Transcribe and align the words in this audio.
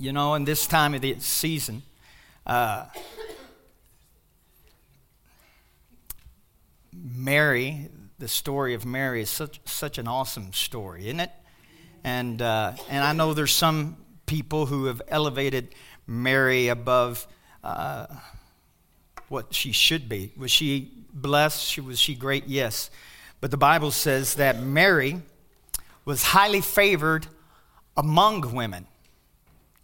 You 0.00 0.14
know, 0.14 0.34
in 0.34 0.46
this 0.46 0.66
time 0.66 0.94
of 0.94 1.02
the 1.02 1.20
season, 1.20 1.82
uh, 2.46 2.86
Mary, 6.90 7.90
the 8.18 8.26
story 8.26 8.72
of 8.72 8.86
Mary 8.86 9.20
is 9.20 9.28
such, 9.28 9.60
such 9.66 9.98
an 9.98 10.08
awesome 10.08 10.54
story, 10.54 11.08
isn't 11.08 11.20
it? 11.20 11.30
And, 12.02 12.40
uh, 12.40 12.72
and 12.88 13.04
I 13.04 13.12
know 13.12 13.34
there's 13.34 13.52
some 13.52 13.98
people 14.24 14.64
who 14.64 14.86
have 14.86 15.02
elevated 15.08 15.74
Mary 16.06 16.68
above 16.68 17.26
uh, 17.62 18.06
what 19.28 19.52
she 19.52 19.70
should 19.70 20.08
be. 20.08 20.32
Was 20.34 20.50
she 20.50 20.92
blessed? 21.12 21.78
Was 21.80 22.00
she 22.00 22.14
great? 22.14 22.46
Yes. 22.46 22.90
But 23.42 23.50
the 23.50 23.58
Bible 23.58 23.90
says 23.90 24.36
that 24.36 24.62
Mary 24.62 25.20
was 26.06 26.22
highly 26.22 26.62
favored 26.62 27.26
among 27.98 28.54
women, 28.54 28.86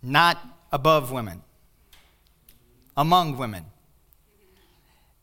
not 0.03 0.39
above 0.73 1.11
women, 1.11 1.43
among 2.97 3.37
women. 3.37 3.67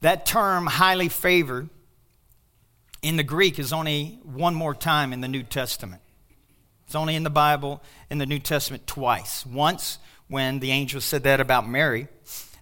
That 0.02 0.26
term, 0.26 0.66
highly 0.66 1.10
favored, 1.10 1.70
in 3.02 3.18
the 3.18 3.24
Greek 3.24 3.60
is 3.60 3.74
only 3.74 4.20
one 4.24 4.56
more 4.56 4.74
time 4.74 5.14
in 5.14 5.22
the 5.22 5.28
New 5.28 5.44
Testament. 5.44 6.02
It's 6.86 6.96
only 6.96 7.16
in 7.16 7.24
the 7.24 7.30
Bible, 7.30 7.82
in 8.10 8.18
the 8.18 8.26
New 8.26 8.40
Testament, 8.40 8.88
twice. 8.88 9.46
Once 9.46 10.00
when 10.28 10.60
the 10.60 10.72
angel 10.72 11.02
said 11.02 11.24
that 11.24 11.40
about 11.40 11.68
Mary. 11.68 12.08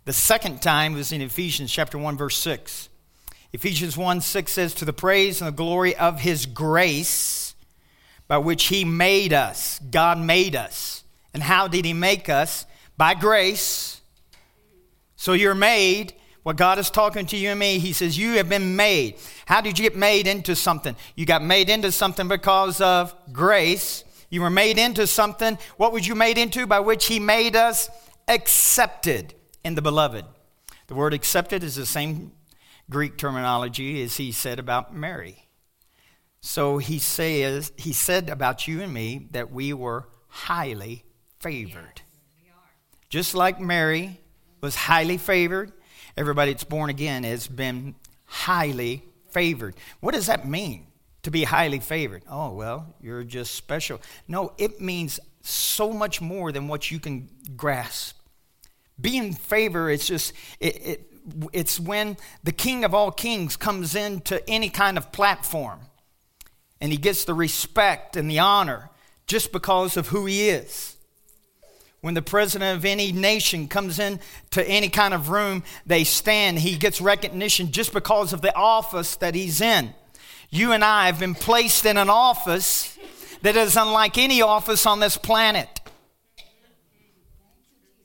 The 0.05 0.14
second 0.14 0.62
time 0.62 0.94
was 0.94 1.12
in 1.12 1.22
Ephesians 1.22 1.72
chapter 1.72 1.98
1, 1.98 2.17
verse 2.17 2.38
6. 2.38 2.89
Ephesians 3.53 3.98
1 3.98 4.22
6 4.22 4.52
says, 4.52 4.73
To 4.73 4.86
the 4.86 4.94
praise 4.94 5.41
and 5.41 5.48
the 5.48 5.52
glory 5.52 5.95
of 5.95 6.20
his 6.20 6.45
grace 6.45 7.55
by 8.28 8.38
which 8.38 8.66
he 8.66 8.86
made 8.86 9.34
us. 9.34 9.80
God 9.80 10.17
made 10.17 10.55
us. 10.55 11.01
And 11.34 11.44
how 11.44 11.67
did 11.67 11.85
he 11.85 11.94
make 11.94 12.30
us? 12.30 12.66
By 12.98 13.13
grace. 13.13 14.02
So 15.16 15.34
you're 15.34 15.55
made 15.55 16.14
what 16.44 16.56
God 16.56 16.80
is 16.80 16.89
talking 16.89 17.28
to 17.28 17.38
you 17.38 17.50
and 17.50 17.59
me, 17.59 17.78
He 17.78 17.94
says, 17.94 18.17
You 18.17 18.38
have 18.38 18.50
been 18.50 18.75
made. 18.75 19.16
How 19.45 19.61
did 19.61 19.78
you 19.78 19.83
get 19.83 19.95
made 19.95 20.25
into 20.25 20.56
something? 20.56 20.95
You 21.16 21.25
got 21.25 21.44
made 21.44 21.69
into 21.69 21.91
something 21.91 22.28
because 22.28 22.81
of 22.81 23.14
grace. 23.31 24.03
You 24.30 24.41
were 24.41 24.50
made 24.50 24.80
into 24.80 25.06
something. 25.08 25.58
What 25.78 25.91
was 25.91 26.08
you 26.08 26.16
made 26.16 26.38
into? 26.38 26.66
By 26.66 26.80
which 26.80 27.06
He 27.06 27.19
made 27.19 27.56
us 27.56 27.89
accepted 28.28 29.36
in 29.63 29.75
the 29.75 29.81
beloved. 29.81 30.25
The 30.88 30.95
word 30.95 31.13
accepted 31.13 31.63
is 31.63 31.75
the 31.75 31.86
same 31.86 32.31
Greek 32.89 33.17
terminology 33.17 34.02
as 34.02 34.17
He 34.17 34.31
said 34.31 34.58
about 34.58 34.95
Mary. 34.95 35.47
So 36.39 36.80
He 36.80 36.97
says, 36.97 37.72
He 37.78 37.94
said 37.94 38.30
about 38.30 38.67
you 38.67 38.81
and 38.81 38.91
me 38.91 39.28
that 39.31 39.52
we 39.52 39.73
were 39.73 40.08
highly 40.28 41.03
favored. 41.42 42.02
Just 43.09 43.36
like 43.36 43.59
Mary 43.59 44.20
was 44.61 44.75
highly 44.75 45.17
favored 45.17 45.73
everybody 46.17 46.52
that's 46.52 46.64
born 46.64 46.89
again 46.89 47.23
has 47.23 47.47
been 47.47 47.95
highly 48.25 49.03
favored. 49.30 49.75
What 50.00 50.14
does 50.14 50.28
that 50.28 50.47
mean 50.47 50.88
to 51.23 51.31
be 51.31 51.44
highly 51.44 51.80
favored? 51.80 52.23
Oh, 52.30 52.53
well, 52.53 52.95
you're 53.02 53.23
just 53.23 53.56
special. 53.56 54.02
No, 54.28 54.53
it 54.58 54.81
means 54.81 55.19
so 55.42 55.92
much 55.92 56.22
more 56.22 56.52
than 56.52 56.67
what 56.67 56.92
you 56.92 57.00
can 57.00 57.30
grasp. 57.56 58.17
Being 59.00 59.34
favor, 59.34 59.89
it's 59.89 60.08
just, 60.08 60.34
it, 60.59 60.86
it, 60.86 61.12
it's 61.53 61.80
when 61.80 62.17
the 62.44 62.52
king 62.52 62.84
of 62.84 62.94
all 62.94 63.12
kings 63.12 63.56
comes 63.56 63.95
into 63.95 64.47
any 64.50 64.69
kind 64.69 64.97
of 64.97 65.12
platform 65.12 65.80
and 66.80 66.92
he 66.92 66.97
gets 66.97 67.25
the 67.25 67.34
respect 67.34 68.16
and 68.16 68.30
the 68.30 68.39
honor 68.39 68.89
just 69.28 69.52
because 69.52 69.97
of 69.97 70.09
who 70.09 70.25
he 70.25 70.50
is. 70.50 70.97
When 72.02 72.16
the 72.16 72.21
president 72.23 72.77
of 72.77 72.83
any 72.83 73.11
nation 73.11 73.67
comes 73.67 73.99
in 73.99 74.19
to 74.52 74.67
any 74.67 74.89
kind 74.89 75.13
of 75.13 75.30
room, 75.30 75.63
they 75.85 76.03
stand. 76.03 76.59
He 76.59 76.75
gets 76.75 76.99
recognition 76.99 77.71
just 77.71 77.94
because 77.94 78.33
of 78.33 78.41
the 78.41 78.53
office 78.55 79.16
that 79.17 79.35
he's 79.35 79.61
in. 79.61 79.94
You 80.50 80.72
and 80.72 80.84
I 80.84 81.06
have 81.06 81.19
been 81.19 81.35
placed 81.35 81.85
in 81.85 81.97
an 81.97 82.09
office 82.09 82.97
that 83.44 83.56
is 83.56 83.78
unlike 83.78 84.17
any 84.17 84.41
office 84.41 84.85
on 84.88 85.00
this 85.00 85.16
planet. 85.16 85.79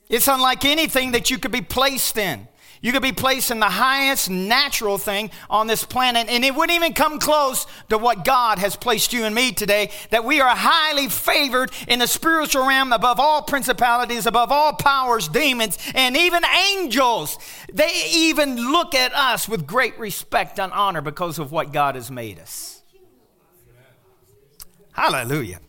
It's 0.08 0.28
unlike 0.28 0.64
anything 0.64 1.12
that 1.12 1.30
you 1.30 1.38
could 1.38 1.50
be 1.50 1.62
placed 1.62 2.18
in. 2.18 2.48
You 2.82 2.92
could 2.92 3.03
be 3.03 3.12
placed 3.12 3.50
in 3.50 3.59
the 3.59 3.66
highest 3.66 4.28
natural 4.28 4.98
thing 4.98 5.31
on 5.48 5.66
this 5.66 5.84
planet, 5.84 6.28
and 6.28 6.44
it 6.44 6.54
wouldn't 6.54 6.76
even 6.76 6.92
come 6.92 7.19
close 7.19 7.66
to 7.88 7.98
what 7.98 8.25
God 8.25 8.59
has 8.59 8.76
placed 8.76 9.12
you 9.12 9.25
and 9.25 9.34
me 9.34 9.53
today. 9.53 9.91
That 10.10 10.25
we 10.25 10.41
are 10.41 10.54
highly 10.54 11.09
favored 11.09 11.70
in 11.88 11.98
the 11.98 12.06
spiritual 12.06 12.66
realm 12.66 12.92
above 12.92 13.19
all 13.19 13.42
principalities, 13.42 14.26
above 14.26 14.53
all 14.53 14.75
powers, 14.75 15.28
demons, 15.28 15.78
and 15.94 16.16
even 16.16 16.42
angels. 16.44 17.38
They 17.72 17.91
even 18.10 18.56
look 18.56 18.94
at 18.94 19.15
us 19.15 19.48
with 19.48 19.66
great 19.66 19.98
respect 19.98 20.60
and 20.60 20.72
honor 20.72 21.00
because 21.00 21.38
of 21.38 21.53
what 21.53 21.72
God 21.72 21.94
has 21.94 22.10
made 22.10 22.38
us. 22.38 22.82
Hallelujah. 24.92 25.60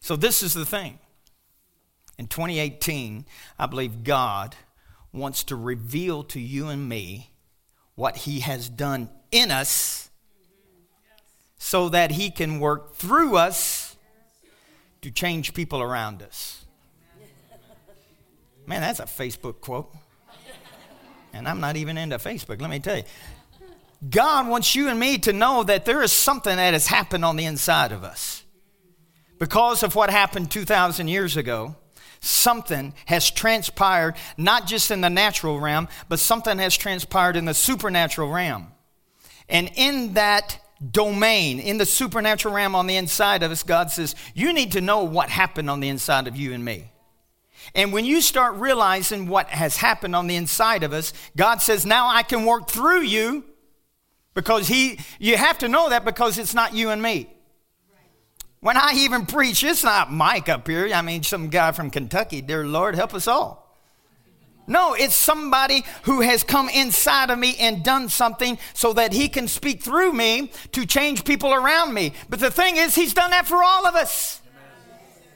So, 0.00 0.16
this 0.16 0.42
is 0.42 0.54
the 0.54 0.66
thing. 0.66 0.98
In 2.18 2.26
2018, 2.26 3.24
I 3.58 3.66
believe 3.66 4.02
God 4.04 4.56
wants 5.12 5.44
to 5.44 5.56
reveal 5.56 6.24
to 6.24 6.40
you 6.40 6.68
and 6.68 6.88
me 6.88 7.30
what 7.94 8.18
he 8.18 8.40
has 8.40 8.68
done 8.68 9.10
in 9.30 9.50
us 9.50 10.10
so 11.58 11.88
that 11.90 12.10
he 12.12 12.30
can 12.30 12.58
work 12.58 12.94
through 12.94 13.36
us 13.36 13.96
to 15.02 15.10
change 15.10 15.54
people 15.54 15.80
around 15.80 16.22
us. 16.22 16.64
Man, 18.66 18.80
that's 18.80 19.00
a 19.00 19.04
Facebook 19.04 19.60
quote. 19.60 19.94
And 21.32 21.48
I'm 21.48 21.60
not 21.60 21.76
even 21.76 21.96
into 21.96 22.18
Facebook, 22.18 22.60
let 22.60 22.70
me 22.70 22.78
tell 22.78 22.96
you. 22.96 23.04
God 24.08 24.48
wants 24.48 24.74
you 24.74 24.88
and 24.88 24.98
me 24.98 25.18
to 25.18 25.32
know 25.32 25.62
that 25.62 25.84
there 25.84 26.02
is 26.02 26.12
something 26.12 26.56
that 26.56 26.72
has 26.72 26.86
happened 26.86 27.24
on 27.24 27.36
the 27.36 27.44
inside 27.44 27.92
of 27.92 28.02
us. 28.02 28.42
Because 29.38 29.82
of 29.82 29.94
what 29.94 30.10
happened 30.10 30.50
2,000 30.50 31.08
years 31.08 31.36
ago, 31.36 31.76
something 32.22 32.94
has 33.06 33.30
transpired, 33.30 34.14
not 34.36 34.66
just 34.66 34.90
in 34.90 35.00
the 35.00 35.10
natural 35.10 35.60
realm, 35.60 35.88
but 36.08 36.20
something 36.20 36.58
has 36.58 36.76
transpired 36.76 37.36
in 37.36 37.44
the 37.44 37.52
supernatural 37.52 38.30
realm. 38.30 38.68
And 39.48 39.70
in 39.74 40.14
that 40.14 40.58
domain, 40.90 41.58
in 41.58 41.78
the 41.78 41.86
supernatural 41.86 42.54
realm 42.54 42.74
on 42.74 42.86
the 42.86 42.96
inside 42.96 43.42
of 43.42 43.50
us, 43.50 43.62
God 43.62 43.90
says, 43.90 44.14
You 44.34 44.52
need 44.52 44.72
to 44.72 44.80
know 44.80 45.02
what 45.02 45.28
happened 45.28 45.68
on 45.68 45.80
the 45.80 45.88
inside 45.88 46.26
of 46.26 46.36
you 46.36 46.54
and 46.54 46.64
me. 46.64 46.90
And 47.74 47.92
when 47.92 48.04
you 48.04 48.20
start 48.20 48.54
realizing 48.54 49.26
what 49.26 49.48
has 49.48 49.76
happened 49.76 50.16
on 50.16 50.26
the 50.26 50.36
inside 50.36 50.82
of 50.82 50.92
us, 50.92 51.12
God 51.36 51.60
says, 51.60 51.84
Now 51.84 52.08
I 52.08 52.22
can 52.22 52.44
work 52.44 52.70
through 52.70 53.02
you 53.02 53.44
because 54.34 54.68
He, 54.68 55.00
you 55.18 55.36
have 55.36 55.58
to 55.58 55.68
know 55.68 55.90
that 55.90 56.04
because 56.04 56.38
it's 56.38 56.54
not 56.54 56.72
you 56.72 56.90
and 56.90 57.02
me. 57.02 57.28
When 58.62 58.76
I 58.76 58.92
even 58.94 59.26
preach, 59.26 59.64
it's 59.64 59.82
not 59.82 60.12
Mike 60.12 60.48
up 60.48 60.68
here. 60.68 60.88
I 60.94 61.02
mean, 61.02 61.24
some 61.24 61.48
guy 61.48 61.72
from 61.72 61.90
Kentucky. 61.90 62.40
Dear 62.40 62.64
Lord, 62.64 62.94
help 62.94 63.12
us 63.12 63.26
all. 63.26 63.76
No, 64.68 64.94
it's 64.94 65.16
somebody 65.16 65.84
who 66.04 66.20
has 66.20 66.44
come 66.44 66.68
inside 66.68 67.30
of 67.30 67.40
me 67.40 67.56
and 67.58 67.82
done 67.82 68.08
something 68.08 68.56
so 68.72 68.92
that 68.92 69.12
he 69.12 69.28
can 69.28 69.48
speak 69.48 69.82
through 69.82 70.12
me 70.12 70.52
to 70.70 70.86
change 70.86 71.24
people 71.24 71.52
around 71.52 71.92
me. 71.92 72.12
But 72.30 72.38
the 72.38 72.52
thing 72.52 72.76
is, 72.76 72.94
he's 72.94 73.12
done 73.12 73.32
that 73.32 73.48
for 73.48 73.64
all 73.64 73.84
of 73.84 73.96
us. 73.96 74.40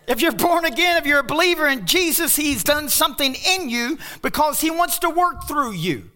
If 0.07 0.23
you're 0.23 0.31
born 0.31 0.65
again, 0.65 0.97
if 0.97 1.05
you're 1.05 1.19
a 1.19 1.25
believer 1.25 1.67
in 1.67 1.85
Jesus, 1.85 2.37
he's 2.37 2.63
done 2.63 2.89
something 2.89 3.35
in 3.35 3.69
you 3.69 3.99
because 4.23 4.61
he 4.61 4.71
wants 4.71 5.01
to 5.01 5.11
work 5.11 5.49
through 5.49 5.73
you 5.73 6.13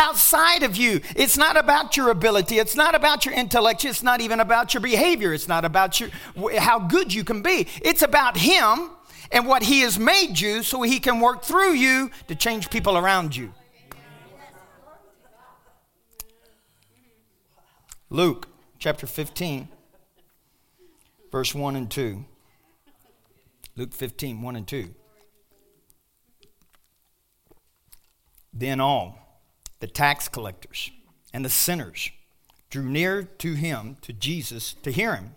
outside 0.00 0.62
of 0.62 0.76
you. 0.76 1.00
It's 1.14 1.36
not 1.36 1.56
about 1.56 1.96
your 1.96 2.10
ability. 2.10 2.58
It's 2.58 2.74
not 2.74 2.94
about 2.94 3.26
your 3.26 3.34
intellect. 3.34 3.84
It's 3.84 4.02
not 4.02 4.20
even 4.20 4.40
about 4.40 4.74
your 4.74 4.80
behavior. 4.80 5.32
It's 5.34 5.46
not 5.46 5.64
about 5.64 6.00
your, 6.00 6.08
how 6.58 6.78
good 6.78 7.12
you 7.12 7.22
can 7.22 7.42
be. 7.42 7.68
It's 7.82 8.02
about 8.02 8.36
Him 8.36 8.90
and 9.30 9.46
what 9.46 9.62
He 9.62 9.80
has 9.80 9.98
made 9.98 10.40
you 10.40 10.62
so 10.62 10.82
He 10.82 10.98
can 10.98 11.20
work 11.20 11.44
through 11.44 11.74
you 11.74 12.10
to 12.28 12.34
change 12.34 12.70
people 12.70 12.96
around 12.96 13.36
you. 13.36 13.52
Luke 18.08 18.48
chapter 18.78 19.06
15, 19.06 19.68
verse 21.30 21.54
1 21.54 21.76
and 21.76 21.90
2. 21.90 22.24
Luke 23.76 23.92
15, 23.92 24.42
1 24.42 24.56
and 24.56 24.66
2. 24.66 24.94
Then 28.52 28.80
all 28.80 29.19
the 29.80 29.86
tax 29.86 30.28
collectors 30.28 30.90
and 31.32 31.44
the 31.44 31.50
sinners 31.50 32.10
drew 32.70 32.84
near 32.84 33.24
to 33.24 33.54
him, 33.54 33.96
to 34.02 34.12
Jesus, 34.12 34.74
to 34.82 34.92
hear 34.92 35.16
him. 35.16 35.34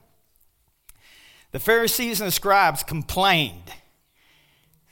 The 1.51 1.59
Pharisees 1.59 2.19
and 2.19 2.27
the 2.27 2.31
scribes 2.31 2.83
complained, 2.83 3.71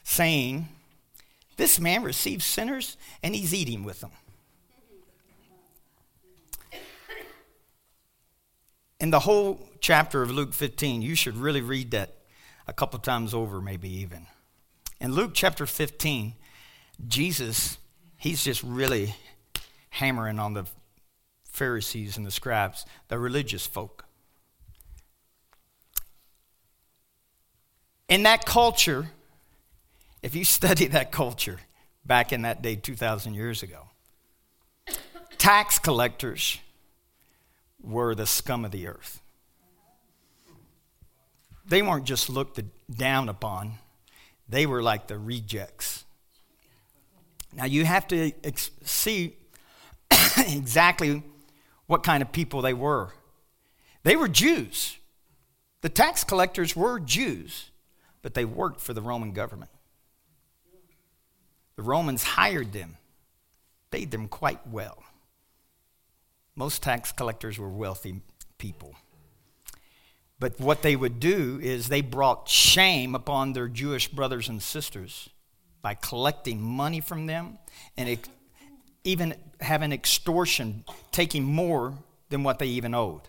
saying, 0.03 0.67
This 1.57 1.79
man 1.79 2.03
receives 2.03 2.45
sinners 2.45 2.97
and 3.21 3.35
he's 3.35 3.53
eating 3.53 3.83
with 3.83 4.01
them. 4.01 4.11
In 8.99 9.09
the 9.09 9.19
whole 9.19 9.59
chapter 9.79 10.21
of 10.21 10.29
Luke 10.29 10.53
15, 10.53 11.01
you 11.01 11.15
should 11.15 11.35
really 11.35 11.61
read 11.61 11.91
that 11.91 12.17
a 12.67 12.73
couple 12.73 12.99
times 12.99 13.33
over, 13.33 13.59
maybe 13.59 13.89
even. 13.89 14.27
In 14.99 15.13
Luke 15.13 15.31
chapter 15.33 15.65
15, 15.65 16.35
Jesus, 17.07 17.79
he's 18.17 18.43
just 18.43 18.61
really 18.61 19.15
hammering 19.91 20.39
on 20.39 20.53
the 20.53 20.65
Pharisees 21.43 22.17
and 22.17 22.25
the 22.25 22.31
scribes, 22.31 22.85
the 23.09 23.19
religious 23.19 23.67
folk. 23.67 24.05
In 28.09 28.23
that 28.23 28.45
culture, 28.45 29.11
if 30.23 30.35
you 30.35 30.43
study 30.59 30.87
that 30.87 31.11
culture 31.11 31.59
back 32.05 32.33
in 32.33 32.41
that 32.41 32.61
day 32.61 32.75
2,000 32.75 33.33
years 33.33 33.61
ago, 33.63 33.87
tax 35.37 35.77
collectors 35.77 36.59
were 37.83 38.15
the 38.15 38.25
scum 38.25 38.65
of 38.65 38.71
the 38.71 38.87
earth. 38.87 39.21
They 41.65 41.81
weren't 41.81 42.05
just 42.05 42.29
looked 42.29 42.59
down 42.89 43.29
upon, 43.29 43.73
they 44.47 44.65
were 44.65 44.81
like 44.81 45.07
the 45.07 45.17
rejects. 45.17 46.05
Now 47.53 47.65
you 47.65 47.85
have 47.85 48.07
to 48.07 48.31
see 48.83 49.35
exactly 50.47 51.23
what 51.87 52.03
kind 52.03 52.21
of 52.21 52.31
people 52.31 52.61
they 52.61 52.73
were. 52.73 53.13
They 54.03 54.15
were 54.15 54.27
Jews. 54.27 54.97
The 55.81 55.89
tax 55.89 56.23
collectors 56.23 56.75
were 56.75 56.99
Jews 56.99 57.71
but 58.21 58.33
they 58.33 58.45
worked 58.45 58.81
for 58.81 58.93
the 58.93 59.01
Roman 59.01 59.31
government. 59.31 59.71
The 61.75 61.83
Romans 61.83 62.23
hired 62.23 62.73
them, 62.73 62.97
paid 63.89 64.11
them 64.11 64.27
quite 64.27 64.65
well. 64.67 65.03
Most 66.55 66.83
tax 66.83 67.11
collectors 67.11 67.57
were 67.57 67.69
wealthy 67.69 68.21
people. 68.57 68.93
But 70.39 70.59
what 70.59 70.81
they 70.81 70.95
would 70.95 71.19
do 71.19 71.59
is 71.61 71.87
they 71.87 72.01
brought 72.01 72.49
shame 72.49 73.15
upon 73.15 73.53
their 73.53 73.67
Jewish 73.67 74.07
brothers 74.07 74.49
and 74.49 74.61
sisters 74.61 75.29
by 75.81 75.95
collecting 75.95 76.61
money 76.61 76.99
from 76.99 77.25
them 77.25 77.57
and 77.97 78.09
even 79.03 79.35
having 79.59 79.91
extortion, 79.91 80.83
taking 81.11 81.43
more 81.43 81.93
than 82.29 82.43
what 82.43 82.59
they 82.59 82.67
even 82.67 82.93
owed. 82.93 83.21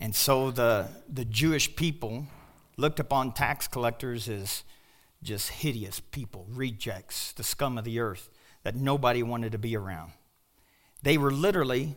And 0.00 0.14
so 0.14 0.50
the, 0.50 0.88
the 1.08 1.24
Jewish 1.24 1.74
people 1.76 2.26
looked 2.76 3.00
upon 3.00 3.32
tax 3.32 3.68
collectors 3.68 4.28
as 4.28 4.64
just 5.22 5.48
hideous 5.48 6.00
people, 6.00 6.46
rejects, 6.50 7.32
the 7.32 7.44
scum 7.44 7.78
of 7.78 7.84
the 7.84 8.00
earth 8.00 8.28
that 8.62 8.74
nobody 8.74 9.22
wanted 9.22 9.52
to 9.52 9.58
be 9.58 9.76
around. 9.76 10.12
They 11.02 11.16
were 11.16 11.30
literally 11.30 11.96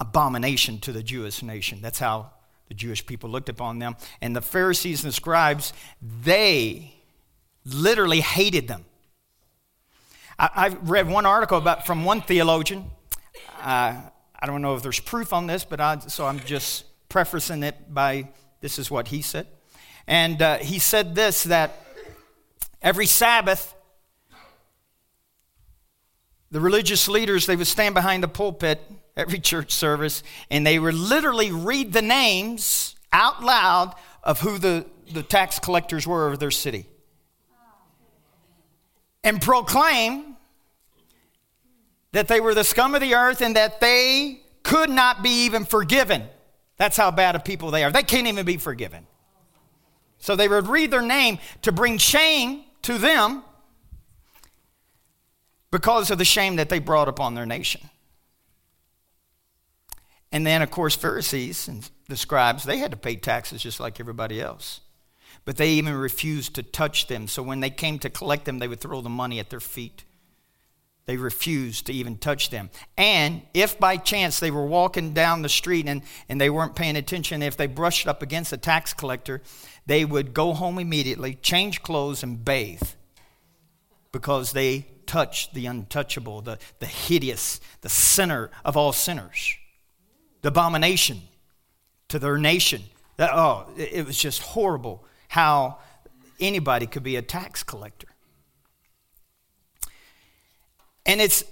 abomination 0.00 0.78
to 0.80 0.92
the 0.92 1.02
Jewish 1.02 1.42
nation. 1.42 1.80
That's 1.80 1.98
how 1.98 2.30
the 2.68 2.74
Jewish 2.74 3.04
people 3.06 3.30
looked 3.30 3.48
upon 3.48 3.78
them. 3.78 3.96
And 4.20 4.36
the 4.36 4.42
Pharisees 4.42 5.02
and 5.02 5.10
the 5.10 5.14
scribes, 5.14 5.72
they 6.02 6.94
literally 7.64 8.20
hated 8.20 8.68
them. 8.68 8.84
I, 10.38 10.50
I 10.54 10.68
read 10.82 11.08
one 11.08 11.26
article 11.26 11.58
about 11.58 11.86
from 11.86 12.04
one 12.04 12.20
theologian. 12.20 12.90
Uh, 13.60 13.94
I 14.40 14.46
don't 14.46 14.62
know 14.62 14.74
if 14.76 14.82
there's 14.82 15.00
proof 15.00 15.32
on 15.32 15.46
this, 15.46 15.64
but 15.64 15.80
I, 15.80 15.98
so 15.98 16.26
I'm 16.26 16.40
just 16.40 16.84
prefacing 17.08 17.62
it 17.62 17.92
by 17.92 18.28
this 18.60 18.78
is 18.78 18.90
what 18.90 19.08
he 19.08 19.22
said. 19.22 19.46
And 20.06 20.40
uh, 20.40 20.58
he 20.58 20.78
said 20.78 21.14
this 21.14 21.44
that 21.44 21.84
every 22.80 23.06
Sabbath, 23.06 23.74
the 26.50 26.60
religious 26.60 27.08
leaders, 27.08 27.46
they 27.46 27.56
would 27.56 27.66
stand 27.66 27.94
behind 27.94 28.22
the 28.22 28.28
pulpit 28.28 28.80
every 29.16 29.40
church 29.40 29.72
service, 29.72 30.22
and 30.50 30.64
they 30.64 30.78
would 30.78 30.94
literally 30.94 31.50
read 31.50 31.92
the 31.92 32.02
names 32.02 32.94
out 33.12 33.42
loud 33.42 33.94
of 34.22 34.40
who 34.40 34.58
the, 34.58 34.86
the 35.12 35.22
tax 35.22 35.58
collectors 35.58 36.06
were 36.06 36.28
of 36.28 36.38
their 36.38 36.52
city 36.52 36.86
and 39.24 39.42
proclaim 39.42 40.27
that 42.12 42.28
they 42.28 42.40
were 42.40 42.54
the 42.54 42.64
scum 42.64 42.94
of 42.94 43.00
the 43.00 43.14
earth 43.14 43.40
and 43.40 43.56
that 43.56 43.80
they 43.80 44.40
could 44.62 44.90
not 44.90 45.22
be 45.22 45.44
even 45.44 45.64
forgiven. 45.64 46.24
That's 46.76 46.96
how 46.96 47.10
bad 47.10 47.34
of 47.34 47.44
people 47.44 47.70
they 47.70 47.84
are. 47.84 47.90
They 47.90 48.02
can't 48.02 48.26
even 48.26 48.46
be 48.46 48.56
forgiven. 48.56 49.06
So 50.18 50.36
they 50.36 50.48
would 50.48 50.68
read 50.68 50.90
their 50.90 51.02
name 51.02 51.38
to 51.62 51.72
bring 51.72 51.98
shame 51.98 52.64
to 52.82 52.98
them 52.98 53.42
because 55.70 56.10
of 56.10 56.18
the 56.18 56.24
shame 56.24 56.56
that 56.56 56.68
they 56.68 56.78
brought 56.78 57.08
upon 57.08 57.34
their 57.34 57.46
nation. 57.46 57.88
And 60.30 60.46
then, 60.46 60.62
of 60.62 60.70
course, 60.70 60.94
Pharisees 60.94 61.68
and 61.68 61.88
the 62.08 62.16
scribes, 62.16 62.64
they 62.64 62.78
had 62.78 62.90
to 62.90 62.96
pay 62.96 63.16
taxes 63.16 63.62
just 63.62 63.80
like 63.80 63.98
everybody 64.00 64.40
else. 64.40 64.80
But 65.44 65.56
they 65.56 65.70
even 65.70 65.94
refused 65.94 66.54
to 66.56 66.62
touch 66.62 67.06
them. 67.06 67.26
So 67.26 67.42
when 67.42 67.60
they 67.60 67.70
came 67.70 67.98
to 68.00 68.10
collect 68.10 68.44
them, 68.44 68.58
they 68.58 68.68
would 68.68 68.80
throw 68.80 69.00
the 69.00 69.08
money 69.08 69.38
at 69.38 69.50
their 69.50 69.60
feet. 69.60 70.04
They 71.08 71.16
refused 71.16 71.86
to 71.86 71.92
even 71.94 72.18
touch 72.18 72.50
them. 72.50 72.68
And 72.98 73.40
if 73.54 73.80
by 73.80 73.96
chance 73.96 74.38
they 74.38 74.50
were 74.50 74.66
walking 74.66 75.14
down 75.14 75.40
the 75.40 75.48
street 75.48 75.86
and, 75.88 76.02
and 76.28 76.38
they 76.38 76.50
weren't 76.50 76.76
paying 76.76 76.96
attention, 76.96 77.42
if 77.42 77.56
they 77.56 77.66
brushed 77.66 78.06
up 78.06 78.20
against 78.20 78.52
a 78.52 78.58
tax 78.58 78.92
collector, 78.92 79.40
they 79.86 80.04
would 80.04 80.34
go 80.34 80.52
home 80.52 80.78
immediately, 80.78 81.32
change 81.36 81.82
clothes, 81.82 82.22
and 82.22 82.44
bathe 82.44 82.82
because 84.12 84.52
they 84.52 84.84
touched 85.06 85.54
the 85.54 85.64
untouchable, 85.64 86.42
the, 86.42 86.58
the 86.78 86.84
hideous, 86.84 87.58
the 87.80 87.88
sinner 87.88 88.50
of 88.62 88.76
all 88.76 88.92
sinners, 88.92 89.56
the 90.42 90.48
abomination 90.48 91.22
to 92.08 92.18
their 92.18 92.36
nation. 92.36 92.82
That, 93.16 93.30
oh, 93.32 93.66
it 93.78 94.04
was 94.04 94.18
just 94.18 94.42
horrible 94.42 95.06
how 95.28 95.78
anybody 96.38 96.86
could 96.86 97.02
be 97.02 97.16
a 97.16 97.22
tax 97.22 97.62
collector. 97.62 98.07
And 101.08 101.20
it's 101.20 101.42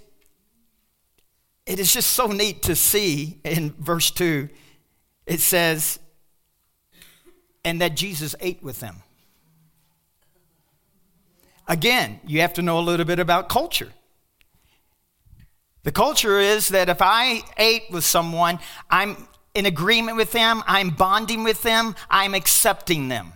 it 1.65 1.81
is 1.81 1.93
just 1.93 2.13
so 2.13 2.29
neat 2.29 2.63
to 2.63 2.77
see 2.77 3.41
in 3.43 3.75
verse 3.81 4.13
2 4.13 4.49
it 5.27 5.41
says 5.41 5.99
and 7.65 7.81
that 7.81 7.97
Jesus 7.97 8.37
ate 8.39 8.63
with 8.63 8.79
them. 8.79 9.03
Again, 11.67 12.21
you 12.25 12.43
have 12.43 12.53
to 12.55 12.63
know 12.63 12.79
a 12.79 12.81
little 12.81 13.05
bit 13.05 13.19
about 13.19 13.49
culture. 13.49 13.93
The 15.83 15.91
culture 15.91 16.39
is 16.39 16.69
that 16.69 16.89
if 16.89 16.99
I 17.01 17.43
ate 17.57 17.91
with 17.91 18.05
someone, 18.05 18.61
I'm 18.89 19.17
in 19.55 19.67
agreement 19.67 20.17
with 20.17 20.31
them, 20.31 20.63
I'm 20.67 20.91
bonding 20.91 21.43
with 21.43 21.63
them, 21.63 21.97
I'm 22.09 22.35
accepting 22.35 23.09
them. 23.09 23.33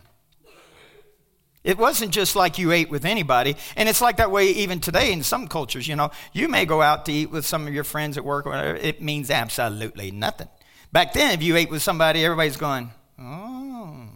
It 1.63 1.77
wasn't 1.77 2.13
just 2.13 2.37
like 2.37 2.59
you 2.59 2.73
ate 2.73 2.91
with 2.91 3.05
anybody. 3.05 3.57
And 3.77 3.89
it's 3.89 4.01
like 4.01 4.17
that 4.17 4.31
way 4.31 4.49
even 4.49 4.81
today 4.81 5.13
in 5.13 5.23
some 5.23 5.47
cultures. 5.47 5.87
You 5.87 5.97
know, 5.97 6.11
you 6.33 6.49
may 6.49 6.65
go 6.65 6.81
out 6.81 7.05
to 7.07 7.13
eat 7.13 7.31
with 7.31 7.45
some 7.45 7.67
of 7.67 7.75
your 7.75 7.85
friends 7.85 8.17
at 8.17 8.25
work, 8.25 8.47
or 8.47 8.51
whatever, 8.51 8.77
it 8.77 9.03
means 9.03 9.31
absolutely 9.31 10.11
nothing. 10.11 10.49
Back 10.93 11.13
then, 11.13 11.33
if 11.33 11.43
you 11.43 11.57
ate 11.57 11.71
with 11.71 11.83
somebody, 11.83 12.25
everybody's 12.25 12.57
going, 12.57 12.91
oh. 13.19 14.09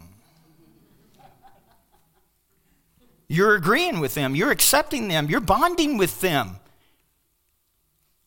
You're 3.27 3.55
agreeing 3.55 3.99
with 3.99 4.13
them, 4.13 4.35
you're 4.35 4.51
accepting 4.51 5.07
them, 5.07 5.29
you're 5.29 5.39
bonding 5.39 5.97
with 5.97 6.21
them. 6.21 6.57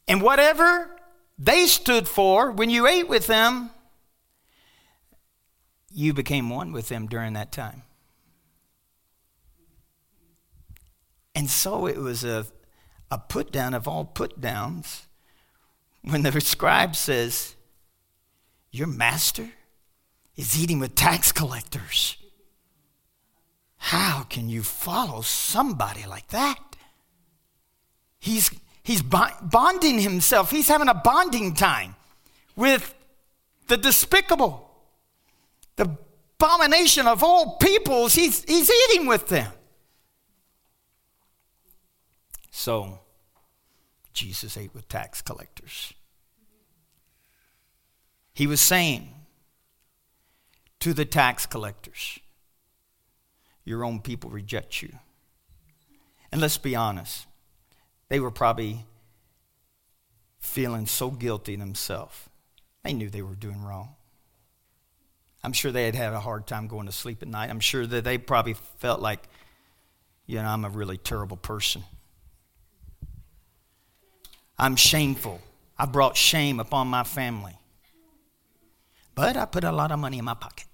And 0.08 0.22
whatever 0.22 0.90
they 1.38 1.66
stood 1.66 2.08
for 2.08 2.50
when 2.50 2.70
you 2.70 2.86
ate 2.86 3.08
with 3.08 3.26
them, 3.26 3.70
you 5.92 6.12
became 6.12 6.50
one 6.50 6.72
with 6.72 6.88
them 6.88 7.06
during 7.06 7.34
that 7.34 7.52
time. 7.52 7.82
And 11.38 11.48
so 11.48 11.86
it 11.86 11.98
was 11.98 12.24
a, 12.24 12.46
a 13.12 13.18
put 13.18 13.52
down 13.52 13.72
of 13.72 13.86
all 13.86 14.04
put 14.04 14.40
downs 14.40 15.06
when 16.02 16.22
the 16.22 16.40
scribe 16.40 16.96
says, 16.96 17.54
Your 18.72 18.88
master 18.88 19.48
is 20.34 20.60
eating 20.60 20.80
with 20.80 20.96
tax 20.96 21.30
collectors. 21.30 22.16
How 23.76 24.24
can 24.28 24.48
you 24.48 24.64
follow 24.64 25.20
somebody 25.20 26.04
like 26.08 26.26
that? 26.30 26.58
He's, 28.18 28.50
he's 28.82 29.00
bonding 29.00 30.00
himself, 30.00 30.50
he's 30.50 30.66
having 30.66 30.88
a 30.88 30.94
bonding 30.94 31.54
time 31.54 31.94
with 32.56 32.92
the 33.68 33.76
despicable, 33.76 34.68
the 35.76 35.96
abomination 36.40 37.06
of 37.06 37.22
all 37.22 37.58
peoples. 37.58 38.14
He's, 38.14 38.42
he's 38.42 38.68
eating 38.90 39.06
with 39.06 39.28
them. 39.28 39.52
So, 42.58 42.98
Jesus 44.12 44.56
ate 44.56 44.74
with 44.74 44.88
tax 44.88 45.22
collectors. 45.22 45.92
He 48.34 48.48
was 48.48 48.60
saying 48.60 49.14
to 50.80 50.92
the 50.92 51.04
tax 51.04 51.46
collectors, 51.46 52.18
your 53.64 53.84
own 53.84 54.00
people 54.00 54.30
reject 54.30 54.82
you. 54.82 54.92
And 56.32 56.40
let's 56.40 56.58
be 56.58 56.74
honest, 56.74 57.28
they 58.08 58.18
were 58.18 58.32
probably 58.32 58.84
feeling 60.40 60.86
so 60.86 61.12
guilty 61.12 61.54
in 61.54 61.60
themselves. 61.60 62.28
They 62.82 62.92
knew 62.92 63.08
they 63.08 63.22
were 63.22 63.36
doing 63.36 63.62
wrong. 63.62 63.94
I'm 65.44 65.52
sure 65.52 65.70
they 65.70 65.84
had 65.84 65.94
had 65.94 66.12
a 66.12 66.18
hard 66.18 66.48
time 66.48 66.66
going 66.66 66.86
to 66.86 66.92
sleep 66.92 67.22
at 67.22 67.28
night. 67.28 67.50
I'm 67.50 67.60
sure 67.60 67.86
that 67.86 68.02
they 68.02 68.18
probably 68.18 68.54
felt 68.78 69.00
like, 69.00 69.28
you 70.26 70.42
know, 70.42 70.48
I'm 70.48 70.64
a 70.64 70.70
really 70.70 70.96
terrible 70.96 71.36
person. 71.36 71.84
I'm 74.58 74.76
shameful. 74.76 75.40
I 75.78 75.86
brought 75.86 76.16
shame 76.16 76.58
upon 76.58 76.88
my 76.88 77.04
family. 77.04 77.56
But 79.14 79.36
I 79.36 79.44
put 79.44 79.64
a 79.64 79.72
lot 79.72 79.92
of 79.92 79.98
money 79.98 80.18
in 80.18 80.24
my 80.24 80.34
pocket. 80.34 80.66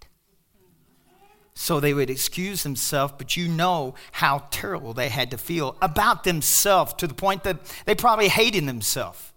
So 1.55 1.79
they 1.79 1.95
would 1.95 2.11
excuse 2.11 2.63
themselves, 2.63 3.15
but 3.17 3.37
you 3.37 3.49
know 3.49 3.95
how 4.13 4.47
terrible 4.51 4.93
they 4.93 5.09
had 5.09 5.31
to 5.31 5.39
feel 5.39 5.77
about 5.81 6.25
themselves 6.25 6.95
to 6.95 7.07
the 7.07 7.15
point 7.15 7.45
that 7.45 7.59
they 7.87 7.95
probably 7.95 8.29
hated 8.29 8.67
themselves. 8.67 9.33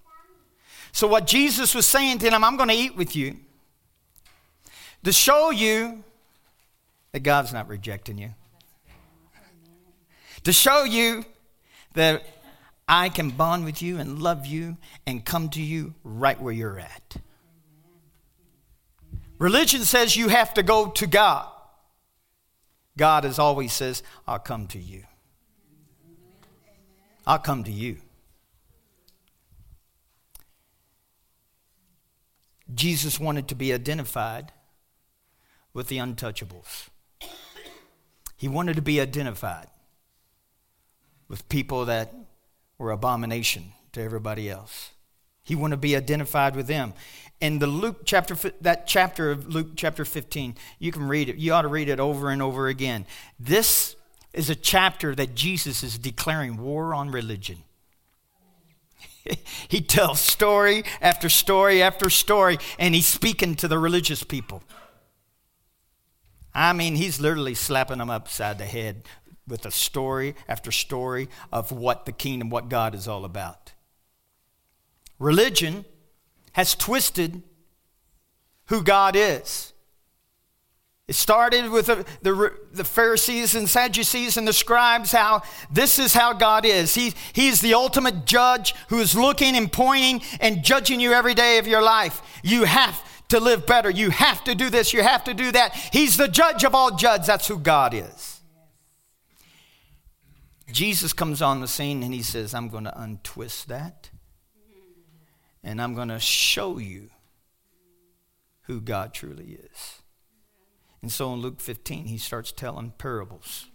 So, 0.91 1.07
what 1.07 1.27
Jesus 1.27 1.75
was 1.75 1.85
saying 1.85 2.17
to 2.19 2.29
them, 2.29 2.43
I'm 2.43 2.57
going 2.57 2.69
to 2.69 2.75
eat 2.75 2.95
with 2.95 3.15
you 3.15 3.37
to 5.03 5.13
show 5.13 5.51
you 5.51 6.03
that 7.11 7.19
God's 7.19 7.53
not 7.53 7.67
rejecting 7.67 8.17
you, 8.17 8.31
to 10.43 10.51
show 10.51 10.85
you 10.85 11.23
that 11.93 12.23
I 12.87 13.09
can 13.09 13.31
bond 13.31 13.65
with 13.65 13.81
you 13.81 13.97
and 13.97 14.21
love 14.21 14.45
you 14.45 14.77
and 15.05 15.25
come 15.25 15.49
to 15.49 15.61
you 15.61 15.93
right 16.03 16.39
where 16.39 16.53
you're 16.53 16.79
at. 16.79 17.17
Religion 19.39 19.81
says 19.81 20.15
you 20.15 20.29
have 20.29 20.53
to 20.55 20.63
go 20.63 20.89
to 20.91 21.05
God. 21.05 21.49
God, 22.97 23.25
as 23.25 23.37
always, 23.37 23.73
says, 23.73 24.01
I'll 24.27 24.39
come 24.39 24.67
to 24.67 24.79
you. 24.79 25.03
I'll 27.27 27.37
come 27.37 27.63
to 27.65 27.71
you. 27.71 27.97
Jesus 32.73 33.19
wanted 33.19 33.47
to 33.49 33.55
be 33.55 33.73
identified 33.73 34.51
with 35.73 35.87
the 35.87 35.97
untouchables. 35.97 36.87
He 38.35 38.47
wanted 38.47 38.75
to 38.75 38.81
be 38.81 38.99
identified 38.99 39.67
with 41.27 41.47
people 41.49 41.85
that 41.85 42.13
were 42.77 42.91
abomination 42.91 43.73
to 43.93 44.01
everybody 44.01 44.49
else. 44.49 44.91
He 45.43 45.55
wanted 45.55 45.77
to 45.77 45.81
be 45.81 45.95
identified 45.95 46.55
with 46.55 46.67
them. 46.67 46.93
In 47.39 47.59
the 47.59 47.67
Luke 47.67 48.01
chapter, 48.05 48.35
that 48.61 48.87
chapter 48.87 49.31
of 49.31 49.47
Luke 49.47 49.69
chapter 49.75 50.03
15, 50.03 50.55
you 50.79 50.91
can 50.91 51.07
read 51.07 51.29
it. 51.29 51.37
You 51.37 51.53
ought 51.53 51.61
to 51.61 51.67
read 51.67 51.89
it 51.89 51.99
over 51.99 52.29
and 52.29 52.41
over 52.41 52.67
again. 52.67 53.05
This 53.39 53.95
is 54.33 54.49
a 54.49 54.55
chapter 54.55 55.15
that 55.15 55.35
Jesus 55.35 55.83
is 55.83 55.97
declaring 55.97 56.57
war 56.57 56.93
on 56.93 57.11
religion. 57.11 57.57
he 59.67 59.81
tells 59.81 60.19
story 60.19 60.83
after 61.01 61.29
story 61.29 61.81
after 61.81 62.09
story, 62.09 62.57
and 62.77 62.93
he's 62.93 63.07
speaking 63.07 63.55
to 63.55 63.67
the 63.67 63.79
religious 63.79 64.23
people. 64.23 64.63
I 66.53 66.73
mean, 66.73 66.95
he's 66.95 67.21
literally 67.21 67.53
slapping 67.53 67.99
them 67.99 68.09
upside 68.09 68.57
the 68.57 68.65
head 68.65 69.03
with 69.47 69.65
a 69.65 69.71
story 69.71 70.35
after 70.47 70.71
story 70.71 71.29
of 71.51 71.71
what 71.71 72.05
the 72.05 72.11
kingdom, 72.11 72.49
what 72.49 72.69
God 72.69 72.93
is 72.93 73.07
all 73.07 73.25
about. 73.25 73.73
Religion 75.19 75.85
has 76.53 76.75
twisted 76.75 77.41
who 78.65 78.83
God 78.83 79.15
is. 79.15 79.73
It 81.07 81.15
started 81.15 81.71
with 81.71 81.85
the, 81.85 82.05
the, 82.21 82.53
the, 82.73 82.83
Pharisees 82.83 83.55
and 83.55 83.69
Sadducees 83.69 84.35
and 84.35 84.45
the 84.45 84.51
scribes, 84.51 85.13
how 85.13 85.41
this 85.71 85.99
is 85.99 86.13
how 86.13 86.33
God 86.33 86.65
is. 86.65 86.95
He, 86.95 87.13
he 87.31 87.47
is 87.47 87.61
the 87.61 87.75
ultimate 87.75 88.25
judge 88.25 88.75
who 88.89 88.99
is 88.99 89.15
looking 89.15 89.55
and 89.55 89.71
pointing 89.71 90.21
and 90.41 90.65
judging 90.65 90.99
you 90.99 91.13
every 91.13 91.33
day 91.33 91.59
of 91.59 91.67
your 91.67 91.81
life. 91.81 92.21
You 92.43 92.65
have 92.65 93.01
to 93.29 93.39
live 93.39 93.65
better. 93.65 93.89
You 93.89 94.09
have 94.09 94.43
to 94.43 94.55
do 94.55 94.69
this. 94.69 94.91
You 94.91 95.01
have 95.01 95.23
to 95.23 95.33
do 95.33 95.49
that. 95.53 95.75
He's 95.93 96.17
the 96.17 96.27
judge 96.27 96.65
of 96.65 96.75
all 96.75 96.97
judges. 96.97 97.27
That's 97.27 97.47
who 97.47 97.57
God 97.57 97.93
is. 97.93 98.36
Jesus 100.71 101.13
comes 101.13 101.41
on 101.41 101.61
the 101.61 101.67
scene 101.67 102.03
and 102.03 102.13
he 102.13 102.21
says, 102.21 102.53
I'm 102.53 102.69
going 102.69 102.83
to 102.83 103.01
untwist 103.01 103.67
that 103.69 104.09
and 105.63 105.81
I'm 105.81 105.95
going 105.95 106.09
to 106.09 106.19
show 106.19 106.77
you 106.77 107.09
who 108.63 108.81
God 108.81 109.13
truly 109.13 109.59
is. 109.73 110.01
And 111.01 111.11
so 111.11 111.33
in 111.33 111.39
Luke 111.39 111.59
15, 111.59 112.05
he 112.05 112.17
starts 112.17 112.51
telling 112.51 112.91
parables. 112.97 113.67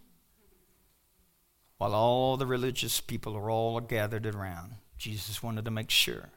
While 1.78 1.94
all 1.94 2.36
the 2.36 2.46
religious 2.46 3.00
people 3.00 3.36
are 3.36 3.50
all 3.50 3.80
gathered 3.80 4.26
around, 4.26 4.76
Jesus 4.98 5.42
wanted 5.42 5.64
to 5.64 5.70
make 5.70 5.90
sure 5.90 6.30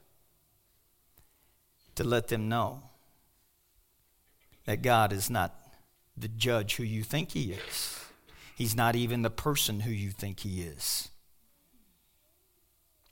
to 1.95 2.03
let 2.03 2.27
them 2.27 2.49
know 2.49 2.83
that 4.65 4.81
God 4.81 5.13
is 5.13 5.29
not 5.29 5.53
the 6.17 6.27
judge 6.27 6.75
who 6.75 6.83
you 6.83 7.03
think 7.03 7.31
he 7.31 7.51
is. 7.53 8.04
He's 8.55 8.75
not 8.75 8.95
even 8.95 9.21
the 9.21 9.29
person 9.29 9.81
who 9.81 9.91
you 9.91 10.11
think 10.11 10.39
he 10.39 10.61
is. 10.61 11.09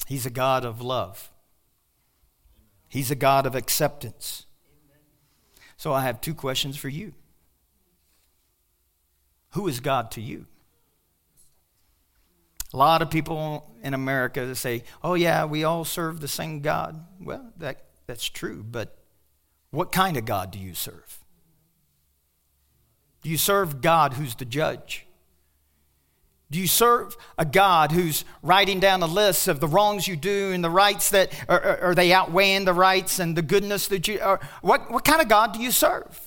He's 0.08 0.26
a 0.26 0.30
God 0.30 0.64
of 0.64 0.82
love. 0.82 1.30
He's 2.88 3.12
a 3.12 3.16
God 3.16 3.46
of 3.46 3.54
acceptance. 3.54 4.46
So 5.76 5.92
I 5.92 6.04
have 6.04 6.22
two 6.22 6.34
questions 6.34 6.78
for 6.78 6.88
you. 6.88 7.14
Who 9.52 9.68
is 9.68 9.82
God 9.82 10.12
to 10.12 10.22
you? 10.22 10.46
A 12.74 12.78
lot 12.78 13.02
of 13.02 13.12
people 13.12 13.70
in 13.84 13.94
America 13.94 14.56
say, 14.56 14.84
oh, 15.04 15.14
yeah, 15.14 15.44
we 15.44 15.64
all 15.64 15.84
serve 15.84 16.22
the 16.22 16.28
same 16.28 16.62
God. 16.62 17.06
Well, 17.20 17.52
that, 17.58 17.84
that's 18.08 18.30
true, 18.30 18.64
but 18.64 18.98
what 19.72 19.92
kind 19.92 20.16
of 20.16 20.24
God 20.24 20.52
do 20.52 20.60
you 20.60 20.74
serve? 20.74 21.20
Do 23.22 23.30
you 23.30 23.38
serve 23.38 23.82
God 23.82 24.14
who's 24.14 24.36
the 24.36 24.46
judge? 24.46 25.06
Do 26.52 26.60
you 26.60 26.68
serve 26.68 27.18
a 27.38 27.46
God 27.46 27.92
who's 27.92 28.26
writing 28.44 28.80
down 28.80 29.02
a 29.02 29.08
list 29.08 29.48
of 29.48 29.60
the 29.60 29.68
wrongs 29.68 30.08
you 30.08 30.16
do 30.16 30.52
and 30.52 30.64
the 30.64 30.70
rights 30.70 31.10
that 31.10 31.32
are, 31.50 31.80
are 31.80 31.96
they 31.96 32.14
outweighing 32.14 32.66
the 32.66 32.74
rights 32.74 33.18
and 33.20 33.36
the 33.36 33.42
goodness 33.42 33.88
that 33.88 34.08
you 34.08 34.20
are? 34.22 34.40
What, 34.62 34.92
what 34.92 35.04
kind 35.04 35.22
of 35.22 35.28
God 35.28 35.54
do 35.54 35.60
you 35.60 35.72
serve? 35.72 36.23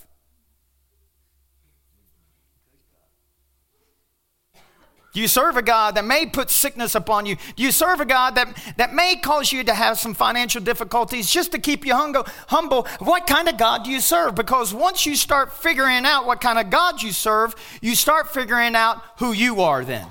Do 5.16 5.22
you 5.22 5.28
serve 5.28 5.56
a 5.56 5.62
God 5.62 5.94
that 5.94 6.04
may 6.04 6.26
put 6.26 6.50
sickness 6.50 6.94
upon 6.94 7.24
you? 7.24 7.36
Do 7.56 7.62
you 7.62 7.72
serve 7.72 8.00
a 8.00 8.04
God 8.04 8.34
that, 8.34 8.54
that 8.76 8.92
may 8.92 9.16
cause 9.16 9.50
you 9.50 9.64
to 9.64 9.72
have 9.72 9.98
some 9.98 10.12
financial 10.12 10.60
difficulties 10.60 11.30
just 11.30 11.52
to 11.52 11.58
keep 11.58 11.86
you 11.86 11.94
humble? 11.94 12.86
What 12.98 13.26
kind 13.26 13.48
of 13.48 13.56
God 13.56 13.84
do 13.84 13.90
you 13.90 14.02
serve? 14.02 14.34
Because 14.34 14.74
once 14.74 15.06
you 15.06 15.16
start 15.16 15.54
figuring 15.54 16.04
out 16.04 16.26
what 16.26 16.42
kind 16.42 16.58
of 16.58 16.68
God 16.68 17.00
you 17.00 17.12
serve, 17.12 17.54
you 17.80 17.94
start 17.94 18.34
figuring 18.34 18.74
out 18.74 19.02
who 19.16 19.32
you 19.32 19.62
are 19.62 19.86
then. 19.86 20.06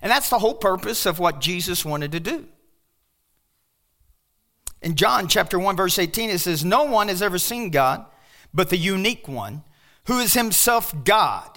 And 0.00 0.12
that's 0.12 0.30
the 0.30 0.38
whole 0.38 0.54
purpose 0.54 1.04
of 1.04 1.18
what 1.18 1.40
Jesus 1.40 1.84
wanted 1.84 2.12
to 2.12 2.20
do. 2.20 2.46
In 4.82 4.94
John 4.94 5.26
chapter 5.26 5.58
1 5.58 5.74
verse 5.74 5.98
18 5.98 6.30
it 6.30 6.38
says 6.38 6.64
no 6.64 6.84
one 6.84 7.08
has 7.08 7.22
ever 7.22 7.38
seen 7.38 7.70
God 7.70 8.06
but 8.54 8.70
the 8.70 8.76
unique 8.76 9.26
one 9.26 9.64
who 10.04 10.20
is 10.20 10.34
himself 10.34 10.94
God 11.02 11.56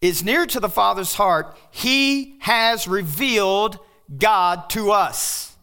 is 0.00 0.22
near 0.22 0.46
to 0.46 0.60
the 0.60 0.68
Father's 0.68 1.14
heart, 1.14 1.56
he 1.70 2.36
has 2.40 2.86
revealed 2.86 3.78
God 4.16 4.70
to 4.70 4.92
us. 4.92 5.56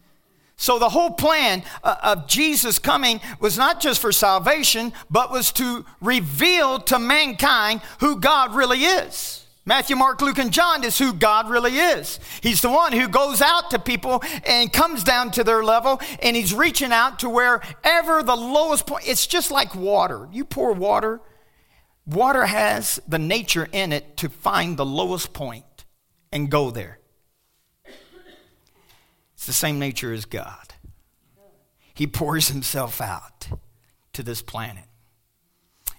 So 0.58 0.80
the 0.80 0.90
whole 0.90 1.12
plan 1.12 1.64
uh, 1.84 1.96
of 2.02 2.28
Jesus 2.28 2.80
coming 2.80 3.20
was 3.40 3.58
not 3.58 3.82
just 3.82 4.00
for 4.00 4.12
salvation, 4.12 4.94
but 5.10 5.32
was 5.32 5.52
to 5.54 5.86
reveal 6.02 6.80
to 6.82 6.98
mankind 6.98 7.82
who 8.00 8.20
God 8.20 8.56
really 8.56 8.84
is. 8.84 9.46
Matthew, 9.68 9.96
Mark, 9.96 10.22
Luke, 10.22 10.38
and 10.38 10.54
John 10.54 10.84
is 10.84 10.98
who 10.98 11.12
God 11.12 11.50
really 11.50 11.78
is. 11.78 12.20
He's 12.42 12.62
the 12.62 12.70
one 12.70 12.94
who 12.94 13.08
goes 13.08 13.42
out 13.42 13.72
to 13.72 13.80
people 13.80 14.24
and 14.46 14.72
comes 14.72 15.04
down 15.04 15.32
to 15.32 15.44
their 15.44 15.64
level, 15.64 16.00
and 16.22 16.36
he's 16.36 16.54
reaching 16.54 16.92
out 16.92 17.20
to 17.20 17.30
wherever 17.30 18.22
the 18.22 18.36
lowest 18.36 18.86
point. 18.86 19.08
It's 19.08 19.26
just 19.26 19.50
like 19.50 19.74
water. 19.76 20.30
You 20.32 20.46
pour 20.46 20.74
water 20.74 21.20
Water 22.06 22.46
has 22.46 23.00
the 23.08 23.20
nature 23.20 23.68
in 23.72 23.92
it 23.92 24.18
to 24.18 24.30
find 24.30 24.78
the 24.78 24.86
lowest 24.86 25.34
point 25.34 25.86
and 26.32 26.52
go 26.52 26.70
there. 26.70 27.00
It's 29.34 29.46
the 29.46 29.54
same 29.54 29.80
nature 29.80 30.14
as 30.14 30.26
God. 30.26 30.74
He 31.94 32.08
pours 32.08 32.50
himself 32.50 33.02
out 33.02 33.48
to 34.14 34.22
this 34.22 34.42
planet. 34.42 34.86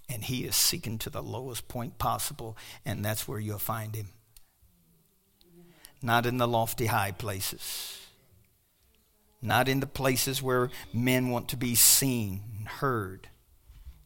And 0.09 0.23
he 0.23 0.45
is 0.45 0.55
seeking 0.55 0.99
to 0.99 1.11
the 1.11 1.23
lowest 1.23 1.67
point 1.67 1.99
possible, 1.99 2.57
and 2.85 3.05
that's 3.05 3.27
where 3.27 3.41
you'll 3.41 3.59
find 3.59 3.95
him. 3.97 4.11
Not 6.01 6.27
in 6.27 6.37
the 6.37 6.47
lofty 6.47 6.87
high 6.87 7.11
places, 7.11 8.01
not 9.43 9.69
in 9.69 9.81
the 9.81 9.87
places 9.87 10.43
where 10.43 10.71
men 10.93 11.31
want 11.31 11.49
to 11.49 11.57
be 11.57 11.75
seen 11.75 12.43
and 12.59 12.69
heard 12.69 13.29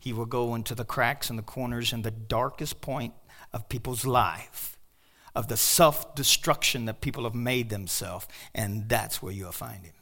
he 0.00 0.12
will 0.12 0.26
go 0.26 0.54
into 0.54 0.75
the 0.75 0.85
cracks 0.85 1.30
and 1.30 1.38
the 1.38 1.45
corners 1.45 1.92
and 1.92 2.02
the 2.02 2.11
darkest 2.11 2.80
point 2.80 3.14
of 3.52 3.69
people's 3.69 4.04
life, 4.04 4.76
of 5.35 5.47
the 5.47 5.57
self 5.57 6.14
destruction 6.14 6.87
that 6.87 7.00
people 7.00 7.25
have 7.25 7.35
made 7.35 7.69
themselves, 7.69 8.26
and 8.54 8.88
that's 8.88 9.23
where 9.23 9.33
you'll 9.33 9.52
find 9.52 9.85
him. 9.85 9.92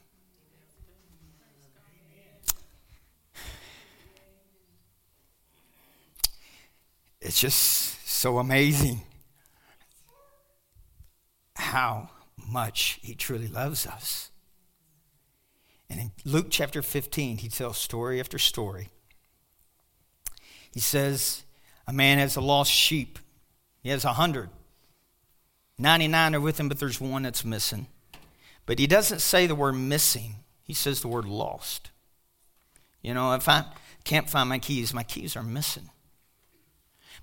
it's 7.20 7.40
just 7.40 8.08
so 8.08 8.38
amazing 8.38 9.02
how 11.56 12.08
much 12.50 12.98
he 13.02 13.14
truly 13.14 13.48
loves 13.48 13.86
us. 13.86 14.30
And 15.90 16.00
in 16.00 16.12
Luke 16.24 16.46
chapter 16.50 16.82
15, 16.82 17.38
he 17.38 17.48
tells 17.48 17.78
story 17.78 18.20
after 18.20 18.38
story. 18.38 18.88
He 20.78 20.82
says, 20.82 21.42
A 21.88 21.92
man 21.92 22.18
has 22.18 22.36
a 22.36 22.40
lost 22.40 22.70
sheep. 22.70 23.18
He 23.82 23.88
has 23.88 24.04
a 24.04 24.12
hundred. 24.12 24.48
99 25.76 26.36
are 26.36 26.40
with 26.40 26.60
him, 26.60 26.68
but 26.68 26.78
there's 26.78 27.00
one 27.00 27.24
that's 27.24 27.44
missing. 27.44 27.88
But 28.64 28.78
he 28.78 28.86
doesn't 28.86 29.18
say 29.18 29.48
the 29.48 29.56
word 29.56 29.72
missing, 29.72 30.36
he 30.62 30.72
says 30.72 31.00
the 31.00 31.08
word 31.08 31.24
lost. 31.24 31.90
You 33.02 33.12
know, 33.12 33.32
if 33.32 33.48
I 33.48 33.64
can't 34.04 34.30
find 34.30 34.48
my 34.48 34.60
keys, 34.60 34.94
my 34.94 35.02
keys 35.02 35.34
are 35.34 35.42
missing. 35.42 35.90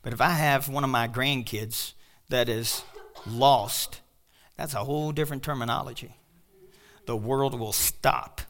But 0.02 0.12
if 0.12 0.20
I 0.20 0.32
have 0.32 0.68
one 0.68 0.84
of 0.84 0.90
my 0.90 1.08
grandkids 1.08 1.94
that 2.28 2.50
is 2.50 2.84
lost, 3.26 4.02
that's 4.58 4.74
a 4.74 4.84
whole 4.84 5.14
different 5.14 5.44
terminology. 5.44 6.14
The 7.06 7.16
world 7.16 7.58
will 7.58 7.72
stop. 7.72 8.42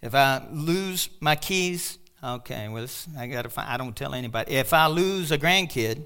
If 0.00 0.14
I 0.14 0.46
lose 0.52 1.08
my 1.18 1.34
keys, 1.34 1.98
okay, 2.24 2.68
well, 2.68 2.86
I 3.18 3.26
got 3.26 3.42
to 3.42 3.48
find, 3.48 3.68
I 3.68 3.76
don't 3.76 3.94
tell 3.94 4.14
anybody. 4.14 4.52
If 4.54 4.72
I 4.72 4.86
lose 4.86 5.30
a 5.30 5.38
grandkid, 5.38 6.02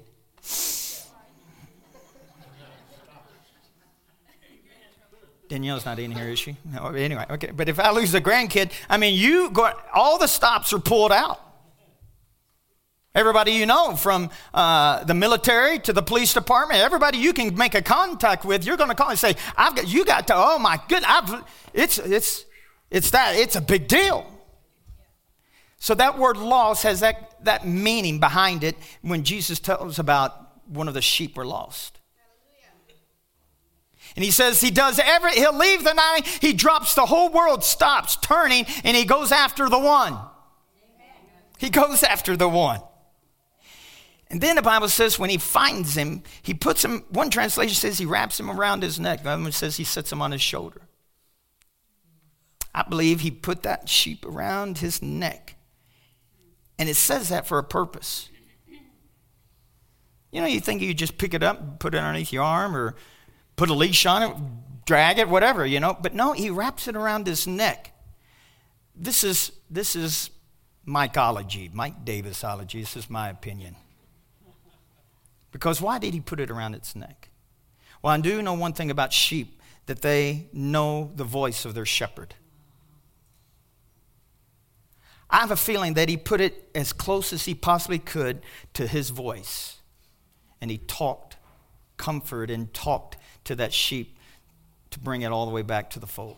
Danielle's 5.47 5.85
not 5.85 5.97
in 5.97 6.11
here, 6.11 6.29
is 6.29 6.37
she? 6.37 6.57
No, 6.63 6.87
anyway, 6.87 7.25
okay. 7.31 7.51
But 7.51 7.69
if 7.69 7.79
I 7.79 7.91
lose 7.91 8.13
a 8.13 8.21
grandkid, 8.21 8.71
I 8.87 8.97
mean, 8.97 9.15
you 9.15 9.49
go, 9.49 9.71
all 9.93 10.19
the 10.19 10.27
stops 10.27 10.71
are 10.73 10.79
pulled 10.79 11.11
out. 11.11 11.41
Everybody 13.15 13.53
you 13.53 13.65
know, 13.65 13.95
from 13.95 14.29
uh, 14.53 15.03
the 15.03 15.15
military 15.15 15.79
to 15.79 15.91
the 15.91 16.03
police 16.03 16.31
department, 16.31 16.79
everybody 16.81 17.17
you 17.17 17.33
can 17.33 17.55
make 17.57 17.73
a 17.73 17.81
contact 17.81 18.45
with, 18.45 18.63
you're 18.63 18.77
going 18.77 18.91
to 18.91 18.95
call 18.95 19.09
and 19.09 19.17
say, 19.17 19.35
"I've 19.57 19.75
got 19.75 19.87
you 19.87 20.05
got 20.05 20.27
to." 20.27 20.35
Oh 20.35 20.59
my 20.59 20.79
good, 20.87 21.03
I've, 21.03 21.43
it's 21.73 21.97
it's 21.97 22.45
it's 22.91 23.09
that 23.09 23.35
it's 23.35 23.55
a 23.55 23.61
big 23.61 23.87
deal. 23.87 24.27
So 25.79 25.95
that 25.95 26.17
word 26.17 26.37
"lost" 26.37 26.83
has 26.83 26.99
that 26.99 27.43
that 27.45 27.65
meaning 27.65 28.19
behind 28.19 28.63
it 28.63 28.75
when 29.01 29.23
Jesus 29.23 29.59
tells 29.59 29.97
about 29.97 30.67
one 30.67 30.87
of 30.87 30.93
the 30.93 31.01
sheep 31.01 31.37
were 31.37 31.45
lost. 31.45 31.99
And 34.15 34.25
he 34.25 34.31
says 34.31 34.59
he 34.59 34.71
does 34.71 34.99
every, 34.99 35.33
he'll 35.33 35.55
leave 35.55 35.83
the 35.83 35.93
nine, 35.93 36.23
he 36.41 36.53
drops 36.53 36.95
the 36.95 37.05
whole 37.05 37.29
world, 37.29 37.63
stops 37.63 38.15
turning, 38.17 38.65
and 38.83 38.97
he 38.97 39.05
goes 39.05 39.31
after 39.31 39.69
the 39.69 39.79
one. 39.79 40.17
He 41.57 41.69
goes 41.69 42.03
after 42.03 42.35
the 42.35 42.49
one. 42.49 42.81
And 44.31 44.41
then 44.41 44.55
the 44.55 44.61
Bible 44.61 44.89
says 44.89 45.17
when 45.17 45.29
he 45.29 45.37
finds 45.37 45.95
him, 45.95 46.23
he 46.41 46.53
puts 46.53 46.83
him, 46.83 47.03
one 47.09 47.29
translation 47.29 47.75
says 47.75 47.97
he 47.97 48.05
wraps 48.05 48.39
him 48.39 48.49
around 48.49 48.83
his 48.83 48.99
neck. 48.99 49.21
another 49.21 49.41
one 49.41 49.51
says 49.51 49.77
he 49.77 49.83
sets 49.83 50.11
him 50.11 50.21
on 50.21 50.31
his 50.31 50.41
shoulder. 50.41 50.81
I 52.73 52.83
believe 52.83 53.21
he 53.21 53.31
put 53.31 53.63
that 53.63 53.89
sheep 53.89 54.25
around 54.25 54.77
his 54.79 55.01
neck. 55.01 55.55
And 56.79 56.89
it 56.89 56.95
says 56.95 57.29
that 57.29 57.45
for 57.45 57.59
a 57.59 57.63
purpose. 57.63 58.29
You 60.31 60.41
know, 60.41 60.47
you 60.47 60.59
think 60.59 60.81
you 60.81 60.93
just 60.93 61.17
pick 61.17 61.33
it 61.33 61.43
up, 61.43 61.79
put 61.79 61.93
it 61.93 61.97
underneath 61.97 62.31
your 62.31 62.43
arm, 62.43 62.75
or 62.75 62.95
put 63.55 63.69
a 63.69 63.73
leash 63.73 64.05
on 64.05 64.23
it, 64.23 64.35
drag 64.85 65.19
it, 65.19 65.27
whatever, 65.27 65.65
you 65.65 65.79
know. 65.79 65.97
But 65.99 66.15
no, 66.15 66.33
he 66.33 66.49
wraps 66.49 66.87
it 66.87 66.95
around 66.95 67.27
his 67.27 67.45
neck. 67.45 67.93
This 68.95 69.23
is 69.23 69.51
this 69.69 69.95
is 69.95 70.29
Mikeology, 70.87 71.73
Mike 71.73 72.05
Davisology. 72.05 72.79
This 72.79 72.95
is 72.95 73.09
my 73.09 73.29
opinion. 73.29 73.75
Because 75.51 75.81
why 75.81 75.99
did 75.99 76.13
he 76.13 76.21
put 76.21 76.39
it 76.39 76.49
around 76.49 76.75
its 76.75 76.95
neck? 76.95 77.29
Well, 78.01 78.13
I 78.13 78.19
do 78.19 78.41
know 78.41 78.53
one 78.53 78.73
thing 78.73 78.91
about 78.91 79.11
sheep 79.11 79.59
that 79.87 80.01
they 80.01 80.47
know 80.53 81.11
the 81.15 81.23
voice 81.23 81.65
of 81.65 81.73
their 81.73 81.85
shepherd. 81.85 82.35
I 85.29 85.37
have 85.37 85.51
a 85.51 85.55
feeling 85.55 85.93
that 85.93 86.09
he 86.09 86.17
put 86.17 86.41
it 86.41 86.69
as 86.73 86.91
close 86.91 87.31
as 87.33 87.45
he 87.45 87.53
possibly 87.53 87.99
could 87.99 88.41
to 88.73 88.87
his 88.87 89.11
voice. 89.11 89.77
And 90.59 90.71
he 90.71 90.77
talked 90.77 91.37
comfort 91.97 92.49
and 92.49 92.73
talked 92.73 93.17
to 93.43 93.55
that 93.55 93.73
sheep 93.73 94.17
to 94.91 94.99
bring 94.99 95.21
it 95.21 95.31
all 95.31 95.45
the 95.45 95.51
way 95.51 95.61
back 95.61 95.89
to 95.91 95.99
the 95.99 96.07
fold. 96.07 96.37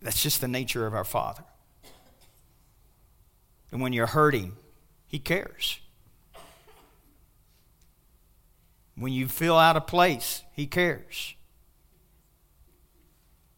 That's 0.00 0.22
just 0.22 0.40
the 0.40 0.48
nature 0.48 0.86
of 0.86 0.94
our 0.94 1.04
Father. 1.04 1.44
And 3.70 3.80
when 3.80 3.92
you're 3.92 4.06
hurting, 4.06 4.56
he 5.06 5.18
cares. 5.18 5.80
When 8.96 9.12
you 9.12 9.28
feel 9.28 9.56
out 9.56 9.76
of 9.76 9.86
place, 9.86 10.42
He 10.52 10.66
cares. 10.66 11.34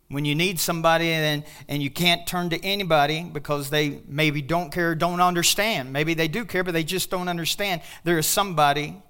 When 0.09 0.25
you 0.25 0.37
need 0.37 0.61
somebody 0.61 1.11
and, 1.11 1.45
and 1.69 1.83
you 1.83 1.90
can't 1.90 2.27
turn 2.27 2.51
to 2.51 2.64
anybody 2.64 3.25
because 3.25 3.71
they 3.71 4.01
maybe 4.07 4.40
don't 4.40 4.73
care, 4.73 4.95
don't 4.95 5.21
understand. 5.21 5.92
Maybe 5.92 6.14
they 6.14 6.29
do 6.29 6.45
care, 6.45 6.62
but 6.62 6.73
they 6.73 6.85
just 6.85 7.11
don't 7.11 7.29
understand. 7.29 7.81
There 8.05 8.19
is 8.19 8.27
somebody 8.27 9.03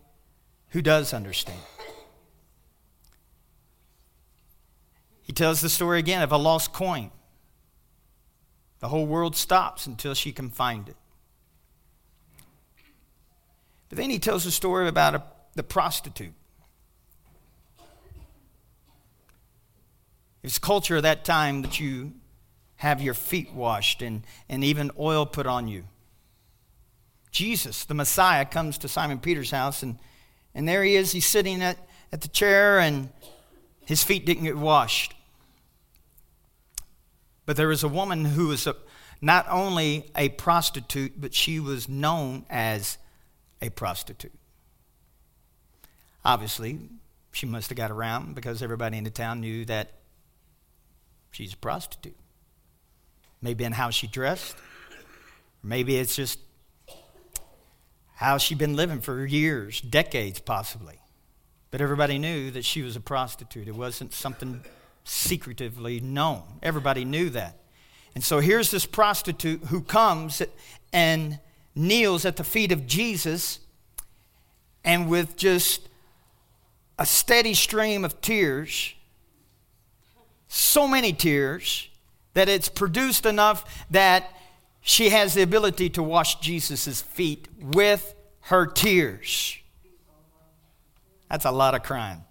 who 0.70 0.80
does 0.80 1.12
understand. 1.12 1.60
He 5.22 5.32
tells 5.32 5.60
the 5.60 5.68
story 5.68 5.98
again 5.98 6.22
of 6.22 6.32
a 6.32 6.38
lost 6.38 6.72
coin. 6.72 7.10
The 8.78 8.88
whole 8.88 9.06
world 9.06 9.36
stops 9.36 9.86
until 9.86 10.14
she 10.14 10.32
can 10.32 10.50
find 10.50 10.88
it. 10.88 10.96
But 13.88 13.98
then 13.98 14.08
he 14.08 14.18
tells 14.18 14.46
a 14.46 14.50
story 14.50 14.88
about 14.88 15.14
a, 15.14 15.22
the 15.54 15.62
prostitute. 15.62 16.32
It's 20.42 20.58
culture 20.58 20.96
of 20.96 21.02
that 21.02 21.24
time 21.24 21.62
that 21.62 21.80
you 21.80 22.12
have 22.76 23.00
your 23.00 23.14
feet 23.14 23.52
washed 23.52 24.02
and, 24.02 24.22
and 24.48 24.62
even 24.62 24.90
oil 24.98 25.26
put 25.26 25.46
on 25.46 25.66
you. 25.66 25.84
Jesus, 27.30 27.84
the 27.84 27.94
Messiah, 27.94 28.44
comes 28.44 28.78
to 28.78 28.88
Simon 28.88 29.18
Peter's 29.18 29.50
house, 29.50 29.82
and, 29.82 29.98
and 30.54 30.68
there 30.68 30.82
he 30.82 30.94
is. 30.94 31.12
He's 31.12 31.26
sitting 31.26 31.62
at, 31.62 31.78
at 32.12 32.20
the 32.20 32.28
chair, 32.28 32.78
and 32.78 33.10
his 33.84 34.02
feet 34.02 34.24
didn't 34.24 34.44
get 34.44 34.56
washed. 34.56 35.14
But 37.44 37.56
there 37.56 37.68
was 37.68 37.82
a 37.82 37.88
woman 37.88 38.24
who 38.24 38.48
was 38.48 38.66
a, 38.66 38.74
not 39.20 39.46
only 39.48 40.10
a 40.16 40.30
prostitute, 40.30 41.20
but 41.20 41.34
she 41.34 41.60
was 41.60 41.88
known 41.88 42.44
as 42.48 42.98
a 43.60 43.70
prostitute. 43.70 44.32
Obviously, 46.24 46.78
she 47.32 47.46
must 47.46 47.68
have 47.68 47.76
got 47.76 47.90
around 47.90 48.34
because 48.34 48.62
everybody 48.62 48.98
in 48.98 49.04
the 49.04 49.10
town 49.10 49.40
knew 49.40 49.64
that 49.66 49.92
she's 51.36 51.52
a 51.52 51.56
prostitute. 51.58 52.16
Maybe 53.42 53.64
in 53.64 53.72
how 53.72 53.90
she 53.90 54.06
dressed, 54.06 54.56
maybe 55.62 55.96
it's 55.96 56.16
just 56.16 56.38
how 58.14 58.38
she'd 58.38 58.56
been 58.56 58.74
living 58.74 59.02
for 59.02 59.26
years, 59.26 59.82
decades 59.82 60.40
possibly. 60.40 60.98
But 61.70 61.82
everybody 61.82 62.18
knew 62.18 62.50
that 62.52 62.64
she 62.64 62.80
was 62.80 62.96
a 62.96 63.00
prostitute. 63.00 63.68
It 63.68 63.74
wasn't 63.74 64.14
something 64.14 64.62
secretively 65.04 66.00
known. 66.00 66.42
Everybody 66.62 67.04
knew 67.04 67.28
that. 67.30 67.58
And 68.14 68.24
so 68.24 68.40
here's 68.40 68.70
this 68.70 68.86
prostitute 68.86 69.64
who 69.64 69.82
comes 69.82 70.40
and 70.90 71.38
kneels 71.74 72.24
at 72.24 72.36
the 72.36 72.44
feet 72.44 72.72
of 72.72 72.86
Jesus 72.86 73.60
and 74.82 75.10
with 75.10 75.36
just 75.36 75.86
a 76.98 77.04
steady 77.04 77.52
stream 77.52 78.06
of 78.06 78.22
tears, 78.22 78.94
so 80.48 80.86
many 80.86 81.12
tears, 81.12 81.88
that 82.34 82.48
it's 82.48 82.68
produced 82.68 83.24
enough 83.24 83.86
that 83.90 84.30
she 84.82 85.08
has 85.08 85.34
the 85.34 85.42
ability 85.42 85.88
to 85.90 86.02
wash 86.02 86.38
Jesus' 86.40 87.00
feet 87.00 87.48
with 87.60 88.14
her 88.42 88.66
tears. 88.66 89.58
That's 91.30 91.44
a 91.44 91.50
lot 91.50 91.74
of 91.74 91.82
crying. 91.82 92.22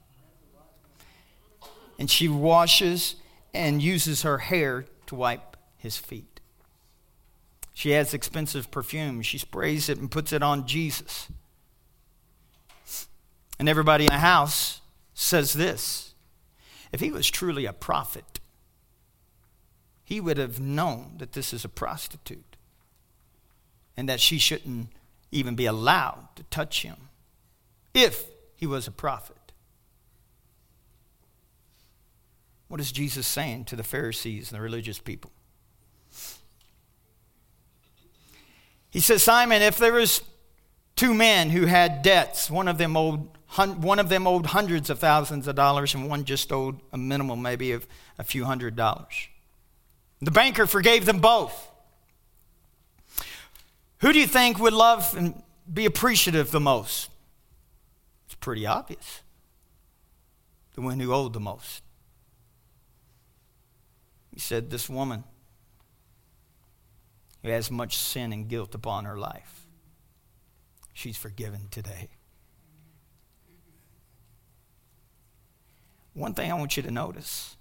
And 1.98 2.10
she 2.10 2.28
washes 2.28 3.16
and 3.54 3.82
uses 3.82 4.22
her 4.22 4.38
hair 4.38 4.86
to 5.08 5.16
wipe 5.16 5.58
his 5.78 5.98
feet. 5.98 6.40
She 7.74 7.92
has 7.92 8.14
expensive 8.14 8.72
perfume. 8.72 9.22
She 9.22 9.38
sprays 9.38 9.90
it 9.90 9.98
and 9.98 10.10
puts 10.10 10.32
it 10.32 10.42
on 10.42 10.68
Jesus. 10.68 11.28
And 13.60 13.68
everybody 13.68 14.06
in 14.06 14.12
the 14.12 14.20
house 14.20 14.82
says 15.14 15.54
this 15.54 16.05
if 16.92 17.00
he 17.00 17.12
was 17.12 17.30
truly 17.30 17.66
a 17.66 17.74
prophet, 17.74 18.40
he 20.04 20.22
would 20.22 20.38
have 20.38 20.60
known 20.60 21.16
that 21.18 21.34
this 21.34 21.54
is 21.54 21.66
a 21.66 21.70
prostitute 21.70 22.56
and 23.98 24.08
that 24.08 24.20
she 24.20 24.38
shouldn't 24.38 24.90
even 25.32 25.56
be 25.56 25.66
allowed 25.66 26.28
to 26.36 26.44
touch 26.44 26.84
him 26.84 27.10
if 27.94 28.26
he 28.56 28.68
was 28.68 28.88
a 28.88 28.92
prophet. 28.92 29.36
What 32.68 32.80
is 32.80 32.92
Jesus 32.92 33.28
saying 33.28 33.66
to 33.66 33.76
the 33.76 33.84
Pharisees 33.84 34.52
and 34.52 34.58
the 34.58 34.62
religious 34.62 35.00
people? 35.00 35.32
He 38.90 39.00
says, 39.00 39.24
Simon, 39.24 39.62
if 39.62 39.78
there 39.78 39.92
was 39.94 40.22
two 40.96 41.14
men 41.14 41.50
who 41.50 41.66
had 41.66 42.02
debts, 42.02 42.50
one 42.50 42.68
of 42.68 42.78
them 42.78 42.96
owed 42.98 43.30
one 43.56 44.00
of 44.00 44.10
them 44.10 44.28
owed 44.28 44.48
hundreds 44.48 44.90
of 44.90 45.00
thousands 45.00 45.48
of 45.48 45.56
dollars, 45.56 45.94
and 45.94 46.10
one 46.10 46.26
just 46.26 46.52
owed 46.52 46.80
a 46.92 46.98
minimum, 46.98 47.42
maybe, 47.42 47.72
of 47.72 47.88
a 48.20 48.24
few 48.24 48.44
hundred 48.44 48.76
dollars. 48.76 49.30
The 50.22 50.32
banker 50.32 50.66
forgave 50.66 51.06
them 51.06 51.20
both. 51.20 51.70
Who 54.00 54.12
do 54.12 54.20
you 54.20 54.28
think 54.28 54.60
would 54.60 54.74
love 54.74 55.16
and 55.16 55.42
be 55.72 55.86
appreciative 55.86 56.52
the 56.52 56.60
most? 56.60 57.10
It's 58.26 58.36
pretty 58.36 58.66
obvious. 58.66 59.22
The 60.74 60.82
one 60.82 61.00
who 61.00 61.14
owed 61.14 61.34
the 61.34 61.40
most. 61.40 61.82
He 64.34 64.40
said, 64.40 64.70
This 64.70 64.90
woman 64.90 65.24
who 67.42 67.50
has 67.50 67.72
much 67.72 67.98
sin 67.98 68.34
and 68.34 68.50
guilt 68.50 68.76
upon 68.76 69.06
her 69.06 69.18
life, 69.18 69.65
she's 70.96 71.18
forgiven 71.18 71.68
today. 71.70 72.10
One 76.14 76.34
thing 76.34 76.50
I 76.50 76.56
want 76.56 76.78
you 76.78 76.84
to 76.84 76.90
notice 76.90 77.58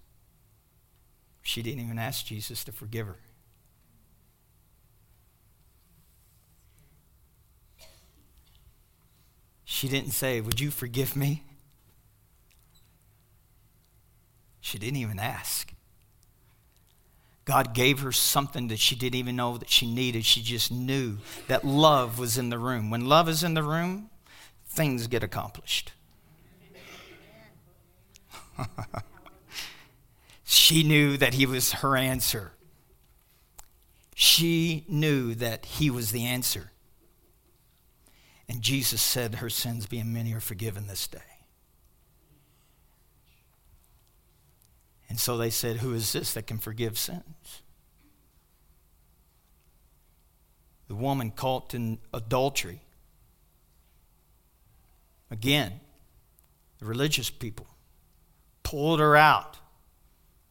she 1.43 1.61
didn't 1.61 1.85
even 1.85 1.99
ask 1.99 2.25
Jesus 2.25 2.65
to 2.65 2.73
forgive 2.73 3.09
her. 3.09 3.19
She 9.65 9.89
didn't 9.89 10.13
say, 10.13 10.41
Would 10.41 10.61
you 10.61 10.71
forgive 10.71 11.17
me? 11.17 11.43
She 14.61 14.79
didn't 14.79 14.97
even 14.97 15.19
ask. 15.19 15.75
God 17.45 17.75
gave 17.75 18.01
her 18.01 18.13
something 18.13 18.69
that 18.69 18.79
she 18.79 18.97
didn't 18.97 19.17
even 19.17 19.37
know 19.37 19.59
that 19.59 19.69
she 19.69 19.87
needed. 19.87 20.25
She 20.25 20.41
just 20.41 20.71
knew 20.73 21.19
that 21.47 21.65
love 21.65 22.19
was 22.19 22.39
in 22.39 22.49
the 22.49 22.59
room. 22.59 22.91
When 22.91 23.07
love 23.07 23.29
is 23.29 23.45
in 23.45 23.55
the 23.55 23.63
room, 23.63 24.09
things 24.67 25.07
get 25.07 25.23
accomplished. 25.23 25.93
she 30.45 30.83
knew 30.83 31.17
that 31.19 31.35
he 31.35 31.45
was 31.45 31.73
her 31.73 31.97
answer. 31.97 32.53
She 34.15 34.85
knew 34.89 35.35
that 35.35 35.67
he 35.67 35.91
was 35.91 36.13
the 36.13 36.25
answer. 36.25 36.71
And 38.49 38.63
Jesus 38.63 39.03
said, 39.03 39.37
Her 39.37 39.51
sins 39.51 39.87
being 39.87 40.13
many 40.13 40.33
are 40.33 40.41
forgiven 40.41 40.87
this 40.87 41.07
day. 41.07 41.34
And 45.09 45.21
so 45.21 45.37
they 45.37 45.51
said, 45.51 45.77
Who 45.79 45.95
is 45.95 46.13
this 46.13 46.35
that 46.35 46.47
can 46.47 46.59
forgive 46.59 46.99
sins? 46.99 47.63
The 50.89 50.95
woman 50.95 51.31
caught 51.31 51.75
in 51.75 51.99
adultery. 52.13 52.83
Again, 55.31 55.81
the 56.79 56.87
religious 56.87 57.31
people 57.31 57.67
pulled 58.63 59.01
her 59.01 59.17
out, 59.17 59.59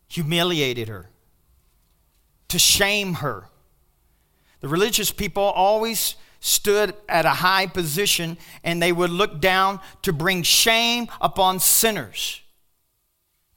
humiliated 0.08 0.88
her, 0.88 1.10
to 2.50 2.60
shame 2.60 3.16
her. 3.16 3.50
The 4.62 4.68
religious 4.68 5.12
people 5.12 5.44
always 5.44 6.16
stood 6.40 6.94
at 7.08 7.26
a 7.26 7.30
high 7.30 7.68
position 7.68 8.38
and 8.64 8.82
they 8.82 8.92
would 8.92 9.10
look 9.10 9.40
down 9.40 9.80
to 10.02 10.14
bring 10.14 10.44
shame 10.44 11.08
upon 11.22 11.60
sinners, 11.60 12.42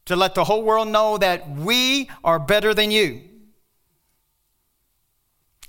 to 0.07 0.17
let 0.17 0.35
the 0.35 0.45
whole 0.45 0.63
world 0.63 0.89
know 0.89 1.19
that 1.19 1.49
we 1.51 2.09
are 2.25 2.39
better 2.39 2.73
than 2.73 2.91
you. 2.91 3.23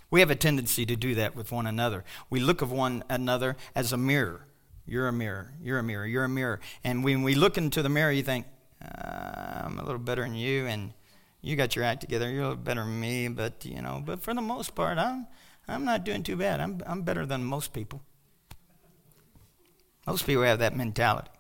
We 0.10 0.22
have 0.22 0.32
a 0.32 0.36
tendency 0.36 0.86
to 0.86 0.96
do 0.96 1.16
that 1.16 1.36
with 1.36 1.52
one 1.52 1.68
another. 1.68 2.06
We 2.30 2.40
look 2.40 2.62
of 2.62 2.72
one 2.72 3.04
another 3.10 3.58
as 3.76 3.92
a 3.92 3.98
mirror. 3.98 4.48
You're 4.86 5.08
a 5.08 5.14
mirror. 5.14 5.54
You're 5.62 5.80
a 5.80 5.84
mirror. 5.84 6.06
You're 6.06 6.24
a 6.24 6.30
mirror. 6.30 6.62
And 6.84 7.04
when 7.04 7.24
we 7.24 7.36
look 7.36 7.58
into 7.58 7.82
the 7.82 7.90
mirror, 7.90 8.12
you 8.12 8.24
think, 8.24 8.46
uh, 8.82 9.64
I'm 9.66 9.80
a 9.80 9.84
little 9.84 10.00
better 10.00 10.22
than 10.22 10.36
you, 10.36 10.66
and 10.66 10.94
you 11.42 11.56
got 11.56 11.76
your 11.76 11.84
act 11.84 12.02
together. 12.02 12.30
You're 12.30 12.44
a 12.44 12.50
little 12.50 12.64
better 12.64 12.82
than 12.86 13.00
me, 13.00 13.28
but 13.28 13.66
you 13.66 13.82
know. 13.82 14.02
But 14.06 14.22
for 14.22 14.34
the 14.34 14.42
most 14.42 14.76
part, 14.76 14.98
I'm 14.98 15.28
I'm 15.68 15.84
not 15.84 16.06
doing 16.06 16.24
too 16.24 16.38
bad. 16.38 16.62
I'm 16.62 16.82
I'm 16.86 17.02
better 17.02 17.26
than 17.26 17.44
most 17.44 17.74
people. 17.74 18.02
Most 20.06 20.26
people 20.26 20.44
have 20.44 20.60
that 20.60 20.76
mentality. 20.76 21.32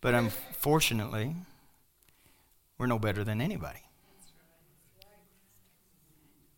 But 0.00 0.14
unfortunately, 0.14 1.34
we're 2.78 2.86
no 2.86 2.98
better 2.98 3.24
than 3.24 3.40
anybody. 3.40 3.80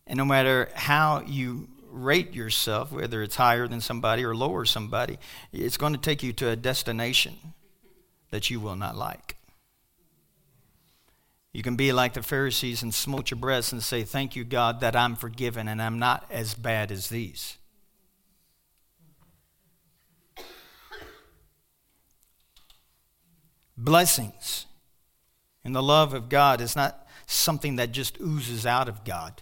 And 0.07 0.17
no 0.17 0.25
matter 0.25 0.69
how 0.75 1.23
you 1.25 1.67
rate 1.89 2.33
yourself, 2.33 2.91
whether 2.91 3.21
it's 3.21 3.35
higher 3.35 3.67
than 3.67 3.81
somebody 3.81 4.23
or 4.23 4.35
lower 4.35 4.65
somebody, 4.65 5.17
it's 5.51 5.77
going 5.77 5.93
to 5.93 5.99
take 5.99 6.23
you 6.23 6.33
to 6.33 6.49
a 6.49 6.55
destination 6.55 7.35
that 8.31 8.49
you 8.49 8.59
will 8.59 8.75
not 8.75 8.97
like. 8.97 9.37
You 11.53 11.61
can 11.61 11.75
be 11.75 11.93
like 11.93 12.13
the 12.13 12.23
Pharisees 12.23 12.81
and 12.81 12.93
smote 12.93 13.29
your 13.29 13.39
breast 13.39 13.71
and 13.71 13.83
say, 13.83 14.03
Thank 14.03 14.35
you, 14.35 14.43
God, 14.43 14.79
that 14.79 14.95
I'm 14.95 15.15
forgiven 15.15 15.67
and 15.67 15.81
I'm 15.81 15.99
not 15.99 16.25
as 16.31 16.55
bad 16.55 16.91
as 16.91 17.09
these. 17.09 17.57
Blessings 23.83 24.65
and 25.65 25.75
the 25.75 25.83
love 25.83 26.13
of 26.13 26.29
God 26.29 26.61
is 26.61 26.75
not 26.75 27.05
something 27.25 27.75
that 27.75 27.91
just 27.91 28.19
oozes 28.21 28.65
out 28.65 28.87
of 28.87 29.03
God. 29.03 29.41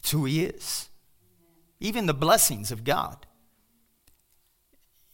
It's 0.00 0.10
who 0.10 0.24
He 0.24 0.44
is. 0.44 0.88
Even 1.78 2.06
the 2.06 2.14
blessings 2.14 2.72
of 2.72 2.84
God. 2.84 3.26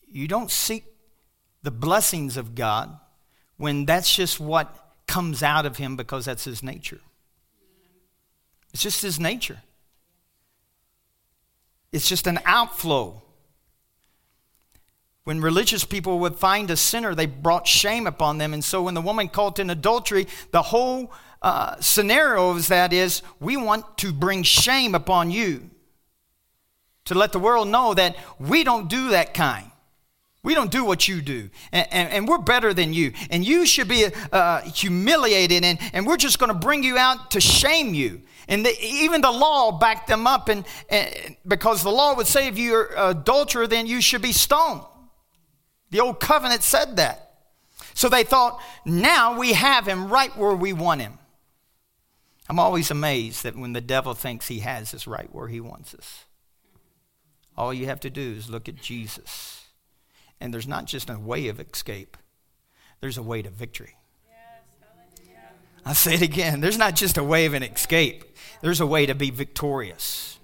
You 0.09 0.27
don't 0.27 0.51
seek 0.51 0.85
the 1.62 1.70
blessings 1.70 2.37
of 2.37 2.55
God 2.55 2.99
when 3.57 3.85
that's 3.85 4.14
just 4.14 4.40
what 4.40 4.94
comes 5.07 5.42
out 5.42 5.66
of 5.66 5.77
Him 5.77 5.96
because 5.96 6.25
that's 6.25 6.44
His 6.44 6.62
nature. 6.62 7.01
It's 8.72 8.83
just 8.83 9.03
His 9.03 9.20
nature. 9.20 9.59
It's 11.92 12.09
just 12.09 12.27
an 12.27 12.38
outflow. 12.44 13.22
When 15.27 15.41
religious 15.41 15.85
people 15.85 16.21
would 16.21 16.37
find 16.37 16.71
a 16.71 16.77
sinner, 16.77 17.12
they 17.12 17.27
brought 17.27 17.67
shame 17.67 18.07
upon 18.07 18.39
them. 18.39 18.55
And 18.55 18.62
so 18.62 18.85
when 18.85 18.95
the 18.95 19.01
woman 19.01 19.29
caught 19.29 19.59
in 19.59 19.71
adultery, 19.71 20.29
the 20.53 20.62
whole 20.62 21.12
uh, 21.43 21.81
scenario 21.81 22.51
of 22.51 22.69
that 22.69 22.93
is 22.93 23.23
we 23.41 23.57
want 23.57 23.99
to 23.99 24.12
bring 24.12 24.45
shame 24.45 24.95
upon 24.95 25.33
you 25.33 25.69
to 27.07 27.15
let 27.15 27.33
the 27.33 27.41
world 27.41 27.67
know 27.67 27.93
that 27.95 28.17
we 28.39 28.62
don't 28.62 28.89
do 28.89 29.09
that 29.09 29.35
kind. 29.35 29.73
We 30.45 30.55
don't 30.55 30.71
do 30.71 30.85
what 30.85 31.09
you 31.09 31.21
do, 31.21 31.51
and, 31.73 31.89
and, 31.91 32.09
and 32.12 32.29
we're 32.29 32.39
better 32.39 32.73
than 32.73 32.93
you. 32.93 33.12
And 33.29 33.45
you 33.45 33.67
should 33.67 33.89
be 33.89 34.07
uh, 34.31 34.61
humiliated, 34.61 35.65
and, 35.65 35.81
and 35.93 36.07
we're 36.07 36.19
just 36.19 36.39
going 36.39 36.53
to 36.53 36.59
bring 36.59 36.85
you 36.85 36.97
out 36.97 37.33
to 37.33 37.41
shame 37.41 37.95
you. 37.95 38.23
And 38.47 38.65
the, 38.65 38.73
even 38.81 39.23
the 39.23 39.33
law 39.33 39.77
backed 39.77 40.07
them 40.07 40.25
up, 40.25 40.49
and, 40.49 40.65
and 40.89 41.37
because 41.49 41.83
the 41.83 41.91
law 41.91 42.15
would 42.15 42.29
say 42.29 42.47
if 42.47 42.61
you're 42.61 42.91
adulterer, 42.97 43.67
then 43.67 43.89
you 43.89 44.01
should 44.01 44.23
be 44.23 44.31
stoned. 44.31 44.83
The 45.90 46.01
old 46.01 46.20
covenant 46.20 46.62
said 46.62 46.96
that. 46.96 47.22
So 47.94 48.09
they 48.09 48.25
thought, 48.25 48.61
now 48.85 49.38
we 49.38 49.55
have 49.55 49.87
him 49.87 50.09
right 50.09 50.37
where 50.37 50.55
we 50.55 50.72
want 50.72 51.01
him. 51.01 51.18
I'm 52.49 52.59
always 52.59 52.90
amazed 52.90 53.42
that 53.42 53.57
when 53.57 53.72
the 53.72 53.81
devil 53.81 54.14
thinks 54.14 54.49
he 54.49 54.61
has 54.61 54.94
us 54.94 55.07
right 55.07 55.33
where 55.35 55.49
he 55.49 55.61
wants 55.61 55.94
us, 55.94 56.25
all 57.57 57.72
you 57.72 57.87
have 57.87 58.01
to 58.01 58.11
do 58.11 58.35
is 58.37 58.51
look 58.51 58.68
at 58.68 58.77
Jesus. 58.77 59.64
And 60.40 60.53
there's 60.53 60.68
not 60.68 60.85
just 60.85 61.09
a 61.09 61.18
way 61.18 61.49
of 61.49 61.59
escape, 61.59 62.16
there's 63.01 63.18
a 63.18 63.22
way 63.22 63.42
to 63.42 63.51
victory. 63.51 63.96
I'll 65.85 65.94
say 65.94 66.14
it 66.14 66.22
again. 66.22 66.61
There's 66.61 66.79
not 66.79 66.96
just 66.96 67.16
a 67.16 67.22
way 67.22 67.46
of 67.46 67.55
an 67.55 67.62
escape, 67.62 68.25
there's 68.61 68.81
a 68.81 68.87
way 68.87 69.07
to 69.07 69.14
be 69.14 69.31
victorious. 69.31 70.38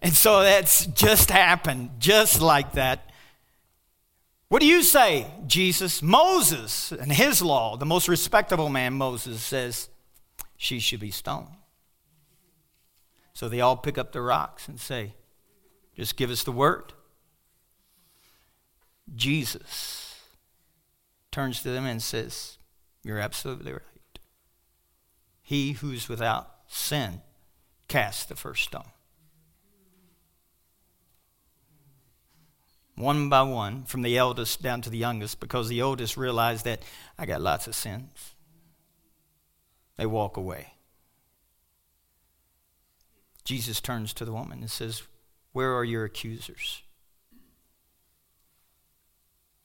And 0.00 0.12
so 0.12 0.42
that's 0.42 0.86
just 0.86 1.30
happened, 1.30 1.90
just 1.98 2.40
like 2.40 2.72
that. 2.72 3.07
What 4.48 4.60
do 4.60 4.66
you 4.66 4.82
say, 4.82 5.26
Jesus? 5.46 6.02
Moses 6.02 6.90
and 6.90 7.12
his 7.12 7.42
law, 7.42 7.76
the 7.76 7.84
most 7.84 8.08
respectable 8.08 8.70
man, 8.70 8.94
Moses, 8.94 9.42
says, 9.42 9.90
she 10.56 10.80
should 10.80 11.00
be 11.00 11.10
stoned. 11.10 11.48
So 13.32 13.48
they 13.48 13.60
all 13.60 13.76
pick 13.76 13.98
up 13.98 14.12
the 14.12 14.20
rocks 14.20 14.66
and 14.66 14.80
say, 14.80 15.14
Just 15.94 16.16
give 16.16 16.30
us 16.30 16.42
the 16.42 16.52
word. 16.52 16.92
Jesus 19.14 20.20
turns 21.30 21.62
to 21.62 21.70
them 21.70 21.86
and 21.86 22.02
says, 22.02 22.58
You're 23.04 23.20
absolutely 23.20 23.72
right. 23.72 24.18
He 25.40 25.72
who's 25.72 26.08
without 26.08 26.50
sin 26.66 27.22
cast 27.86 28.28
the 28.28 28.34
first 28.34 28.64
stone. 28.64 28.90
One 32.98 33.28
by 33.28 33.42
one, 33.42 33.84
from 33.84 34.02
the 34.02 34.18
eldest 34.18 34.60
down 34.60 34.82
to 34.82 34.90
the 34.90 34.98
youngest, 34.98 35.38
because 35.38 35.68
the 35.68 35.82
oldest 35.82 36.16
realized 36.16 36.64
that 36.64 36.82
I 37.16 37.26
got 37.26 37.40
lots 37.40 37.68
of 37.68 37.76
sins. 37.76 38.34
They 39.96 40.04
walk 40.04 40.36
away. 40.36 40.72
Jesus 43.44 43.80
turns 43.80 44.12
to 44.14 44.24
the 44.24 44.32
woman 44.32 44.58
and 44.58 44.70
says, 44.70 45.04
Where 45.52 45.76
are 45.76 45.84
your 45.84 46.04
accusers? 46.04 46.82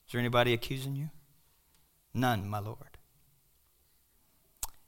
Is 0.05 0.11
there 0.11 0.19
anybody 0.19 0.53
accusing 0.53 0.95
you? 0.95 1.09
None, 2.13 2.47
my 2.47 2.59
Lord. 2.59 2.77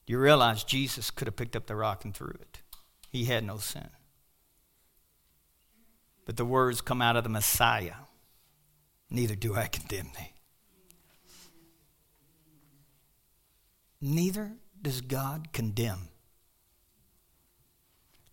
You 0.05 0.19
realize 0.19 0.63
Jesus 0.63 1.09
could 1.09 1.27
have 1.27 1.35
picked 1.35 1.55
up 1.55 1.65
the 1.65 1.75
rock 1.75 2.05
and 2.05 2.13
threw 2.13 2.29
it. 2.39 2.61
He 3.09 3.25
had 3.25 3.43
no 3.43 3.57
sin. 3.57 3.89
But 6.25 6.37
the 6.37 6.45
words 6.45 6.81
come 6.81 7.01
out 7.01 7.15
of 7.15 7.23
the 7.23 7.29
Messiah 7.29 7.95
Neither 9.15 9.35
do 9.35 9.55
I 9.55 9.67
condemn 9.67 10.11
thee. 10.17 10.33
Neither 14.01 14.51
does 14.81 14.99
God 14.99 15.53
condemn. 15.53 16.09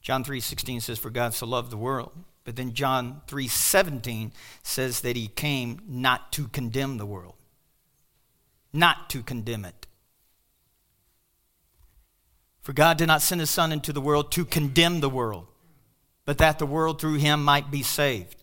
John 0.00 0.24
3:16 0.24 0.80
says 0.80 0.98
for 0.98 1.10
God 1.10 1.34
so 1.34 1.46
loved 1.46 1.70
the 1.70 1.76
world. 1.76 2.10
But 2.42 2.56
then 2.56 2.74
John 2.74 3.22
3:17 3.28 4.32
says 4.64 5.02
that 5.02 5.14
he 5.14 5.28
came 5.28 5.80
not 5.86 6.32
to 6.32 6.48
condemn 6.48 6.96
the 6.96 7.06
world. 7.06 7.36
Not 8.72 9.08
to 9.10 9.22
condemn 9.22 9.64
it. 9.64 9.86
For 12.60 12.72
God 12.72 12.98
did 12.98 13.06
not 13.06 13.22
send 13.22 13.40
his 13.40 13.50
son 13.50 13.70
into 13.70 13.92
the 13.92 14.00
world 14.00 14.32
to 14.32 14.44
condemn 14.44 14.98
the 14.98 15.08
world, 15.08 15.46
but 16.24 16.38
that 16.38 16.58
the 16.58 16.66
world 16.66 17.00
through 17.00 17.18
him 17.18 17.44
might 17.44 17.70
be 17.70 17.84
saved. 17.84 18.41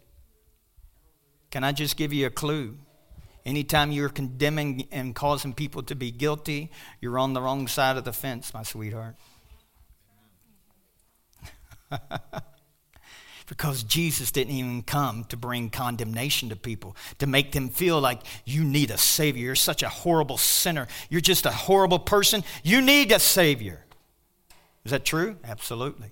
Can 1.51 1.63
I 1.63 1.71
just 1.71 1.97
give 1.97 2.13
you 2.13 2.27
a 2.27 2.29
clue? 2.29 2.77
Anytime 3.45 3.91
you're 3.91 4.09
condemning 4.09 4.87
and 4.91 5.15
causing 5.15 5.53
people 5.53 5.81
to 5.83 5.95
be 5.95 6.11
guilty, 6.11 6.71
you're 7.01 7.17
on 7.17 7.33
the 7.33 7.41
wrong 7.41 7.67
side 7.67 7.97
of 7.97 8.03
the 8.03 8.13
fence, 8.13 8.53
my 8.53 8.63
sweetheart. 8.63 9.15
because 13.47 13.81
Jesus 13.83 14.29
didn't 14.31 14.53
even 14.53 14.83
come 14.83 15.23
to 15.25 15.35
bring 15.35 15.71
condemnation 15.71 16.49
to 16.49 16.55
people, 16.55 16.95
to 17.17 17.25
make 17.25 17.51
them 17.51 17.69
feel 17.69 17.99
like 17.99 18.21
you 18.45 18.63
need 18.63 18.91
a 18.91 18.97
Savior. 18.97 19.45
You're 19.45 19.55
such 19.55 19.81
a 19.81 19.89
horrible 19.89 20.37
sinner. 20.37 20.87
You're 21.09 21.19
just 21.19 21.47
a 21.47 21.51
horrible 21.51 21.99
person. 21.99 22.43
You 22.63 22.81
need 22.81 23.11
a 23.11 23.19
Savior. 23.19 23.83
Is 24.85 24.91
that 24.91 25.03
true? 25.03 25.37
Absolutely. 25.43 26.11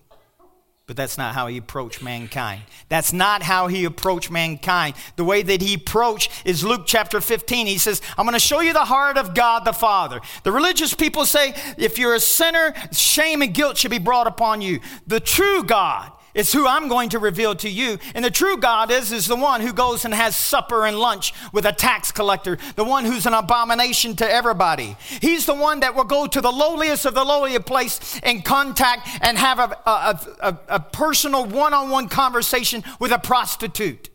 But 0.88 0.96
that's 0.96 1.18
not 1.18 1.36
how 1.36 1.48
he 1.48 1.58
approached 1.58 2.02
mankind. 2.02 2.62
That's 2.88 3.12
not 3.12 3.44
how 3.44 3.68
he 3.68 3.84
approached 3.84 4.32
mankind. 4.32 4.96
The 5.18 5.26
way 5.26 5.42
that 5.42 5.62
he 5.62 5.74
approached 5.74 6.32
is 6.46 6.64
Luke 6.64 6.84
chapter 6.86 7.20
15. 7.20 7.68
He 7.68 7.78
says, 7.78 8.02
I'm 8.18 8.26
going 8.26 8.34
to 8.34 8.40
show 8.40 8.62
you 8.62 8.72
the 8.72 8.86
heart 8.86 9.18
of 9.18 9.36
God 9.36 9.66
the 9.66 9.74
Father. 9.74 10.22
The 10.44 10.52
religious 10.54 10.94
people 10.94 11.26
say, 11.26 11.54
if 11.78 12.00
you're 12.00 12.16
a 12.16 12.22
sinner, 12.22 12.74
shame 12.94 13.42
and 13.42 13.54
guilt 13.54 13.76
should 13.76 13.92
be 13.92 14.00
brought 14.00 14.28
upon 14.28 14.62
you. 14.62 14.80
The 15.06 15.20
true 15.20 15.62
God 15.66 16.14
it's 16.38 16.54
who 16.54 16.68
I'm 16.68 16.88
going 16.88 17.10
to 17.10 17.20
reveal 17.20 17.56
to 17.56 17.70
you. 17.70 17.98
And 18.14 18.24
the 18.24 18.30
true 18.30 18.58
God 18.58 18.92
is, 18.92 19.12
is 19.12 19.26
the 19.26 19.36
one 19.36 19.60
who 19.60 19.74
goes 19.74 20.06
and 20.06 20.14
has 20.14 20.36
supper 20.36 20.86
and 20.86 21.00
lunch 21.00 21.34
with 21.52 21.66
a 21.66 21.74
tax 21.74 22.12
collector, 22.12 22.60
the 22.76 22.84
one 22.84 23.06
who's 23.06 23.26
an 23.26 23.34
abomination 23.34 24.16
to 24.18 24.32
everybody. 24.32 24.96
He's 25.20 25.48
the 25.48 25.56
one 25.56 25.80
that 25.80 25.96
will 25.96 26.04
go 26.04 26.28
to 26.28 26.40
the 26.40 26.52
lowliest 26.52 27.08
of 27.08 27.16
the 27.16 27.24
lowliest 27.26 27.66
place 27.66 28.20
and 28.22 28.46
contact 28.46 29.10
and 29.22 29.36
have 29.36 29.58
a, 29.60 29.78
a, 29.86 30.20
a, 30.42 30.60
a 30.76 30.80
personal 30.80 31.46
one 31.46 31.74
on 31.74 31.90
one 31.90 32.08
conversation 32.08 32.84
with 33.00 33.12
a 33.12 33.20
prostitute. 33.20 34.12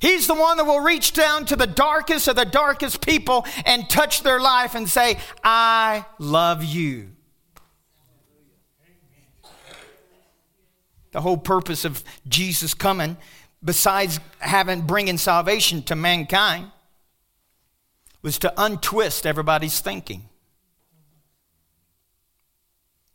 He's 0.00 0.26
the 0.26 0.34
one 0.34 0.56
that 0.56 0.64
will 0.64 0.80
reach 0.80 1.12
down 1.12 1.44
to 1.46 1.56
the 1.56 1.66
darkest 1.66 2.28
of 2.28 2.36
the 2.36 2.46
darkest 2.46 3.04
people 3.04 3.44
and 3.66 3.90
touch 3.90 4.22
their 4.22 4.40
life 4.40 4.74
and 4.74 4.88
say, 4.88 5.18
I 5.44 6.06
love 6.18 6.64
you. 6.64 7.10
The 11.12 11.20
whole 11.20 11.36
purpose 11.36 11.84
of 11.84 12.02
Jesus 12.26 12.74
coming, 12.74 13.16
besides 13.62 14.18
having 14.38 14.82
bringing 14.82 15.18
salvation 15.18 15.82
to 15.84 15.94
mankind, 15.94 16.70
was 18.22 18.38
to 18.38 18.52
untwist 18.56 19.26
everybody's 19.26 19.80
thinking. 19.80 20.28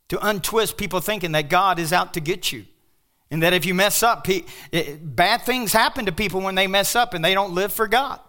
To 0.08 0.26
untwist 0.26 0.76
people 0.76 1.00
thinking 1.00 1.32
that 1.32 1.50
God 1.50 1.78
is 1.78 1.92
out 1.92 2.14
to 2.14 2.20
get 2.20 2.52
you. 2.52 2.64
And 3.30 3.42
that 3.42 3.52
if 3.52 3.66
you 3.66 3.74
mess 3.74 4.02
up, 4.02 4.26
bad 5.02 5.42
things 5.42 5.72
happen 5.72 6.06
to 6.06 6.12
people 6.12 6.40
when 6.40 6.54
they 6.54 6.66
mess 6.66 6.96
up 6.96 7.12
and 7.12 7.22
they 7.24 7.34
don't 7.34 7.52
live 7.52 7.72
for 7.72 7.86
God. 7.86 8.20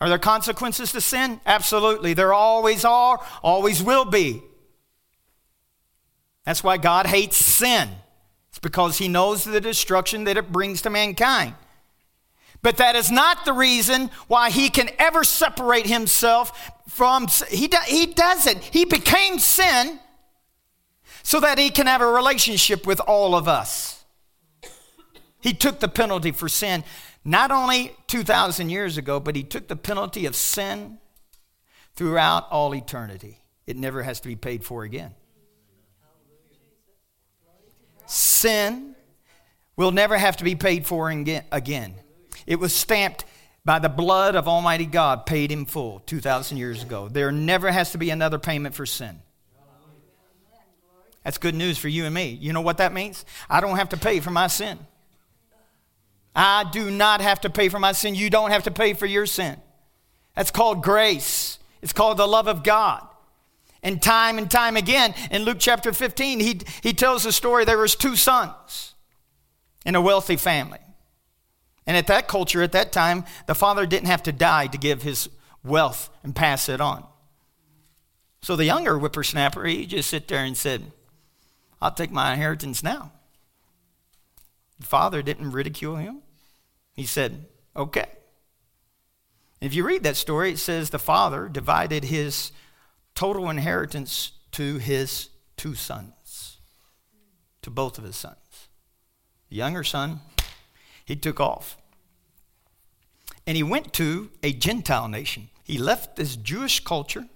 Are 0.00 0.08
there 0.08 0.18
consequences 0.18 0.92
to 0.92 1.00
sin? 1.00 1.40
Absolutely. 1.46 2.12
There 2.14 2.34
always 2.34 2.84
are, 2.84 3.20
always 3.42 3.82
will 3.82 4.04
be. 4.04 4.42
That's 6.44 6.62
why 6.62 6.76
God 6.76 7.06
hates 7.06 7.36
sin. 7.36 7.88
It's 8.58 8.64
because 8.64 8.98
he 8.98 9.06
knows 9.06 9.44
the 9.44 9.60
destruction 9.60 10.24
that 10.24 10.36
it 10.36 10.50
brings 10.50 10.82
to 10.82 10.90
mankind. 10.90 11.54
But 12.60 12.78
that 12.78 12.96
is 12.96 13.08
not 13.08 13.44
the 13.44 13.52
reason 13.52 14.10
why 14.26 14.50
he 14.50 14.68
can 14.68 14.90
ever 14.98 15.22
separate 15.22 15.86
himself 15.86 16.72
from 16.88 17.28
he, 17.50 17.68
do, 17.68 17.76
he 17.86 18.06
doesn't. 18.06 18.58
He 18.64 18.84
became 18.84 19.38
sin 19.38 20.00
so 21.22 21.38
that 21.38 21.56
he 21.56 21.70
can 21.70 21.86
have 21.86 22.00
a 22.00 22.06
relationship 22.08 22.84
with 22.84 22.98
all 22.98 23.36
of 23.36 23.46
us. 23.46 24.04
He 25.40 25.54
took 25.54 25.78
the 25.78 25.86
penalty 25.86 26.32
for 26.32 26.48
sin 26.48 26.82
not 27.24 27.52
only 27.52 27.94
2,000 28.08 28.70
years 28.70 28.98
ago, 28.98 29.20
but 29.20 29.36
he 29.36 29.44
took 29.44 29.68
the 29.68 29.76
penalty 29.76 30.26
of 30.26 30.34
sin 30.34 30.98
throughout 31.94 32.50
all 32.50 32.74
eternity. 32.74 33.38
It 33.68 33.76
never 33.76 34.02
has 34.02 34.18
to 34.18 34.26
be 34.26 34.34
paid 34.34 34.64
for 34.64 34.82
again 34.82 35.14
sin 38.08 38.96
will 39.76 39.92
never 39.92 40.18
have 40.18 40.36
to 40.38 40.44
be 40.44 40.54
paid 40.54 40.86
for 40.86 41.10
again. 41.10 41.94
It 42.46 42.58
was 42.58 42.74
stamped 42.74 43.24
by 43.64 43.78
the 43.78 43.88
blood 43.88 44.34
of 44.34 44.48
Almighty 44.48 44.86
God, 44.86 45.26
paid 45.26 45.52
in 45.52 45.66
full 45.66 46.00
2,000 46.06 46.56
years 46.56 46.82
ago. 46.82 47.08
There 47.08 47.30
never 47.30 47.70
has 47.70 47.92
to 47.92 47.98
be 47.98 48.10
another 48.10 48.38
payment 48.38 48.74
for 48.74 48.86
sin. 48.86 49.20
That's 51.22 51.38
good 51.38 51.54
news 51.54 51.76
for 51.76 51.88
you 51.88 52.06
and 52.06 52.14
me. 52.14 52.30
You 52.30 52.54
know 52.54 52.62
what 52.62 52.78
that 52.78 52.94
means? 52.94 53.26
I 53.50 53.60
don't 53.60 53.76
have 53.76 53.90
to 53.90 53.98
pay 53.98 54.20
for 54.20 54.30
my 54.30 54.46
sin. 54.46 54.78
I 56.34 56.64
do 56.72 56.90
not 56.90 57.20
have 57.20 57.42
to 57.42 57.50
pay 57.50 57.68
for 57.68 57.78
my 57.78 57.92
sin. 57.92 58.14
You 58.14 58.30
don't 58.30 58.50
have 58.50 58.62
to 58.62 58.70
pay 58.70 58.94
for 58.94 59.06
your 59.06 59.26
sin. 59.26 59.60
That's 60.34 60.50
called 60.50 60.82
grace. 60.82 61.58
It's 61.82 61.92
called 61.92 62.16
the 62.16 62.26
love 62.26 62.48
of 62.48 62.62
God. 62.62 63.06
And 63.82 64.02
time 64.02 64.38
and 64.38 64.50
time 64.50 64.76
again, 64.76 65.14
in 65.30 65.42
Luke 65.44 65.58
chapter 65.60 65.92
15, 65.92 66.40
he, 66.40 66.60
he 66.82 66.92
tells 66.92 67.22
the 67.22 67.32
story 67.32 67.64
there 67.64 67.78
was 67.78 67.94
two 67.94 68.16
sons 68.16 68.94
in 69.86 69.94
a 69.94 70.00
wealthy 70.00 70.36
family. 70.36 70.80
And 71.86 71.96
at 71.96 72.08
that 72.08 72.28
culture, 72.28 72.62
at 72.62 72.72
that 72.72 72.92
time, 72.92 73.24
the 73.46 73.54
father 73.54 73.86
didn't 73.86 74.08
have 74.08 74.22
to 74.24 74.32
die 74.32 74.66
to 74.66 74.78
give 74.78 75.02
his 75.02 75.30
wealth 75.64 76.10
and 76.22 76.34
pass 76.34 76.68
it 76.68 76.80
on. 76.80 77.04
So 78.42 78.56
the 78.56 78.64
younger 78.64 78.98
whippersnapper, 78.98 79.64
he 79.64 79.86
just 79.86 80.10
sit 80.10 80.28
there 80.28 80.44
and 80.44 80.56
said, 80.56 80.92
I'll 81.80 81.92
take 81.92 82.10
my 82.10 82.32
inheritance 82.32 82.82
now. 82.82 83.12
The 84.78 84.86
father 84.86 85.22
didn't 85.22 85.52
ridicule 85.52 85.96
him. 85.96 86.22
He 86.94 87.06
said, 87.06 87.46
okay. 87.74 88.06
If 89.60 89.74
you 89.74 89.84
read 89.84 90.04
that 90.04 90.16
story, 90.16 90.52
it 90.52 90.58
says 90.58 90.90
the 90.90 90.98
father 90.98 91.48
divided 91.48 92.04
his 92.04 92.52
total 93.18 93.50
inheritance 93.50 94.30
to 94.52 94.78
his 94.78 95.30
two 95.56 95.74
sons, 95.74 96.58
to 97.62 97.68
both 97.68 97.98
of 97.98 98.04
his 98.04 98.14
sons. 98.14 98.68
The 99.50 99.56
younger 99.56 99.82
son, 99.82 100.20
he 101.04 101.16
took 101.16 101.40
off. 101.40 101.76
And 103.44 103.56
he 103.56 103.64
went 103.64 103.92
to 103.94 104.30
a 104.44 104.52
Gentile 104.52 105.08
nation. 105.08 105.48
He 105.64 105.78
left 105.78 106.14
this 106.14 106.36
Jewish 106.36 106.78
culture 106.78 107.26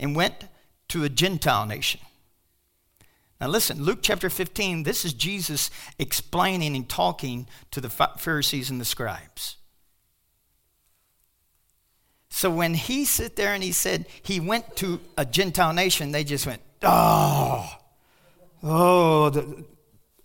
and 0.00 0.16
went 0.16 0.48
to 0.88 1.04
a 1.04 1.08
Gentile 1.08 1.64
nation. 1.64 2.00
Now, 3.40 3.46
listen, 3.46 3.80
Luke 3.80 4.00
chapter 4.02 4.28
15, 4.28 4.82
this 4.82 5.04
is 5.04 5.12
Jesus 5.12 5.70
explaining 6.00 6.74
and 6.74 6.88
talking 6.88 7.46
to 7.70 7.80
the 7.80 7.88
Pharisees 7.88 8.68
and 8.68 8.80
the 8.80 8.84
scribes. 8.84 9.57
So 12.30 12.50
when 12.50 12.74
he 12.74 13.04
sit 13.04 13.36
there 13.36 13.54
and 13.54 13.62
he 13.62 13.72
said 13.72 14.06
he 14.22 14.38
went 14.40 14.76
to 14.76 15.00
a 15.16 15.24
Gentile 15.24 15.72
nation, 15.72 16.12
they 16.12 16.24
just 16.24 16.46
went, 16.46 16.62
oh, 16.82 17.68
oh, 18.62 19.30
the, 19.30 19.64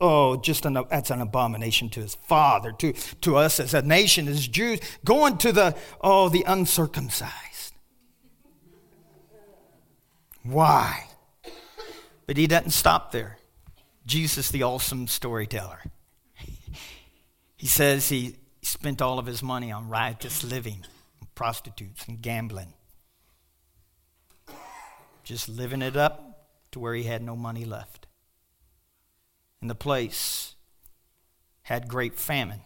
oh, 0.02 0.36
just 0.36 0.66
an, 0.66 0.78
that's 0.90 1.10
an 1.10 1.22
abomination 1.22 1.90
to 1.92 2.02
his 2.02 2.16
father, 2.16 2.72
to, 2.74 2.94
to 3.22 3.38
us 3.38 3.60
as 3.60 3.74
a 3.74 3.82
nation, 3.82 4.28
as 4.28 4.48
Jews, 4.48 4.80
going 5.06 5.38
to 5.40 5.52
the, 5.52 5.76
oh, 6.02 6.30
the 6.30 6.44
uncircumcised. 6.46 7.74
Why? 10.44 11.06
But 12.28 12.36
he 12.36 12.48
doesn't 12.48 12.72
stop 12.72 13.12
there. 13.14 13.38
Jesus, 14.06 14.52
the 14.52 14.64
awesome 14.64 15.08
storyteller. 15.08 15.80
He 17.56 17.70
says 17.70 18.10
he 18.10 18.36
spent 18.62 19.02
all 19.02 19.20
of 19.20 19.26
his 19.26 19.42
money 19.42 19.72
on 19.72 19.88
riotous 19.88 20.44
living 20.44 20.84
prostitutes 21.36 22.08
and 22.08 22.22
gambling. 22.22 22.74
just 25.24 25.48
living 25.48 25.82
it 25.82 25.96
up 25.96 26.48
to 26.72 26.80
where 26.80 26.94
he 26.94 27.04
had 27.04 27.22
no 27.22 27.36
money 27.36 27.64
left. 27.64 28.08
And 29.62 29.70
the 29.70 29.76
place 29.76 30.56
had 31.64 31.88
great 31.88 32.16
famine. 32.16 32.62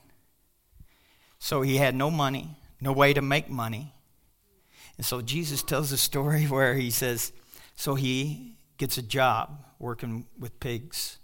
So 1.40 1.62
he 1.62 1.78
had 1.78 1.94
no 1.94 2.10
money, 2.10 2.58
no 2.82 2.92
way 2.92 3.14
to 3.14 3.22
make 3.22 3.50
money. 3.50 3.94
And 4.98 5.06
so 5.06 5.22
Jesus 5.22 5.62
tells 5.62 5.92
a 5.92 5.98
story 5.98 6.46
where 6.46 6.74
he 6.74 6.90
says, 6.90 7.32
so 7.76 7.94
he 7.94 8.58
gets 8.78 8.98
a 8.98 9.04
job 9.04 9.64
working 9.80 10.26
with 10.40 10.60
pigs. 10.60 11.20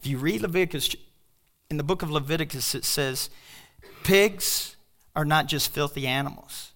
If 0.00 0.06
you 0.06 0.18
read 0.18 0.42
Leviticus, 0.42 0.94
in 1.70 1.78
the 1.78 1.82
book 1.82 2.02
of 2.02 2.10
Leviticus, 2.10 2.74
it 2.74 2.84
says, 2.84 3.30
pigs 4.04 4.76
are 5.16 5.24
not 5.24 5.46
just 5.46 5.72
filthy 5.72 6.06
animals. 6.06 6.72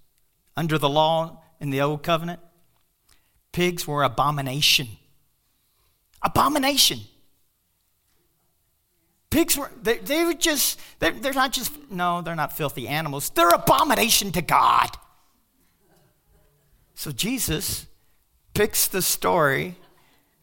Under 0.56 0.78
the 0.78 0.88
law 0.88 1.42
in 1.60 1.70
the 1.70 1.80
old 1.80 2.02
covenant, 2.02 2.40
pigs 3.52 3.86
were 3.86 4.02
abomination. 4.02 4.88
Abomination. 6.22 7.00
Pigs 9.30 9.56
were, 9.56 9.70
they, 9.82 9.98
they 9.98 10.24
were 10.24 10.34
just, 10.34 10.80
they're, 10.98 11.12
they're 11.12 11.32
not 11.34 11.52
just, 11.52 11.72
no, 11.90 12.22
they're 12.22 12.34
not 12.34 12.56
filthy 12.56 12.88
animals. 12.88 13.30
They're 13.30 13.50
abomination 13.50 14.32
to 14.32 14.42
God. 14.42 14.88
So 16.94 17.12
Jesus 17.12 17.86
picks 18.54 18.88
the 18.88 19.02
story 19.02 19.76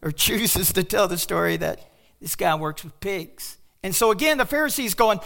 or 0.02 0.12
chooses 0.12 0.72
to 0.74 0.84
tell 0.84 1.08
the 1.08 1.18
story 1.18 1.58
that 1.58 1.80
this 2.22 2.36
guy 2.36 2.56
works 2.56 2.84
with 2.84 2.98
pigs. 3.00 3.58
And 3.84 3.94
so 3.94 4.12
again, 4.12 4.38
the 4.38 4.46
Pharisees 4.46 4.94
going, 4.94 5.20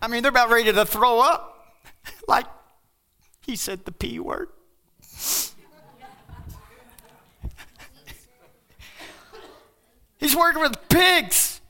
I 0.00 0.08
mean, 0.08 0.22
they're 0.22 0.30
about 0.30 0.50
ready 0.50 0.72
to 0.72 0.84
throw 0.84 1.20
up. 1.20 1.74
like 2.28 2.46
he 3.42 3.56
said 3.56 3.84
the 3.84 3.92
P 3.92 4.18
word. 4.20 4.48
He's 10.18 10.36
working 10.36 10.60
with 10.60 10.88
pigs. 10.88 11.60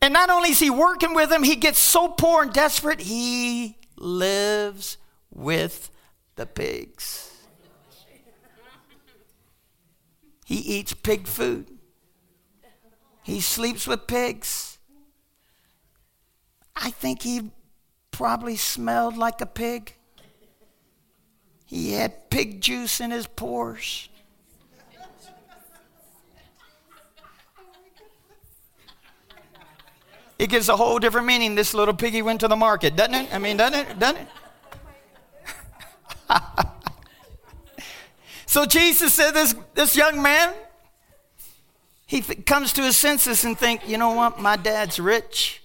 And 0.00 0.12
not 0.12 0.30
only 0.30 0.50
is 0.50 0.58
he 0.60 0.70
working 0.70 1.14
with 1.14 1.30
them, 1.30 1.42
he 1.42 1.56
gets 1.56 1.78
so 1.78 2.08
poor 2.08 2.42
and 2.42 2.52
desperate, 2.52 3.00
he 3.00 3.78
lives 3.96 4.98
with 5.32 5.90
the 6.36 6.46
pigs. 6.46 7.32
He 10.44 10.56
eats 10.56 10.92
pig 10.94 11.26
food. 11.26 11.72
He 13.24 13.40
sleeps 13.40 13.88
with 13.88 14.06
pigs. 14.06 14.75
I 16.76 16.90
think 16.90 17.22
he 17.22 17.50
probably 18.10 18.56
smelled 18.56 19.16
like 19.16 19.40
a 19.40 19.46
pig. 19.46 19.94
He 21.64 21.92
had 21.92 22.30
pig 22.30 22.60
juice 22.60 23.00
in 23.00 23.10
his 23.10 23.26
pores. 23.26 24.08
It 30.38 30.50
gives 30.50 30.68
a 30.68 30.76
whole 30.76 30.98
different 30.98 31.26
meaning. 31.26 31.54
This 31.54 31.72
little 31.72 31.94
piggy 31.94 32.20
went 32.20 32.40
to 32.40 32.48
the 32.48 32.56
market, 32.56 32.94
doesn't 32.94 33.14
it? 33.14 33.34
I 33.34 33.38
mean, 33.38 33.56
doesn't 33.56 33.88
it? 33.88 33.98
Doesn't 33.98 34.18
it? 34.20 34.28
so 38.46 38.66
Jesus 38.66 39.14
said, 39.14 39.30
this, 39.30 39.54
this 39.74 39.96
young 39.96 40.20
man, 40.20 40.52
he 42.06 42.20
comes 42.20 42.72
to 42.74 42.82
his 42.82 42.96
senses 42.96 43.44
and 43.44 43.58
think, 43.58 43.88
you 43.88 43.96
know 43.96 44.12
what? 44.12 44.38
My 44.38 44.56
dad's 44.56 45.00
rich. 45.00 45.62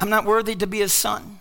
I'm 0.00 0.08
not 0.08 0.24
worthy 0.24 0.56
to 0.56 0.66
be 0.66 0.78
his 0.78 0.94
son. 0.94 1.40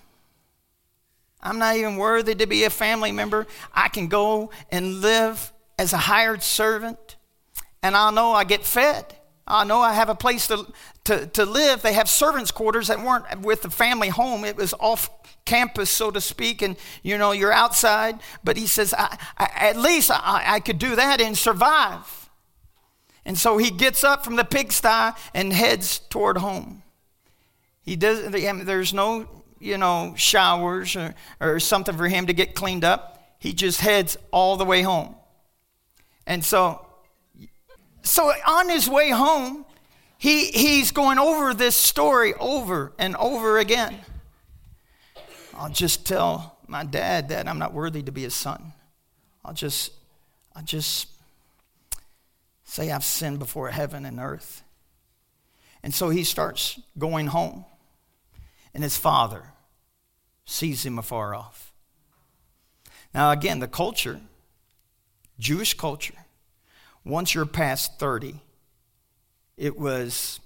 I'm 1.42 1.60
not 1.60 1.78
even 1.78 1.96
worthy 1.96 2.36
to 2.36 2.46
be 2.46 2.66
a 2.66 2.70
family 2.70 3.14
member. 3.14 3.48
I 3.74 3.88
can 3.88 4.10
go 4.10 4.52
and 4.70 5.00
live 5.00 5.54
as 5.78 5.94
a 5.94 5.98
hired 5.98 6.44
servant, 6.44 7.16
and 7.82 7.96
I'll 7.96 8.12
know 8.12 8.34
I 8.34 8.44
get 8.44 8.66
fed. 8.66 9.16
I 9.48 9.64
know 9.64 9.80
I 9.80 9.94
have 9.94 10.10
a 10.10 10.16
place 10.16 10.48
to, 10.48 10.68
to, 11.06 11.26
to 11.28 11.46
live. 11.46 11.82
They 11.82 11.94
have 11.94 12.10
servants' 12.10 12.52
quarters 12.52 12.90
that 12.90 13.00
weren't 13.00 13.40
with 13.40 13.62
the 13.62 13.70
family 13.70 14.10
home. 14.10 14.44
It 14.44 14.58
was 14.58 14.74
off 14.74 15.10
campus, 15.46 15.90
so 15.90 16.12
to 16.12 16.20
speak, 16.20 16.62
and 16.62 16.76
you 17.02 17.18
know, 17.18 17.32
you're 17.32 17.54
outside. 17.54 18.20
But 18.44 18.58
he 18.58 18.68
says, 18.68 18.94
I, 18.96 19.18
I, 19.38 19.70
at 19.70 19.78
least 19.78 20.12
I, 20.12 20.44
I 20.46 20.60
could 20.60 20.78
do 20.80 20.98
that 20.98 21.22
and 21.22 21.38
survive. 21.38 22.30
And 23.26 23.38
so 23.38 23.58
he 23.58 23.72
gets 23.72 24.04
up 24.04 24.26
from 24.26 24.36
the 24.36 24.44
pigsty 24.44 25.12
and 25.34 25.54
heads 25.54 26.00
toward 26.10 26.40
home. 26.40 26.84
He 27.82 27.96
does, 27.96 28.30
there's 28.32 28.94
no, 28.94 29.28
you 29.60 29.78
know, 29.78 30.14
showers 30.16 30.96
or, 30.96 31.16
or 31.40 31.60
something 31.60 31.96
for 31.96 32.08
him 32.08 32.28
to 32.28 32.34
get 32.34 32.56
cleaned 32.56 32.84
up. 32.84 33.36
He 33.40 33.54
just 33.54 33.82
heads 33.82 34.18
all 34.32 34.58
the 34.58 34.66
way 34.66 34.82
home. 34.82 35.16
And 36.28 36.44
so 36.44 36.86
so 38.04 38.32
on 38.48 38.70
his 38.70 38.90
way 38.90 39.12
home, 39.12 39.66
he, 40.18 40.46
he's 40.48 40.92
going 40.92 41.20
over 41.20 41.54
this 41.54 41.76
story 41.76 42.34
over 42.36 42.94
and 42.98 43.16
over 43.16 43.58
again. 43.58 44.00
I'll 45.54 45.70
just 45.70 46.06
tell 46.06 46.58
my 46.68 46.84
dad 46.84 47.30
that 47.30 47.48
I'm 47.48 47.60
not 47.60 47.74
worthy 47.74 48.04
to 48.04 48.12
be 48.12 48.24
his 48.24 48.34
son. 48.34 48.74
I'll 49.44 49.54
just, 49.54 49.92
I'll 50.56 50.64
just 50.64 51.08
say 52.64 52.92
I've 52.92 53.04
sinned 53.04 53.40
before 53.40 53.70
heaven 53.70 54.06
and 54.06 54.20
earth. 54.20 54.64
And 55.84 55.94
so 55.94 56.10
he 56.10 56.24
starts 56.24 56.80
going 56.98 57.28
home, 57.28 57.66
and 58.74 58.84
his 58.84 58.98
father 58.98 59.54
sees 60.46 60.86
him 60.86 60.98
afar 60.98 61.36
off. 61.36 61.74
Now, 63.14 63.32
again, 63.32 63.60
the 63.60 63.68
culture, 63.68 64.20
Jewish 65.40 65.74
culture, 65.74 66.14
once 67.04 67.34
you're 67.34 67.46
past 67.46 68.00
30, 68.00 68.36
it 69.58 69.78
was, 69.78 70.40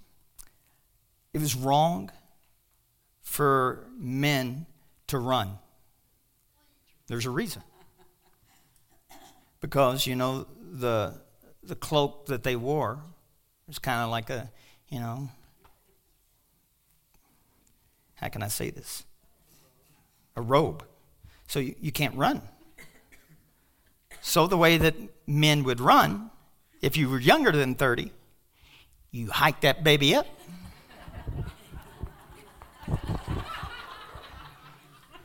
it 1.34 1.42
was 1.42 1.56
wrong 1.56 2.12
for 3.22 3.88
men 3.98 4.66
to 5.08 5.18
run. 5.18 5.58
There's 7.08 7.26
a 7.26 7.30
reason. 7.30 7.62
Because, 9.60 10.08
you 10.08 10.16
know, 10.16 10.48
the, 10.72 11.22
the 11.62 11.76
cloak 11.76 12.28
that 12.28 12.44
they 12.44 12.56
wore 12.56 13.00
was 13.68 13.80
kind 13.80 14.02
of 14.02 14.10
like 14.10 14.30
a, 14.30 14.50
you 14.90 15.00
know, 15.00 15.30
how 18.16 18.30
can 18.30 18.44
I 18.44 18.48
say 18.48 18.70
this? 18.70 19.04
A 20.36 20.42
robe. 20.42 20.84
So 21.48 21.60
you, 21.60 21.76
you 21.80 21.92
can't 21.92 22.16
run. 22.16 22.42
So 24.22 24.48
the 24.48 24.58
way 24.58 24.78
that 24.78 24.96
men 25.28 25.64
would 25.64 25.80
run 25.80 26.32
if 26.82 26.98
you 26.98 27.10
were 27.10 27.20
younger 27.20 27.52
than 27.52 27.76
30, 27.76 28.12
you 29.12 29.30
hike 29.30 29.62
that 29.62 29.84
baby 29.84 30.16
up. 30.16 30.28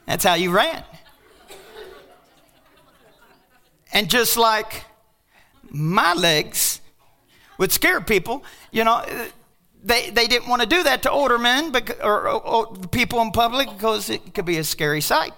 That's 0.06 0.24
how 0.24 0.34
you 0.34 0.50
ran. 0.50 0.84
And 3.92 4.08
just 4.08 4.36
like 4.36 4.84
my 5.70 6.14
legs 6.14 6.80
would 7.58 7.72
scare 7.72 8.00
people, 8.00 8.44
you 8.70 8.84
know, 8.84 9.04
they, 9.82 10.10
they 10.10 10.26
didn't 10.26 10.48
want 10.48 10.62
to 10.62 10.68
do 10.68 10.82
that 10.82 11.02
to 11.02 11.10
older 11.10 11.38
men 11.38 11.74
or, 12.02 12.28
or, 12.28 12.46
or 12.46 12.76
people 12.88 13.20
in 13.20 13.30
public 13.30 13.68
because 13.70 14.10
it 14.10 14.34
could 14.34 14.44
be 14.44 14.58
a 14.58 14.64
scary 14.64 15.00
sight. 15.00 15.32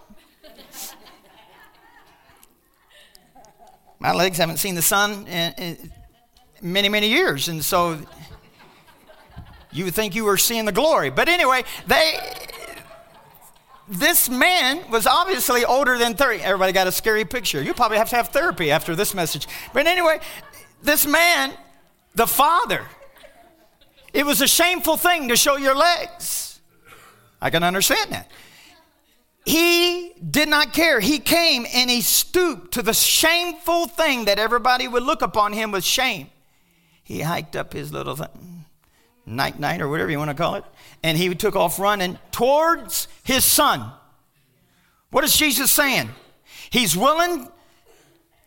My 3.99 4.13
legs 4.13 4.39
haven't 4.39 4.57
seen 4.57 4.75
the 4.75 4.83
sun 4.83 5.27
in, 5.27 5.53
in, 5.59 5.93
many, 6.63 6.89
many 6.89 7.09
years. 7.09 7.49
And 7.49 7.63
so 7.65 7.99
you 9.73 9.85
would 9.85 9.95
think 9.95 10.15
you 10.15 10.25
were 10.25 10.39
seeing 10.39 10.65
the 10.65 10.73
glory. 10.73 11.11
But 11.11 11.29
anyway, 11.29 11.65
they 11.87 12.15
this 13.91 14.29
man 14.29 14.89
was 14.89 15.07
obviously 15.07 15.65
older 15.65 15.99
than 15.99 16.15
30. 16.15 16.43
Everybody 16.43 16.73
got 16.73 16.87
a 16.87 16.93
scary 16.93 17.25
picture. 17.25 17.61
You 17.61 17.75
probably 17.75 17.99
have 17.99 18.09
to 18.11 18.17
have 18.17 18.29
therapy 18.29 18.71
after 18.71 18.95
this 18.95 19.15
message. 19.15 19.49
But 19.75 19.89
anyway, 19.89 20.21
this 20.81 21.07
man, 21.07 21.53
the 22.15 22.29
father, 22.29 22.87
it 24.13 24.27
was 24.27 24.41
a 24.41 24.49
shameful 24.49 24.97
thing 24.97 25.29
to 25.29 25.37
show 25.37 25.57
your 25.57 25.77
legs. 25.77 26.61
I 27.41 27.51
can 27.51 27.63
understand 27.63 28.13
that. 28.13 28.31
He 29.47 30.13
did 30.31 30.49
not 30.49 30.73
care. 30.73 31.01
He 31.01 31.19
came 31.19 31.67
and 31.73 31.91
he 31.91 32.03
stooped 32.03 32.73
to 32.75 32.83
the 32.83 32.93
shameful 32.93 33.87
thing 33.87 34.27
that 34.27 34.39
everybody 34.39 34.87
would 34.87 35.03
look 35.03 35.23
upon 35.23 35.53
him 35.53 35.73
with 35.73 35.85
shame 35.85 36.29
he 37.11 37.23
hiked 37.23 37.57
up 37.57 37.73
his 37.73 37.93
little 37.93 38.17
night 39.27 39.59
night 39.59 39.81
or 39.81 39.89
whatever 39.89 40.13
you 40.13 40.19
want 40.19 40.31
to 40.31 40.35
call 40.37 40.55
it, 40.55 40.65
and 41.03 41.19
he 41.19 41.35
took 41.35 41.57
off 41.57 41.81
running 41.81 42.17
towards 42.31 43.09
his 43.25 43.45
son. 43.45 43.91
What 45.11 45.25
is 45.25 45.37
Jesus 45.37 45.73
saying? 45.73 46.11
He's 46.71 46.97
willing 46.97 47.49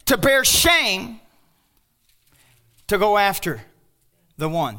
to 0.05 0.17
bear 0.17 0.45
shame 0.45 1.19
to 2.87 2.97
go 2.97 3.17
after 3.17 3.63
the 4.37 4.47
one. 4.47 4.77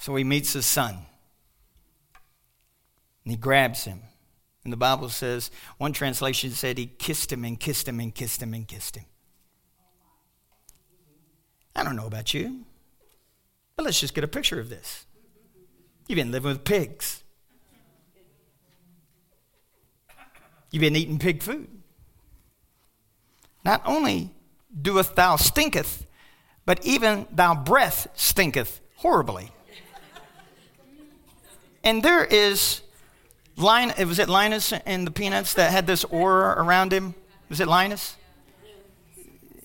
So 0.00 0.16
he 0.16 0.24
meets 0.24 0.54
his 0.54 0.64
son. 0.64 0.96
And 3.24 3.32
he 3.32 3.36
grabs 3.36 3.84
him. 3.84 4.00
And 4.64 4.72
the 4.72 4.78
Bible 4.78 5.10
says, 5.10 5.50
one 5.76 5.92
translation 5.92 6.52
said 6.52 6.78
he 6.78 6.86
kissed 6.86 7.30
him 7.30 7.44
and 7.44 7.60
kissed 7.60 7.86
him 7.86 8.00
and 8.00 8.14
kissed 8.14 8.42
him 8.42 8.54
and 8.54 8.66
kissed 8.66 8.96
him. 8.96 9.04
I 11.76 11.84
don't 11.84 11.96
know 11.96 12.06
about 12.06 12.32
you, 12.32 12.64
but 13.76 13.84
let's 13.84 14.00
just 14.00 14.14
get 14.14 14.24
a 14.24 14.28
picture 14.28 14.58
of 14.58 14.70
this. 14.70 15.04
You've 16.08 16.16
been 16.16 16.32
living 16.32 16.50
with 16.50 16.64
pigs, 16.64 17.22
you've 20.70 20.80
been 20.80 20.96
eating 20.96 21.18
pig 21.18 21.42
food. 21.42 21.68
Not 23.64 23.82
only 23.84 24.30
doeth 24.80 25.14
thou 25.14 25.36
stinketh, 25.36 26.06
but 26.64 26.84
even 26.84 27.26
thy 27.30 27.54
breath 27.54 28.08
stinketh 28.14 28.80
horribly. 28.96 29.52
And 31.82 32.02
there 32.02 32.24
is 32.24 32.82
Lin, 33.56 33.92
was 34.06 34.18
it 34.18 34.28
Linus 34.28 34.72
and 34.72 35.06
the 35.06 35.10
Peanuts 35.10 35.54
that 35.54 35.70
had 35.70 35.86
this 35.86 36.04
aura 36.04 36.62
around 36.62 36.92
him? 36.92 37.14
Was 37.48 37.60
it 37.60 37.68
Linus? 37.68 38.16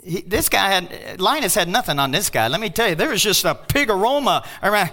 He, 0.03 0.21
this 0.21 0.49
guy 0.49 0.69
had 0.69 1.19
Linus 1.19 1.55
had 1.55 1.67
nothing 1.67 1.97
on 1.97 2.11
this 2.11 2.29
guy. 2.29 2.47
Let 2.47 2.61
me 2.61 2.69
tell 2.69 2.89
you, 2.89 2.95
there 2.95 3.09
was 3.09 3.23
just 3.23 3.43
a 3.43 3.55
pig 3.55 3.89
aroma 3.89 4.45
around. 4.61 4.91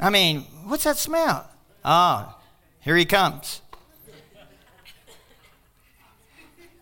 I 0.00 0.10
mean, 0.10 0.42
what's 0.64 0.84
that 0.84 0.96
smell? 0.96 1.48
Ah, 1.84 2.38
here 2.80 2.96
he 2.96 3.04
comes. 3.04 3.60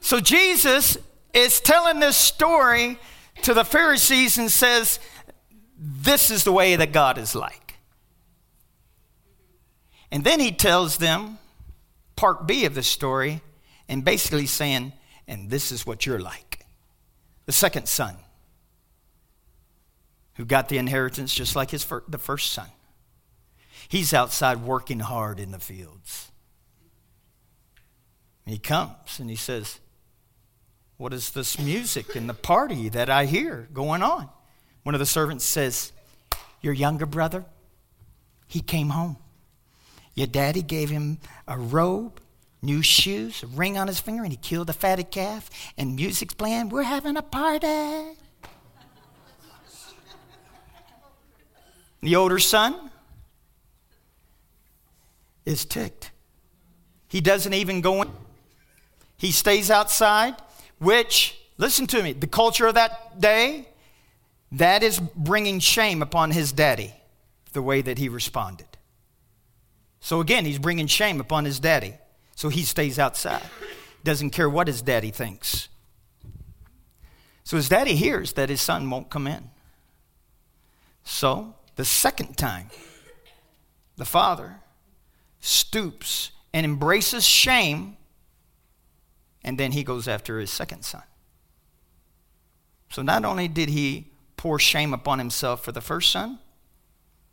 So 0.01 0.21
Jesus 0.21 0.99
is 1.33 1.61
telling 1.61 1.99
this 1.99 2.17
story 2.17 2.99
to 3.43 3.55
the 3.55 3.65
Pharisees 3.65 4.39
and 4.39 4.51
says, 4.51 5.01
This 5.79 6.31
is 6.31 6.45
the 6.45 6.53
way 6.53 6.77
that 6.77 6.93
God 6.93 7.19
is 7.19 7.35
like. 7.35 7.64
And 10.15 10.23
then 10.23 10.39
he 10.39 10.53
tells 10.53 10.99
them 10.99 11.39
part 12.15 12.47
B 12.47 12.67
of 12.67 12.77
the 12.77 12.85
story 12.85 13.43
and 13.89 14.05
basically 14.05 14.47
saying, 14.47 14.93
And 15.27 15.51
this 15.51 15.73
is 15.73 15.85
what 15.85 16.07
you're 16.07 16.21
like. 16.21 16.65
The 17.47 17.53
second 17.53 17.89
son, 17.89 18.15
who 20.37 20.45
got 20.45 20.69
the 20.69 20.79
inheritance 20.79 21.35
just 21.35 21.57
like 21.57 21.73
his 21.73 21.83
fir- 21.83 22.05
the 22.07 22.19
first 22.19 22.53
son. 22.53 22.69
He's 23.89 24.15
outside 24.15 24.63
working 24.63 25.01
hard 25.01 25.41
in 25.41 25.51
the 25.51 25.59
fields. 25.59 26.31
he 28.47 28.59
comes 28.59 29.19
and 29.19 29.29
he 29.29 29.37
says, 29.37 29.81
what 30.97 31.13
is 31.13 31.31
this 31.31 31.59
music 31.59 32.15
and 32.15 32.29
the 32.29 32.35
party 32.35 32.89
that 32.91 33.11
I 33.11 33.25
hear 33.25 33.69
going 33.73 34.03
on? 34.03 34.29
One 34.85 34.95
of 34.95 35.01
the 35.01 35.07
servants 35.07 35.45
says, 35.45 35.91
Your 36.61 36.73
younger 36.73 37.05
brother, 37.05 37.45
he 38.47 38.61
came 38.61 38.91
home. 38.91 39.17
Your 40.15 40.27
daddy 40.27 40.63
gave 40.63 40.91
him 40.91 41.19
a 41.49 41.59
robe, 41.59 42.21
new 42.63 42.83
shoes, 42.83 43.43
a 43.43 43.47
ring 43.49 43.77
on 43.77 43.89
his 43.89 43.99
finger, 43.99 44.23
and 44.23 44.33
he 44.33 44.37
killed 44.37 44.71
a 44.71 44.73
fatted 44.73 45.11
calf, 45.11 45.51
and 45.77 45.97
music's 45.97 46.35
playing. 46.35 46.69
We're 46.69 46.83
having 46.83 47.17
a 47.17 47.23
party. 47.23 48.17
the 52.01 52.17
older 52.17 52.39
son 52.39 52.91
is 55.45 55.65
ticked. 55.65 56.11
He 57.09 57.21
doesn't 57.21 57.55
even 57.55 57.81
go 57.81 58.03
in, 58.03 58.11
he 59.17 59.31
stays 59.31 59.71
outside 59.71 60.35
which, 60.79 61.39
listen 61.57 61.87
to 61.89 62.03
me, 62.03 62.13
the 62.13 62.27
culture 62.27 62.67
of 62.67 62.75
that 62.75 63.21
day, 63.21 63.69
that 64.53 64.83
is 64.83 65.01
bringing 65.01 65.59
shame 65.59 66.03
upon 66.03 66.31
his 66.31 66.53
daddy, 66.53 66.93
the 67.53 67.63
way 67.63 67.81
that 67.83 67.99
he 67.99 68.09
responded. 68.09 68.67
So 70.05 70.21
again, 70.21 70.45
he's 70.45 70.59
bringing 70.59 70.87
shame 70.87 71.19
upon 71.19 71.47
his 71.47 71.59
daddy. 71.59 71.95
So 72.37 72.51
he 72.51 72.63
stays 72.65 72.99
outside. 72.99 73.49
Doesn't 74.05 74.31
care 74.31 74.51
what 74.51 74.67
his 74.67 74.83
daddy 74.83 75.11
thinks. 75.11 75.71
So 77.43 77.57
his 77.57 77.71
daddy 77.71 77.97
hears 77.97 78.35
that 78.35 78.51
his 78.51 78.61
son 78.61 78.91
won't 78.91 79.09
come 79.09 79.27
in. 79.27 79.49
So 81.05 81.55
the 81.77 81.87
second 81.87 82.37
time, 82.37 82.69
the 83.97 84.05
father 84.05 84.57
stoops 85.41 86.33
and 86.53 86.67
embraces 86.67 87.25
shame 87.25 87.97
and 89.43 89.57
then 89.57 89.73
he 89.73 89.83
goes 89.83 90.07
after 90.07 90.39
his 90.39 90.51
second 90.51 90.85
son. 90.85 91.05
So 92.91 93.01
not 93.01 93.25
only 93.25 93.49
did 93.49 93.71
he 93.71 94.13
pour 94.37 94.59
shame 94.59 94.93
upon 94.93 95.19
himself 95.19 95.65
for 95.65 95.73
the 95.73 95.81
first 95.81 96.11
son, 96.11 96.41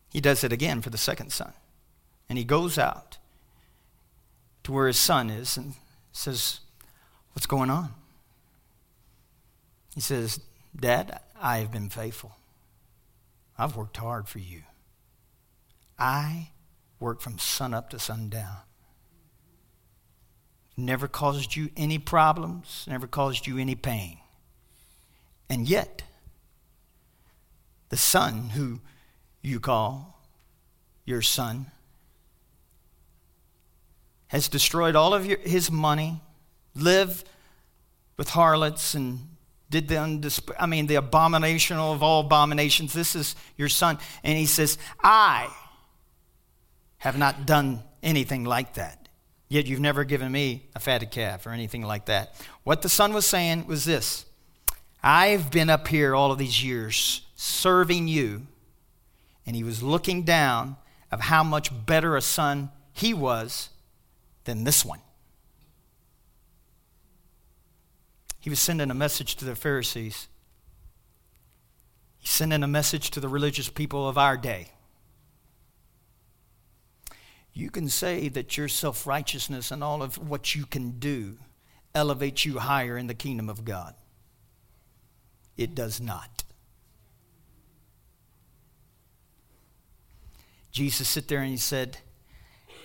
he 0.10 0.22
does 0.22 0.46
it 0.46 0.54
again 0.54 0.82
for 0.82 0.90
the 0.90 0.98
second 0.98 1.34
son. 1.34 1.52
And 2.32 2.38
he 2.38 2.46
goes 2.46 2.78
out 2.78 3.18
to 4.64 4.72
where 4.72 4.88
his 4.88 4.98
son 4.98 5.30
is 5.30 5.58
and 5.58 5.74
says, 6.14 6.62
What's 7.34 7.46
going 7.46 7.70
on? 7.70 7.90
He 9.94 10.00
says, 10.00 10.40
Dad, 10.74 11.20
I 11.42 11.58
have 11.58 11.72
been 11.72 11.90
faithful. 11.90 12.38
I've 13.58 13.76
worked 13.76 13.98
hard 13.98 14.30
for 14.30 14.40
you. 14.40 14.62
I 16.00 16.52
work 17.00 17.20
from 17.20 17.38
sun 17.38 17.74
up 17.74 17.90
to 17.90 18.00
sundown 18.00 18.58
never 20.78 21.08
caused 21.08 21.56
you 21.56 21.70
any 21.78 21.98
problems, 21.98 22.86
never 22.88 23.08
caused 23.08 23.48
you 23.48 23.58
any 23.58 23.76
pain. 23.76 24.18
And 25.50 25.68
yet, 25.68 26.04
the 27.90 27.98
son 27.98 28.52
who 28.52 28.80
you 29.42 29.60
call 29.60 30.20
your 31.06 31.22
son 31.22 31.68
has 34.32 34.48
destroyed 34.48 34.96
all 34.96 35.14
of 35.14 35.26
your, 35.26 35.38
his 35.40 35.70
money, 35.70 36.22
lived 36.74 37.28
with 38.16 38.30
harlots 38.30 38.96
and 38.96 39.20
did 39.70 39.90
the 39.90 39.96
undisp- 39.96 40.56
I 40.58 40.68
mean 40.68 40.88
the 40.88 40.96
abomination 40.96 41.76
of 41.76 42.02
all 42.02 42.22
abominations. 42.22 42.94
This 42.94 43.14
is 43.14 43.36
your 43.58 43.68
son. 43.68 44.00
And 44.24 44.38
he 44.38 44.46
says, 44.46 44.78
I 45.04 45.54
have 47.00 47.18
not 47.18 47.46
done 47.46 47.84
anything 48.02 48.46
like 48.46 48.76
that. 48.76 49.10
Yet 49.50 49.68
you've 49.68 49.82
never 49.82 50.06
given 50.06 50.32
me 50.32 50.64
a 50.76 50.80
fatted 50.80 51.12
calf 51.12 51.46
or 51.46 51.50
anything 51.50 51.82
like 51.82 52.06
that. 52.06 52.34
What 52.64 52.84
the 52.84 52.90
son 52.90 53.12
was 53.12 53.26
saying 53.26 53.68
was 53.68 53.84
this 53.84 54.26
I've 55.04 55.52
been 55.52 55.70
up 55.70 55.90
here 55.90 56.16
all 56.16 56.32
of 56.32 56.38
these 56.38 56.64
years 56.64 57.22
serving 57.36 58.08
you. 58.08 58.48
And 59.46 59.58
he 59.58 59.64
was 59.66 59.84
looking 59.84 60.24
down 60.24 60.78
of 61.12 61.20
how 61.20 61.44
much 61.44 61.70
better 61.86 62.16
a 62.16 62.22
son 62.22 62.72
he 62.94 63.14
was 63.14 63.71
than 64.44 64.64
this 64.64 64.84
one. 64.84 65.02
He 68.40 68.50
was 68.50 68.60
sending 68.60 68.90
a 68.90 68.96
message 68.96 69.36
to 69.36 69.46
the 69.46 69.56
Pharisees. 69.56 70.28
He's 72.18 72.32
sending 72.32 72.64
a 72.64 72.68
message 72.68 73.12
to 73.12 73.20
the 73.20 73.30
religious 73.30 73.70
people 73.70 74.08
of 74.08 74.18
our 74.18 74.38
day 74.38 74.72
you 77.54 77.70
can 77.70 77.90
say 77.90 78.30
that 78.30 78.58
your 78.58 78.68
self 78.68 79.06
righteousness 79.06 79.72
and 79.72 79.84
all 79.84 80.02
of 80.02 80.18
what 80.18 80.56
you 80.56 80.66
can 80.66 81.00
do 81.00 81.38
elevates 81.94 82.46
you 82.46 82.60
higher 82.60 82.98
in 82.98 83.08
the 83.08 83.14
kingdom 83.14 83.50
of 83.50 83.66
God. 83.66 83.94
It 85.58 85.76
does 85.76 86.00
not. 86.00 86.44
Jesus 90.72 91.10
sit 91.10 91.28
there 91.28 91.40
and 91.40 91.50
he 91.50 91.58
said, 91.58 91.98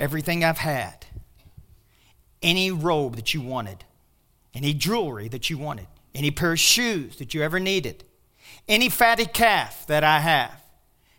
Everything 0.00 0.42
I've 0.42 0.58
had, 0.58 1.06
any 2.46 2.70
robe 2.70 3.16
that 3.16 3.34
you 3.34 3.40
wanted, 3.40 3.84
any 4.54 4.72
jewelry 4.72 5.26
that 5.28 5.50
you 5.50 5.58
wanted, 5.58 5.88
any 6.14 6.30
pair 6.30 6.52
of 6.52 6.60
shoes 6.60 7.16
that 7.16 7.34
you 7.34 7.42
ever 7.42 7.58
needed, 7.58 8.04
any 8.68 8.88
fatty 8.88 9.26
calf 9.26 9.84
that 9.88 10.04
I 10.04 10.20
have 10.20 10.62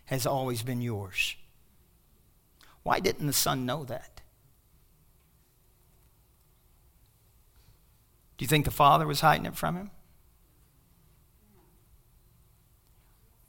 has 0.06 0.26
always 0.26 0.62
been 0.62 0.80
yours. 0.80 1.36
Why 2.82 2.98
didn't 2.98 3.26
the 3.26 3.34
son 3.34 3.66
know 3.66 3.84
that? 3.84 4.22
Do 8.38 8.44
you 8.44 8.48
think 8.48 8.64
the 8.64 8.70
father 8.70 9.06
was 9.06 9.20
hiding 9.20 9.44
it 9.44 9.56
from 9.56 9.76
him? 9.76 9.90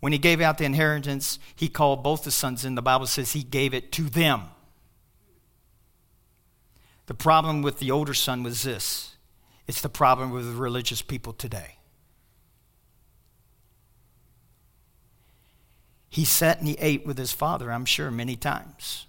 When 0.02 0.12
he 0.12 0.18
gave 0.18 0.42
out 0.42 0.58
the 0.58 0.66
inheritance, 0.66 1.40
he 1.56 1.70
called 1.70 2.04
both 2.04 2.24
the 2.24 2.32
sons 2.32 2.66
in. 2.66 2.76
The 2.76 2.82
Bible 2.82 3.06
says 3.06 3.32
he 3.32 3.44
gave 3.44 3.74
it 3.74 3.92
to 3.94 4.04
them. 4.04 4.44
The 7.10 7.16
problem 7.16 7.64
with 7.64 7.80
the 7.80 7.90
older 7.90 8.14
son 8.14 8.44
was 8.44 8.62
this 8.62 9.16
it's 9.66 9.82
the 9.82 9.90
problem 9.90 10.30
with 10.30 10.46
the 10.46 10.62
religious 10.62 11.02
people 11.02 11.34
today. 11.34 11.78
He 16.08 16.24
sat 16.24 16.60
and 16.60 16.68
he 16.68 16.76
ate 16.76 17.08
with 17.08 17.18
his 17.18 17.32
father, 17.32 17.72
I'm 17.72 17.86
sure, 17.86 18.12
many 18.12 18.36
times. 18.36 19.08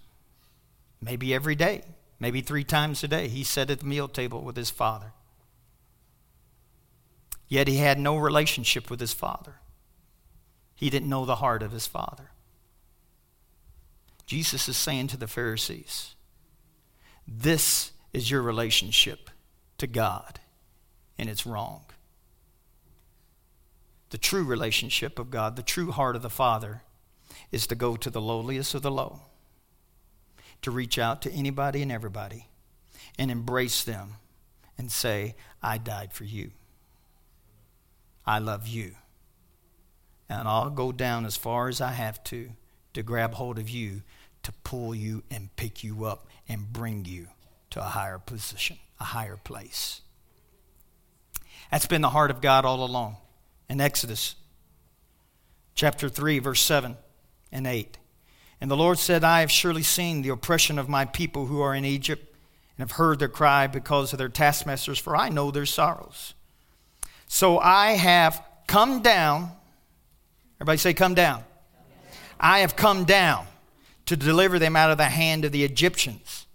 Maybe 0.99 1.31
every 1.31 1.53
day, 1.53 1.83
maybe 2.19 2.41
three 2.41 2.63
times 2.63 3.03
a 3.03 3.07
day, 3.07 3.27
he 3.27 3.43
sat 3.43 3.69
at 3.69 3.81
the 3.81 3.85
meal 3.85 4.07
table 4.07 4.41
with 4.41 4.55
his 4.55 4.71
father. 4.71 5.13
Yet 7.47 7.67
he 7.67 7.77
had 7.77 7.99
no 7.99 8.17
relationship 8.17 8.89
with 8.89 8.99
his 8.99 9.13
father. 9.13 9.57
He 10.73 10.89
didn't 10.89 11.09
know 11.09 11.25
the 11.25 11.35
heart 11.35 11.61
of 11.61 11.71
his 11.71 11.85
father. 11.85 12.31
Jesus 14.25 14.67
is 14.67 14.75
saying 14.75 15.09
to 15.09 15.17
the 15.17 15.27
Pharisees, 15.27 16.15
This 17.27 17.91
is 18.13 18.29
your 18.29 18.41
relationship 18.41 19.29
to 19.77 19.87
God, 19.87 20.39
and 21.17 21.29
it's 21.29 21.45
wrong. 21.45 21.83
The 24.09 24.17
true 24.17 24.43
relationship 24.43 25.17
of 25.17 25.31
God, 25.31 25.55
the 25.55 25.63
true 25.63 25.91
heart 25.91 26.15
of 26.15 26.21
the 26.21 26.29
Father, 26.29 26.83
is 27.51 27.67
to 27.67 27.75
go 27.75 27.95
to 27.95 28.09
the 28.09 28.21
lowliest 28.21 28.75
of 28.75 28.81
the 28.81 28.91
low, 28.91 29.21
to 30.61 30.71
reach 30.71 30.99
out 30.99 31.21
to 31.21 31.31
anybody 31.31 31.81
and 31.81 31.91
everybody, 31.91 32.47
and 33.17 33.31
embrace 33.31 33.83
them 33.83 34.15
and 34.77 34.91
say, 34.91 35.35
I 35.63 35.77
died 35.77 36.13
for 36.13 36.25
you. 36.25 36.51
I 38.25 38.39
love 38.39 38.67
you. 38.67 38.95
And 40.29 40.47
I'll 40.47 40.69
go 40.69 40.91
down 40.91 41.25
as 41.25 41.35
far 41.37 41.67
as 41.67 41.81
I 41.81 41.91
have 41.91 42.23
to 42.25 42.51
to 42.93 43.03
grab 43.03 43.33
hold 43.33 43.57
of 43.57 43.69
you, 43.69 44.01
to 44.43 44.51
pull 44.63 44.93
you 44.93 45.23
and 45.31 45.55
pick 45.55 45.83
you 45.83 46.05
up 46.05 46.27
and 46.51 46.73
bring 46.73 47.05
you 47.05 47.27
to 47.69 47.79
a 47.79 47.83
higher 47.83 48.19
position, 48.19 48.77
a 48.99 49.05
higher 49.05 49.37
place. 49.37 50.01
That's 51.71 51.85
been 51.85 52.01
the 52.01 52.09
heart 52.09 52.29
of 52.29 52.41
God 52.41 52.65
all 52.65 52.83
along. 52.83 53.15
In 53.69 53.79
Exodus 53.79 54.35
chapter 55.75 56.09
3, 56.09 56.39
verse 56.39 56.61
7 56.61 56.97
and 57.53 57.65
8. 57.65 57.97
And 58.59 58.69
the 58.69 58.75
Lord 58.75 58.99
said, 58.99 59.23
I 59.23 59.39
have 59.39 59.49
surely 59.49 59.81
seen 59.81 60.21
the 60.21 60.29
oppression 60.29 60.77
of 60.77 60.89
my 60.89 61.05
people 61.05 61.45
who 61.45 61.61
are 61.61 61.73
in 61.73 61.85
Egypt, 61.85 62.35
and 62.77 62.87
have 62.87 62.97
heard 62.97 63.19
their 63.19 63.29
cry 63.29 63.67
because 63.67 64.11
of 64.11 64.19
their 64.19 64.29
taskmasters, 64.29 64.99
for 64.99 65.15
I 65.15 65.29
know 65.29 65.51
their 65.51 65.65
sorrows. 65.65 66.33
So 67.27 67.59
I 67.59 67.91
have 67.91 68.43
come 68.67 69.01
down. 69.01 69.51
Everybody 70.57 70.77
say, 70.77 70.93
Come 70.93 71.13
down. 71.13 71.43
I 72.39 72.59
have 72.59 72.75
come 72.75 73.05
down 73.05 73.47
to 74.11 74.17
deliver 74.17 74.59
them 74.59 74.75
out 74.75 74.91
of 74.91 74.97
the 74.97 75.05
hand 75.05 75.45
of 75.45 75.53
the 75.53 75.63
Egyptians 75.63 76.45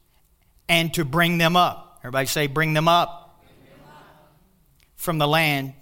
and 0.68 0.92
to 0.92 1.06
bring 1.06 1.38
them 1.38 1.56
up. 1.56 2.00
Everybody 2.00 2.26
say, 2.26 2.48
Bring 2.48 2.74
them 2.74 2.86
up. 2.86 3.40
Bring 3.40 3.70
them 3.70 3.88
up. 3.88 4.34
From 4.94 5.16
the 5.16 5.26
land 5.26 5.72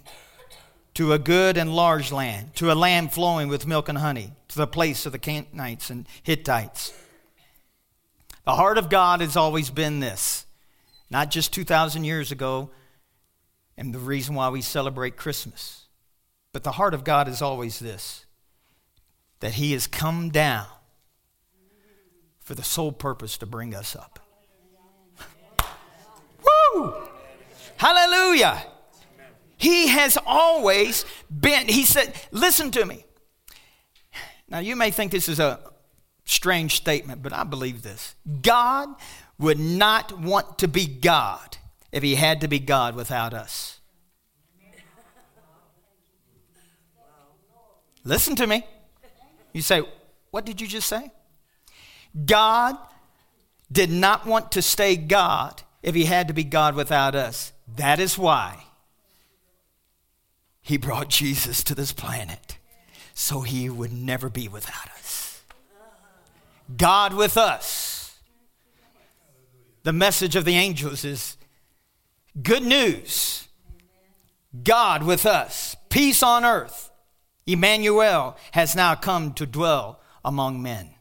to 0.94 1.12
a 1.12 1.18
good 1.18 1.56
and 1.56 1.74
large 1.74 2.12
land, 2.12 2.54
to 2.54 2.70
a 2.70 2.74
land 2.74 3.12
flowing 3.12 3.48
with 3.48 3.66
milk 3.66 3.88
and 3.88 3.98
honey, 3.98 4.30
to 4.46 4.56
the 4.56 4.68
place 4.68 5.04
of 5.04 5.10
the 5.10 5.18
Canaanites 5.18 5.90
and 5.90 6.06
Hittites. 6.22 6.94
The 8.44 8.54
heart 8.54 8.78
of 8.78 8.88
God 8.88 9.20
has 9.20 9.36
always 9.36 9.68
been 9.68 9.98
this, 9.98 10.46
not 11.10 11.28
just 11.28 11.52
2,000 11.52 12.04
years 12.04 12.30
ago, 12.30 12.70
and 13.76 13.92
the 13.92 13.98
reason 13.98 14.36
why 14.36 14.48
we 14.48 14.62
celebrate 14.62 15.16
Christmas, 15.16 15.86
but 16.52 16.62
the 16.62 16.70
heart 16.70 16.94
of 16.94 17.02
God 17.02 17.26
is 17.26 17.42
always 17.42 17.80
this 17.80 18.26
that 19.40 19.54
He 19.54 19.72
has 19.72 19.88
come 19.88 20.30
down 20.30 20.66
for 22.44 22.54
the 22.54 22.62
sole 22.62 22.92
purpose 22.92 23.36
to 23.38 23.46
bring 23.46 23.74
us 23.74 23.96
up. 23.96 24.20
Woo! 26.74 26.94
Hallelujah! 27.76 28.64
He 29.56 29.88
has 29.88 30.18
always 30.26 31.04
been, 31.30 31.68
he 31.68 31.84
said, 31.84 32.14
listen 32.30 32.70
to 32.72 32.84
me. 32.84 33.04
Now, 34.48 34.58
you 34.58 34.76
may 34.76 34.90
think 34.90 35.10
this 35.10 35.28
is 35.28 35.40
a 35.40 35.58
strange 36.26 36.76
statement, 36.76 37.22
but 37.22 37.32
I 37.32 37.44
believe 37.44 37.82
this. 37.82 38.14
God 38.42 38.90
would 39.38 39.58
not 39.58 40.18
want 40.20 40.58
to 40.58 40.68
be 40.68 40.86
God 40.86 41.56
if 41.92 42.02
he 42.02 42.14
had 42.14 42.42
to 42.42 42.48
be 42.48 42.58
God 42.58 42.94
without 42.94 43.32
us. 43.32 43.80
Listen 48.04 48.36
to 48.36 48.46
me. 48.46 48.66
You 49.54 49.62
say, 49.62 49.82
What 50.30 50.44
did 50.44 50.60
you 50.60 50.66
just 50.66 50.88
say? 50.88 51.10
God 52.24 52.76
did 53.70 53.90
not 53.90 54.26
want 54.26 54.52
to 54.52 54.62
stay 54.62 54.96
God 54.96 55.62
if 55.82 55.94
he 55.94 56.04
had 56.04 56.28
to 56.28 56.34
be 56.34 56.44
God 56.44 56.74
without 56.74 57.14
us. 57.14 57.52
That 57.76 57.98
is 57.98 58.16
why 58.16 58.64
he 60.62 60.76
brought 60.76 61.08
Jesus 61.08 61.62
to 61.64 61.74
this 61.74 61.92
planet 61.92 62.58
so 63.14 63.42
he 63.42 63.68
would 63.68 63.92
never 63.92 64.28
be 64.28 64.48
without 64.48 64.88
us. 64.96 65.42
God 66.76 67.14
with 67.14 67.36
us. 67.36 68.18
The 69.82 69.92
message 69.92 70.36
of 70.36 70.46
the 70.46 70.56
angels 70.56 71.04
is 71.04 71.36
good 72.42 72.62
news. 72.62 73.46
God 74.62 75.02
with 75.02 75.26
us. 75.26 75.76
Peace 75.90 76.22
on 76.22 76.44
earth. 76.44 76.90
Emmanuel 77.46 78.36
has 78.52 78.74
now 78.74 78.94
come 78.94 79.34
to 79.34 79.44
dwell 79.44 80.00
among 80.24 80.62
men. 80.62 80.93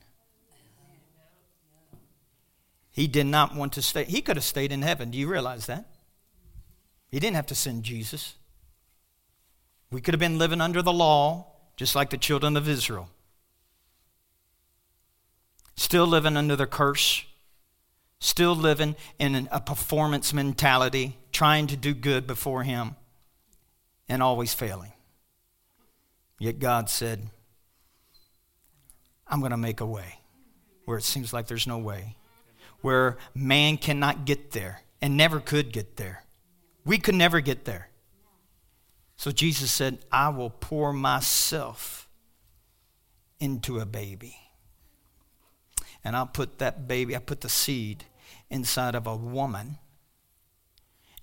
He 2.93 3.07
did 3.07 3.25
not 3.25 3.55
want 3.55 3.73
to 3.73 3.81
stay. 3.81 4.05
He 4.05 4.21
could 4.21 4.37
have 4.37 4.43
stayed 4.43 4.71
in 4.71 4.83
heaven. 4.83 5.09
Do 5.11 5.17
you 5.17 5.27
realize 5.27 5.65
that? 5.65 5.85
He 7.09 7.19
didn't 7.19 7.35
have 7.35 7.47
to 7.47 7.55
send 7.55 7.83
Jesus. 7.83 8.35
We 9.91 9.99
could 9.99 10.13
have 10.13 10.19
been 10.19 10.37
living 10.37 10.61
under 10.61 10.81
the 10.81 10.93
law, 10.93 11.47
just 11.75 11.95
like 11.95 12.11
the 12.11 12.17
children 12.17 12.55
of 12.55 12.69
Israel. 12.69 13.09
Still 15.75 16.05
living 16.05 16.37
under 16.37 16.55
the 16.55 16.67
curse, 16.67 17.25
still 18.19 18.55
living 18.55 18.95
in 19.17 19.49
a 19.51 19.59
performance 19.59 20.31
mentality, 20.31 21.17
trying 21.31 21.65
to 21.67 21.75
do 21.75 21.95
good 21.95 22.27
before 22.27 22.61
Him, 22.61 22.95
and 24.07 24.21
always 24.21 24.53
failing. 24.53 24.93
Yet 26.39 26.59
God 26.59 26.89
said, 26.89 27.27
I'm 29.27 29.39
going 29.39 29.51
to 29.51 29.57
make 29.57 29.81
a 29.81 29.85
way 29.85 30.19
where 30.85 30.97
it 30.97 31.03
seems 31.03 31.33
like 31.33 31.47
there's 31.47 31.65
no 31.65 31.79
way, 31.79 32.15
where 32.83 33.17
man 33.33 33.77
cannot 33.77 34.25
get 34.25 34.51
there 34.51 34.81
and 35.01 35.17
never 35.17 35.39
could 35.39 35.71
get 35.71 35.95
there. 35.95 36.25
We 36.85 36.97
could 36.97 37.15
never 37.15 37.39
get 37.39 37.63
there. 37.63 37.89
So 39.15 39.31
Jesus 39.31 39.71
said, 39.71 39.99
I 40.11 40.29
will 40.29 40.49
pour 40.49 40.91
myself 40.91 42.09
into 43.39 43.79
a 43.79 43.85
baby. 43.85 44.35
And 46.03 46.15
I'll 46.15 46.27
put 46.27 46.59
that 46.59 46.85
baby, 46.85 47.15
I 47.15 47.19
put 47.19 47.39
the 47.39 47.49
seed 47.49 48.03
inside 48.49 48.95
of 48.95 49.07
a 49.07 49.15
woman, 49.15 49.77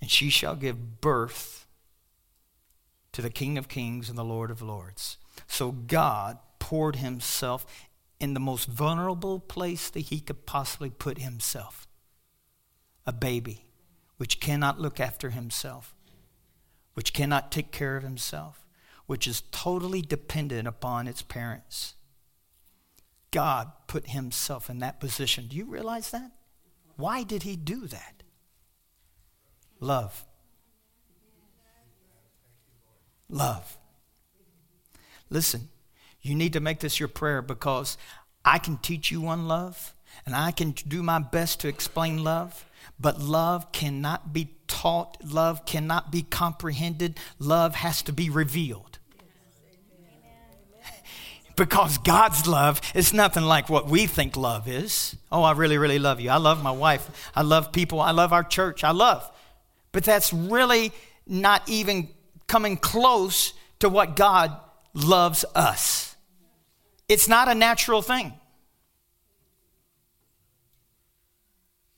and 0.01 0.09
she 0.09 0.31
shall 0.31 0.55
give 0.55 0.99
birth 0.99 1.67
to 3.11 3.21
the 3.21 3.29
King 3.29 3.59
of 3.59 3.67
Kings 3.67 4.09
and 4.09 4.17
the 4.17 4.25
Lord 4.25 4.49
of 4.49 4.63
Lords. 4.63 5.17
So 5.45 5.71
God 5.71 6.39
poured 6.57 6.95
himself 6.95 7.67
in 8.21 8.33
the 8.33 8.39
most 8.39 8.67
vulnerable 8.67 9.39
place 9.39 9.89
that 9.89 9.99
he 9.99 10.19
could 10.19 10.45
possibly 10.45 10.89
put 10.89 11.17
himself 11.17 11.87
a 13.05 13.11
baby 13.11 13.65
which 14.17 14.39
cannot 14.39 14.79
look 14.79 14.99
after 14.99 15.31
himself 15.31 15.95
which 16.93 17.13
cannot 17.13 17.51
take 17.51 17.71
care 17.71 17.97
of 17.97 18.03
himself, 18.03 18.65
which 19.05 19.27
is 19.27 19.41
totally 19.51 20.01
dependent 20.01 20.67
upon 20.67 21.07
its 21.07 21.21
parents. 21.21 21.95
God 23.31 23.71
put 23.87 24.09
himself 24.09 24.69
in 24.69 24.79
that 24.79 24.99
position. 24.99 25.47
Do 25.47 25.55
you 25.55 25.65
realize 25.65 26.11
that? 26.11 26.31
Why 26.97 27.23
did 27.23 27.43
he 27.43 27.55
do 27.55 27.87
that? 27.87 28.23
Love. 29.79 30.25
Love. 33.29 33.77
Listen, 35.29 35.69
you 36.21 36.35
need 36.35 36.53
to 36.53 36.59
make 36.59 36.79
this 36.79 36.99
your 36.99 37.09
prayer 37.09 37.41
because 37.41 37.97
I 38.45 38.59
can 38.59 38.77
teach 38.77 39.11
you 39.11 39.21
one 39.21 39.47
love 39.47 39.93
and 40.25 40.35
I 40.35 40.51
can 40.51 40.71
do 40.71 41.01
my 41.01 41.19
best 41.19 41.61
to 41.61 41.67
explain 41.67 42.23
love, 42.23 42.65
but 42.99 43.19
love 43.19 43.71
cannot 43.71 44.33
be 44.33 44.49
taught, 44.67 45.17
love 45.23 45.65
cannot 45.65 46.11
be 46.11 46.21
comprehended, 46.21 47.19
love 47.39 47.75
has 47.75 48.01
to 48.03 48.13
be 48.13 48.29
revealed. 48.29 48.99
because 51.55 51.97
God's 51.99 52.47
love 52.47 52.81
is 52.93 53.13
nothing 53.13 53.43
like 53.43 53.69
what 53.69 53.87
we 53.87 54.05
think 54.05 54.37
love 54.37 54.67
is. 54.67 55.15
Oh, 55.31 55.43
I 55.43 55.53
really, 55.53 55.77
really 55.77 55.99
love 55.99 56.19
you. 56.19 56.29
I 56.29 56.37
love 56.37 56.61
my 56.61 56.71
wife. 56.71 57.31
I 57.35 57.41
love 57.41 57.71
people. 57.71 57.99
I 57.99 58.11
love 58.11 58.33
our 58.33 58.43
church. 58.43 58.83
I 58.83 58.91
love. 58.91 59.29
But 59.91 60.03
that's 60.03 60.31
really 60.31 60.91
not 61.27 61.67
even 61.67 62.09
coming 62.47 62.77
close 62.77 63.53
to 63.79 63.89
what 63.89 64.15
God 64.15 64.55
loves 64.93 65.45
us. 65.55 66.10
It's 67.11 67.27
not 67.27 67.49
a 67.49 67.55
natural 67.55 68.01
thing. 68.01 68.31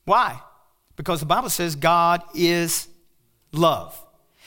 Why? 0.05 0.41
Because 0.95 1.19
the 1.19 1.27
Bible 1.27 1.51
says 1.51 1.75
God 1.75 2.23
is 2.33 2.87
love. 3.51 3.95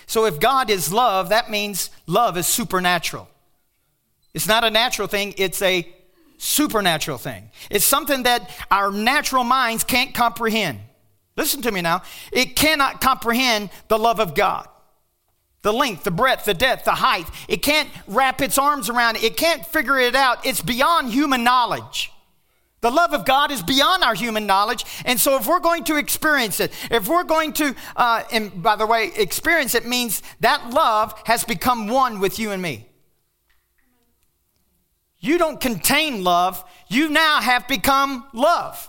So 0.07 0.25
if 0.25 0.41
God 0.41 0.69
is 0.69 0.93
love, 0.93 1.29
that 1.29 1.53
means 1.53 1.91
love 2.09 2.37
is 2.37 2.49
supernatural. 2.49 3.29
It's 4.35 4.49
not 4.49 4.64
a 4.64 4.71
natural 4.71 5.07
thing, 5.07 5.35
it's 5.39 5.62
a 5.62 5.89
supernatural 6.37 7.19
thing. 7.19 7.53
It's 7.71 7.85
something 7.85 8.25
that 8.25 8.51
our 8.69 8.91
natural 8.91 9.45
minds 9.45 9.85
can't 9.85 10.14
comprehend. 10.14 10.81
Listen 11.37 11.62
to 11.62 11.71
me 11.71 11.81
now. 11.81 12.03
It 12.33 12.57
cannot 12.57 13.01
comprehend 13.01 13.71
the 13.87 14.01
love 14.01 14.19
of 14.19 14.35
God. 14.35 14.67
The 15.67 15.73
length, 15.73 16.05
the 16.05 16.12
breadth, 16.12 16.45
the 16.45 16.55
depth, 16.55 16.85
the 16.85 16.93
height. 16.93 17.27
It 17.49 17.61
can't 17.61 17.89
wrap 18.07 18.41
its 18.41 18.57
arms 18.57 18.89
around 18.89 19.17
it. 19.17 19.25
It 19.25 19.37
can't 19.37 19.67
figure 19.67 19.99
it 19.99 20.14
out. 20.14 20.47
It's 20.47 20.62
beyond 20.62 21.11
human 21.11 21.43
knowledge. 21.43 22.12
The 22.83 22.91
love 22.93 23.12
of 23.12 23.25
God 23.25 23.51
is 23.51 23.64
beyond 23.64 24.05
our 24.05 24.14
human 24.14 24.47
knowledge. 24.47 24.85
And 25.05 25.19
so, 25.19 25.35
if 25.37 25.49
we're 25.49 25.59
going 25.59 25.83
to 25.87 25.97
experience 25.97 26.61
it, 26.61 26.71
if 26.89 27.09
we're 27.09 27.25
going 27.25 27.53
to, 27.55 27.75
uh, 27.97 28.23
and 28.31 28.62
by 28.62 28.77
the 28.77 28.87
way, 28.87 29.11
experience 29.17 29.75
it 29.75 29.85
means 29.85 30.23
that 30.39 30.71
love 30.71 31.21
has 31.27 31.43
become 31.43 31.89
one 31.89 32.21
with 32.21 32.39
you 32.39 32.53
and 32.53 32.62
me. 32.62 32.87
You 35.19 35.37
don't 35.37 35.61
contain 35.61 36.23
love, 36.23 36.64
you 36.87 37.09
now 37.09 37.41
have 37.41 37.67
become 37.67 38.25
love. 38.33 38.89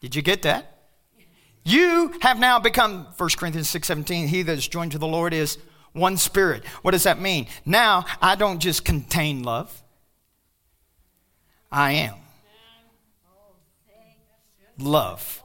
Did 0.00 0.14
you 0.14 0.20
get 0.20 0.42
that? 0.42 0.73
You 1.64 2.12
have 2.20 2.38
now 2.38 2.58
become, 2.58 3.06
1 3.16 3.30
Corinthians 3.38 3.68
6 3.70 3.88
17, 3.88 4.28
he 4.28 4.42
that 4.42 4.52
is 4.52 4.68
joined 4.68 4.92
to 4.92 4.98
the 4.98 5.06
Lord 5.06 5.32
is 5.32 5.58
one 5.92 6.16
spirit. 6.18 6.64
What 6.82 6.90
does 6.90 7.04
that 7.04 7.20
mean? 7.20 7.46
Now, 7.64 8.04
I 8.20 8.34
don't 8.34 8.58
just 8.58 8.84
contain 8.84 9.42
love, 9.42 9.82
I 11.72 11.92
am. 11.92 12.14
Love. 14.78 15.42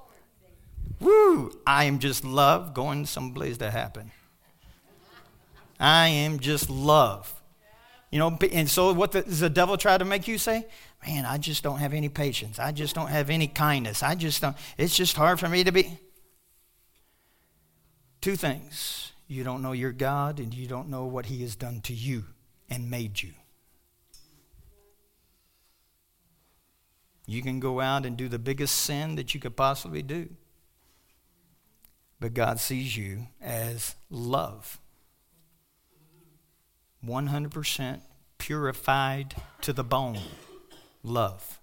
Woo! 0.99 1.57
I 1.65 1.85
am 1.85 1.99
just 1.99 2.25
love 2.25 2.73
going 2.73 3.05
someplace 3.05 3.57
to 3.59 3.71
happen. 3.71 4.11
I 5.79 6.09
am 6.09 6.39
just 6.39 6.69
love. 6.69 7.33
You 8.11 8.19
know, 8.19 8.37
and 8.51 8.69
so 8.69 8.91
what 8.91 9.11
the, 9.11 9.21
does 9.21 9.39
the 9.39 9.49
devil 9.49 9.77
try 9.77 9.97
to 9.97 10.03
make 10.03 10.27
you 10.27 10.37
say? 10.37 10.65
Man, 11.07 11.25
I 11.25 11.37
just 11.37 11.63
don't 11.63 11.77
have 11.77 11.93
any 11.93 12.09
patience. 12.09 12.59
I 12.59 12.71
just 12.71 12.95
don't 12.95 13.07
have 13.07 13.29
any 13.29 13.47
kindness. 13.47 14.03
I 14.03 14.15
just 14.15 14.41
don't, 14.41 14.57
it's 14.77 14.95
just 14.95 15.15
hard 15.15 15.39
for 15.39 15.47
me 15.47 15.63
to 15.63 15.71
be. 15.71 15.97
Two 18.21 18.35
things 18.35 19.11
you 19.27 19.43
don't 19.43 19.61
know 19.61 19.71
your 19.71 19.91
God, 19.91 20.39
and 20.39 20.53
you 20.53 20.67
don't 20.67 20.89
know 20.89 21.05
what 21.05 21.27
He 21.27 21.41
has 21.43 21.55
done 21.55 21.81
to 21.81 21.93
you 21.93 22.25
and 22.69 22.89
made 22.89 23.21
you. 23.21 23.33
You 27.27 27.43
can 27.43 27.59
go 27.59 27.79
out 27.79 28.07
and 28.07 28.17
do 28.17 28.27
the 28.27 28.39
biggest 28.39 28.75
sin 28.75 29.15
that 29.15 29.35
you 29.35 29.39
could 29.39 29.55
possibly 29.55 30.01
do. 30.01 30.29
But 32.19 32.33
God 32.33 32.59
sees 32.59 32.97
you 32.97 33.27
as 33.39 33.95
love. 34.09 34.79
100% 37.05 38.01
purified 38.39 39.35
to 39.61 39.71
the 39.71 39.83
bone. 39.83 40.19
Love. 41.03 41.59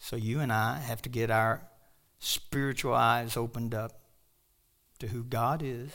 So 0.00 0.16
you 0.16 0.40
and 0.40 0.52
I 0.52 0.78
have 0.80 1.00
to 1.02 1.08
get 1.08 1.30
our 1.30 1.62
spiritual 2.18 2.94
eyes 2.94 3.36
opened 3.36 3.74
up 3.74 4.03
to 5.04 5.10
who 5.10 5.22
God 5.22 5.62
is 5.62 5.90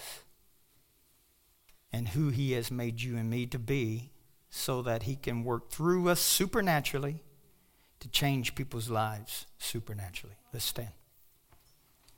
and 1.91 2.09
who 2.09 2.29
He 2.29 2.51
has 2.51 2.69
made 2.69 3.01
you 3.01 3.17
and 3.17 3.27
me 3.29 3.47
to 3.47 3.57
be 3.57 4.11
so 4.51 4.83
that 4.83 5.03
He 5.03 5.15
can 5.15 5.43
work 5.43 5.71
through 5.71 6.09
us 6.09 6.19
supernaturally 6.19 7.23
to 8.01 8.09
change 8.09 8.53
people's 8.53 8.89
lives 8.89 9.47
supernaturally. 9.57 10.35
Let's 10.53 10.65
stand. 10.65 10.98